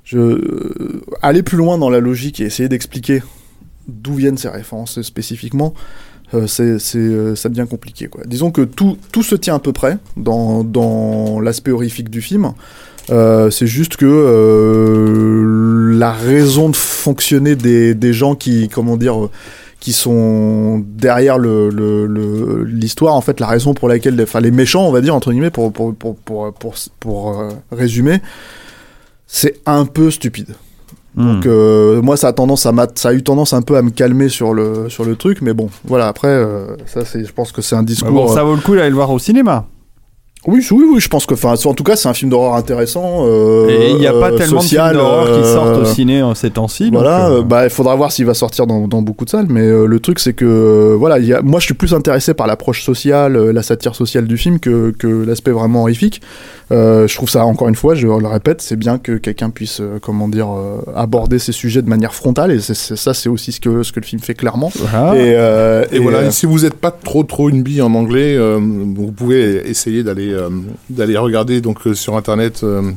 je 0.05 0.17
euh, 0.17 1.01
aller 1.21 1.43
plus 1.43 1.57
loin 1.57 1.77
dans 1.77 1.89
la 1.89 1.99
logique 1.99 2.39
et 2.39 2.43
essayer 2.45 2.69
d'expliquer 2.69 3.21
d'où 3.89 4.13
viennent 4.15 4.37
ces 4.37 4.49
références 4.49 5.01
spécifiquement. 5.01 5.73
Euh, 6.35 6.47
c'est, 6.47 6.97
euh, 6.97 7.35
ça 7.35 7.49
devient 7.49 7.67
compliqué. 7.69 8.07
Quoi. 8.07 8.21
Disons 8.25 8.51
que 8.51 8.61
tout, 8.61 8.97
tout 9.11 9.23
se 9.23 9.35
tient 9.35 9.55
à 9.55 9.59
peu 9.59 9.73
près 9.73 9.97
dans, 10.17 10.63
dans 10.63 11.39
l'aspect 11.39 11.71
horrifique 11.71 12.09
du 12.09 12.21
film. 12.21 12.51
Euh, 13.11 13.49
c'est 13.51 13.67
juste 13.67 13.97
que 13.97 15.91
la 15.97 16.11
raison 16.11 16.69
de 16.69 16.75
fonctionner 16.75 17.55
des, 17.55 17.93
des 17.93 18.13
gens 18.13 18.35
qui, 18.35 18.67
comment 18.69 18.97
dire, 18.97 19.29
qui 19.79 19.93
sont 19.93 20.83
derrière 20.87 21.37
le, 21.37 21.69
le, 21.69 22.07
le- 22.07 22.63
l'histoire, 22.63 23.13
en 23.13 23.21
fait, 23.21 23.39
la 23.39 23.47
raison 23.47 23.73
pour 23.75 23.87
laquelle, 23.87 24.15
les 24.41 24.51
méchants, 24.51 24.87
on 24.87 24.91
va 24.91 25.01
dire 25.01 25.13
entre 25.13 25.31
guillemets, 25.31 25.51
pour 25.51 25.71
pour 25.71 25.93
pour 25.93 26.15
pour 26.15 26.51
pour, 26.53 26.75
pour, 26.99 27.39
euh, 27.39 27.49
résumer, 27.71 28.19
c'est 29.27 29.59
un 29.67 29.85
peu 29.85 30.09
stupide. 30.09 30.55
Hmm. 31.15 31.35
Donc 31.35 31.45
euh, 31.45 32.01
moi 32.01 32.17
ça 32.17 32.27
a 32.27 32.33
tendance 32.33 32.65
à 32.65 32.73
ça 32.95 33.09
a 33.09 33.13
eu 33.13 33.23
tendance 33.23 33.53
un 33.53 33.61
peu 33.61 33.77
à 33.77 33.81
me 33.81 33.89
calmer 33.89 34.27
sur 34.27 34.53
le 34.53 34.89
sur 34.89 35.05
le 35.05 35.15
truc 35.15 35.41
mais 35.41 35.53
bon 35.53 35.69
voilà 35.85 36.07
après 36.07 36.27
euh, 36.27 36.75
ça 36.87 37.05
c'est 37.05 37.23
je 37.23 37.31
pense 37.31 37.53
que 37.53 37.61
c'est 37.61 37.75
un 37.75 37.79
Bah 37.79 37.85
discours 37.85 38.11
bon, 38.11 38.31
euh, 38.31 38.35
ça 38.35 38.43
vaut 38.43 38.55
le 38.55 38.61
coup 38.61 38.75
d'aller 38.75 38.89
le 38.89 38.95
voir 38.95 39.09
au 39.11 39.19
cinéma. 39.19 39.65
Oui 40.47 40.65
oui 40.71 40.85
oui 40.93 40.99
je 40.99 41.07
pense 41.07 41.25
que 41.25 41.33
enfin 41.33 41.53
en 41.65 41.73
tout 41.73 41.83
cas 41.83 41.95
c'est 41.95 42.07
un 42.07 42.13
film 42.13 42.29
d'horreur 42.31 42.53
intéressant 42.55 43.25
euh, 43.25 43.67
Et 43.69 43.91
il 43.91 43.97
n'y 43.97 44.07
a 44.07 44.13
pas 44.13 44.31
euh, 44.31 44.37
tellement 44.37 44.61
social, 44.61 44.93
de 44.95 44.99
films 44.99 45.03
d'horreur 45.05 45.25
qui 45.25 45.47
euh, 45.47 45.53
sortent 45.53 45.77
au 45.81 45.85
ciné 45.85 46.21
euh, 46.21 46.33
ces 46.33 46.49
temps-ci. 46.51 46.91
donc, 46.91 47.01
voilà, 47.01 47.41
bah 47.41 47.63
il 47.65 47.69
faudra 47.69 47.95
voir 47.95 48.11
s'il 48.11 48.25
va 48.25 48.33
sortir 48.33 48.67
dans, 48.67 48.87
dans 48.87 49.01
beaucoup 49.01 49.25
de 49.25 49.29
salles, 49.29 49.47
mais 49.49 49.61
euh, 49.61 49.85
le 49.85 49.99
truc 49.99 50.19
c'est 50.19 50.33
que 50.33 50.45
euh, 50.45 50.95
voilà, 50.97 51.19
il 51.19 51.25
y 51.25 51.33
a, 51.33 51.41
moi 51.41 51.59
je 51.59 51.65
suis 51.65 51.73
plus 51.73 51.93
intéressé 51.93 52.33
par 52.33 52.47
l'approche 52.47 52.83
sociale, 52.83 53.35
euh, 53.35 53.51
la 53.53 53.63
satire 53.63 53.95
sociale 53.95 54.25
du 54.27 54.37
film 54.37 54.59
que, 54.59 54.91
que 54.97 55.07
l'aspect 55.07 55.51
vraiment 55.51 55.81
horrifique. 55.81 56.21
Euh, 56.71 57.07
je 57.07 57.13
trouve 57.15 57.29
ça 57.29 57.45
encore 57.45 57.67
une 57.67 57.75
fois, 57.75 57.93
je 57.93 58.07
le 58.07 58.27
répète, 58.27 58.59
c'est 58.61 58.75
bien 58.75 58.97
que 58.97 59.17
quelqu'un 59.17 59.51
puisse 59.51 59.81
euh, 59.81 59.99
comment 60.01 60.27
dire 60.27 60.47
euh, 60.49 60.81
aborder 60.95 61.37
ces 61.37 61.51
sujets 61.51 61.83
de 61.83 61.89
manière 61.89 62.15
frontale 62.15 62.51
et 62.51 62.59
ça 62.59 63.13
c'est 63.13 63.29
aussi 63.29 63.51
ce 63.51 63.59
que 63.59 63.83
ce 63.83 63.91
que 63.91 63.99
le 63.99 64.05
film 64.05 64.19
fait 64.19 64.33
clairement. 64.33 64.71
voilà. 64.75 65.15
Et, 65.15 65.35
euh, 65.37 65.85
Et, 65.91 65.99
voilà, 65.99 66.19
euh, 66.19 66.27
et 66.29 66.31
si 66.31 66.47
vous 66.47 66.61
n'êtes 66.61 66.73
pas 66.73 66.89
trop 66.89 67.23
trop 67.23 67.49
une 67.49 67.61
bille 67.61 67.83
en 67.83 67.93
anglais, 67.93 68.35
euh, 68.35 68.57
vous 68.59 69.11
pouvez 69.11 69.69
essayer 69.69 70.01
d'aller 70.03 70.34
euh, 70.35 70.49
d'aller 70.89 71.17
regarder 71.17 71.61
donc 71.61 71.87
euh, 71.87 71.93
sur 71.93 72.15
internet 72.15 72.61
euh, 72.63 72.91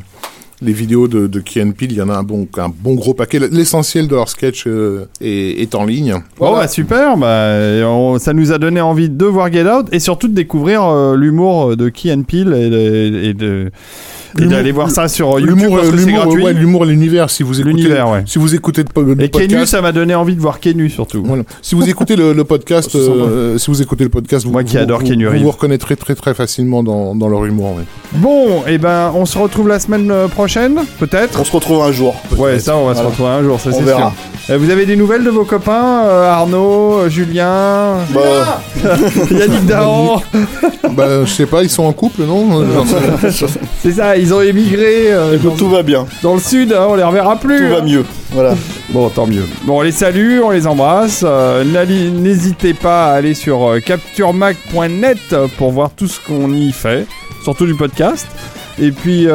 les 0.61 0.73
vidéos 0.73 1.09
de, 1.09 1.27
de 1.27 1.41
Key 1.41 1.63
and. 1.63 1.73
Il 1.81 1.93
y 1.93 2.03
en 2.03 2.09
a 2.09 2.17
un 2.17 2.23
bon 2.23 2.47
un 2.57 2.69
bon 2.69 2.95
gros 2.95 3.15
paquet. 3.15 3.39
L'essentiel 3.39 4.09
de 4.09 4.15
leur 4.15 4.29
sketch 4.29 4.67
est, 5.21 5.63
est 5.63 5.75
en 5.75 5.85
ligne. 5.85 6.17
Bon 6.39 6.53
bah 6.53 6.67
super, 6.67 7.17
bah, 7.17 8.19
ça 8.19 8.33
nous 8.33 8.53
a 8.53 8.59
donné 8.59 8.81
envie 8.81 9.09
de 9.09 9.25
voir 9.25 9.53
Get 9.53 9.71
Out 9.71 9.87
et 9.93 10.01
surtout 10.01 10.29
de 10.29 10.35
découvrir 10.35 11.15
l'humour 11.15 11.77
de 11.77 11.89
Key 11.89 12.13
and 12.13 12.25
et 12.33 13.35
de 13.35 13.71
et 14.41 14.47
d'aller 14.47 14.73
voir 14.73 14.91
ça 14.91 15.09
sur 15.09 15.39
YouTube 15.41 15.59
L'humour, 15.59 15.77
parce 15.77 15.91
que 15.91 15.97
c'est 15.99 16.05
l'humour, 16.07 16.25
gratuit. 16.25 16.45
ouais, 16.45 16.53
l'humour 16.53 16.85
et 16.85 16.89
l'univers. 16.89 17.31
Si 17.31 17.43
vous 17.43 17.61
écoutez, 17.61 17.75
L'univers, 17.77 18.11
ouais. 18.11 18.23
si 18.27 18.39
vous 18.39 18.55
écoutez 18.55 18.83
le, 18.97 19.03
le 19.15 19.23
et 19.25 19.29
Kenu, 19.31 19.47
podcast, 19.49 19.71
ça 19.73 19.81
m'a 19.83 19.93
donné 19.93 20.15
envie 20.15 20.35
de 20.37 20.41
voir 20.41 20.61
Kenu 20.61 20.89
surtout. 20.91 21.23
Voilà. 21.25 21.43
Si 21.63 21.75
vous 21.75 21.89
écoutez 21.89 22.17
le, 22.17 22.33
le 22.33 22.45
podcast, 22.45 22.91
sympa. 22.93 23.01
euh, 23.01 23.59
si 23.59 23.71
vous 23.71 23.81
écoutez 23.83 24.05
le 24.05 24.11
podcast, 24.11 24.45
vous, 24.45 24.53
Moi 24.53 24.65
qui 24.65 24.77
vous- 24.77 24.83
adore 24.83 25.01
vous, 25.01 25.07
vous, 25.07 25.39
vous 25.45 25.51
reconnaîtrez 25.51 25.97
très 25.97 26.15
très 26.15 26.35
facilement 26.35 26.83
dans, 26.83 27.15
dans 27.15 27.29
leur 27.29 27.45
humour. 27.45 27.77
ouais. 27.77 27.85
Bon, 28.13 28.65
et 28.67 28.79
ben 28.79 29.13
on 29.15 29.27
se 29.27 29.39
retrouve 29.39 29.69
la 29.69 29.79
semaine 29.79 30.11
euh, 30.11 30.29
prochaine, 30.29 30.77
peut-être? 30.99 31.41
on 31.41 31.45
se 31.45 31.53
retrouve 31.53 31.83
un 31.83 31.93
jour. 31.93 32.15
Ouais, 32.37 32.59
ça 32.59 32.77
on 32.77 32.87
va 32.87 32.95
se 32.95 33.03
retrouver 33.03 33.29
un 33.31 33.43
jour, 33.43 33.61
ça 33.61 33.71
On 33.73 33.79
c'est 33.79 33.83
verra. 33.85 34.13
sûr. 34.47 34.55
Euh, 34.55 34.59
Vous 34.59 34.71
avez 34.71 34.87
des 34.87 34.97
nouvelles 34.97 35.25
de 35.25 35.31
vos 35.31 35.45
copains, 35.45 36.05
euh, 36.07 36.31
Arnaud, 36.31 37.01
euh, 37.01 37.09
Julien, 37.11 37.97
Bah, 38.15 38.61
Yannick 39.31 39.67
Dahan 39.67 40.23
bah, 40.93 41.25
je 41.25 41.31
sais 41.31 41.47
pas, 41.47 41.63
ils 41.63 41.69
sont 41.71 41.83
en 41.85 41.93
couple, 41.93 42.23
non? 42.23 42.65
C'est 43.83 43.93
ça, 43.93 44.17
ils 44.19 44.35
ont 44.35 44.41
émigré 44.41 45.13
euh, 45.13 45.37
écoute, 45.37 45.57
tout 45.57 45.69
va 45.69 45.83
bien, 45.83 46.07
dans 46.23 46.35
le 46.35 46.41
sud, 46.41 46.73
hein, 46.73 46.87
on 46.89 46.95
les 46.95 47.03
reverra 47.03 47.37
plus. 47.37 47.59
tout 47.59 47.69
va 47.69 47.79
hein. 47.79 47.85
mieux. 47.85 48.05
Voilà. 48.31 48.55
Bon, 48.91 49.09
tant 49.09 49.27
mieux. 49.27 49.45
Bon, 49.65 49.79
on 49.79 49.83
les 49.83 49.93
salue, 49.93 50.41
on 50.43 50.51
les 50.51 50.67
embrasse. 50.67 51.25
Euh, 51.27 51.65
N'hésitez 51.65 52.75
pas 52.75 53.13
à 53.13 53.15
aller 53.15 53.35
sur 53.35 53.69
euh, 53.69 53.81
capturemac.net 53.81 55.19
pour 55.57 55.73
voir 55.73 55.91
tout 55.91 56.09
ce 56.09 56.21
qu'on 56.21 56.53
y 56.53 56.73
fait, 56.73 57.07
surtout 57.43 57.67
du 57.67 57.75
podcast. 57.75 58.27
Et 58.81 58.93
puis, 58.93 59.27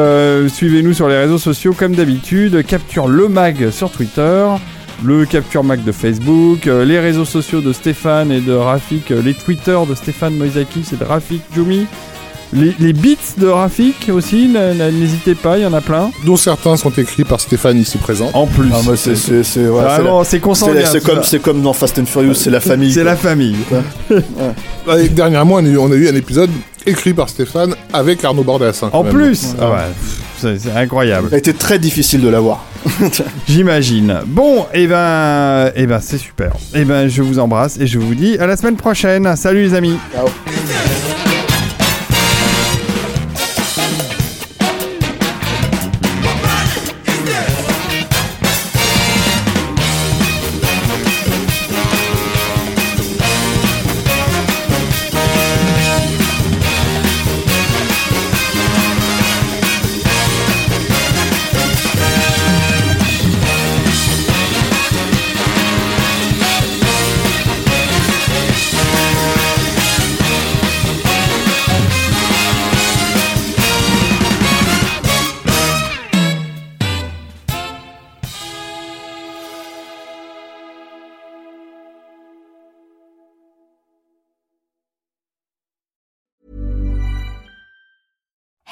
suivez-nous 0.48 0.94
sur 0.94 1.06
les 1.06 1.18
réseaux 1.18 1.36
sociaux 1.36 1.74
comme 1.74 1.94
d'habitude. 1.94 2.64
Capture 2.64 3.08
le 3.08 3.28
mag 3.28 3.68
sur 3.68 3.90
Twitter, 3.90 4.46
le 5.02 5.26
Capture 5.26 5.64
Mag 5.64 5.82
de 5.84 5.92
Facebook, 5.92 6.66
euh, 6.66 6.84
les 6.84 6.98
réseaux 6.98 7.24
sociaux 7.24 7.60
de 7.60 7.72
Stéphane 7.72 8.30
et 8.30 8.40
de 8.40 8.52
Rafik, 8.52 9.10
euh, 9.10 9.20
les 9.22 9.34
Twitter 9.34 9.78
de 9.88 9.94
Stéphane 9.94 10.34
Moisakis 10.34 10.86
et 10.92 10.96
de 10.96 11.04
Rafik 11.04 11.42
Jumi. 11.54 11.86
Les, 12.54 12.72
les 12.78 12.92
beats 12.92 13.34
de 13.36 13.48
Rafik 13.48 14.08
aussi, 14.12 14.48
n'hésitez 14.48 15.34
pas, 15.34 15.58
il 15.58 15.64
y 15.64 15.66
en 15.66 15.72
a 15.74 15.80
plein. 15.80 16.10
dont 16.24 16.36
certains 16.36 16.76
sont 16.76 16.90
écrits 16.90 17.24
par 17.24 17.40
Stéphane 17.40 17.78
ici 17.78 17.98
présent. 17.98 18.30
En 18.32 18.46
plus. 18.46 18.70
Ah, 18.72 18.78
c'est 18.96 19.16
c'est 19.16 20.40
consanguin. 20.40 20.84
c'est 21.24 21.42
comme 21.42 21.62
dans 21.62 21.72
Fast 21.72 21.98
and 21.98 22.06
Furious, 22.06 22.34
c'est 22.34 22.50
la 22.50 22.60
famille. 22.60 22.92
C'est 22.92 23.04
la 23.04 23.16
famille. 23.16 23.56
Et 24.98 25.08
dernièrement, 25.08 25.54
on 25.56 25.64
a, 25.64 25.68
eu, 25.68 25.78
on 25.78 25.90
a 25.90 25.94
eu 25.96 26.08
un 26.08 26.14
épisode 26.14 26.50
écrit 26.86 27.12
par 27.14 27.28
Stéphane 27.28 27.74
avec 27.92 28.24
Arnaud 28.24 28.44
Bordas. 28.44 28.78
hein, 28.82 28.90
En 28.92 29.02
même. 29.02 29.12
plus, 29.12 29.54
ah 29.60 29.70
ouais, 29.70 29.76
c'est 30.38 30.60
c'est 30.60 30.72
incroyable. 30.76 31.30
Ça 31.30 31.36
a 31.36 31.38
été 31.38 31.54
très 31.54 31.78
difficile 31.78 32.20
de 32.20 32.28
l'avoir. 32.28 32.64
J'imagine. 33.48 34.20
Bon, 34.26 34.66
et 34.74 34.86
ben, 34.86 35.72
et 35.74 35.86
ben, 35.86 35.98
c'est 36.00 36.18
super. 36.18 36.52
Et 36.74 36.84
ben, 36.84 37.08
je 37.08 37.22
vous 37.22 37.38
embrasse 37.38 37.78
et 37.80 37.86
je 37.86 37.98
vous 37.98 38.14
dis 38.14 38.36
à 38.38 38.46
la 38.46 38.56
semaine 38.56 38.76
prochaine. 38.76 39.34
Salut 39.36 39.62
les 39.62 39.74
amis. 39.74 39.96
Ciao. 40.14 40.26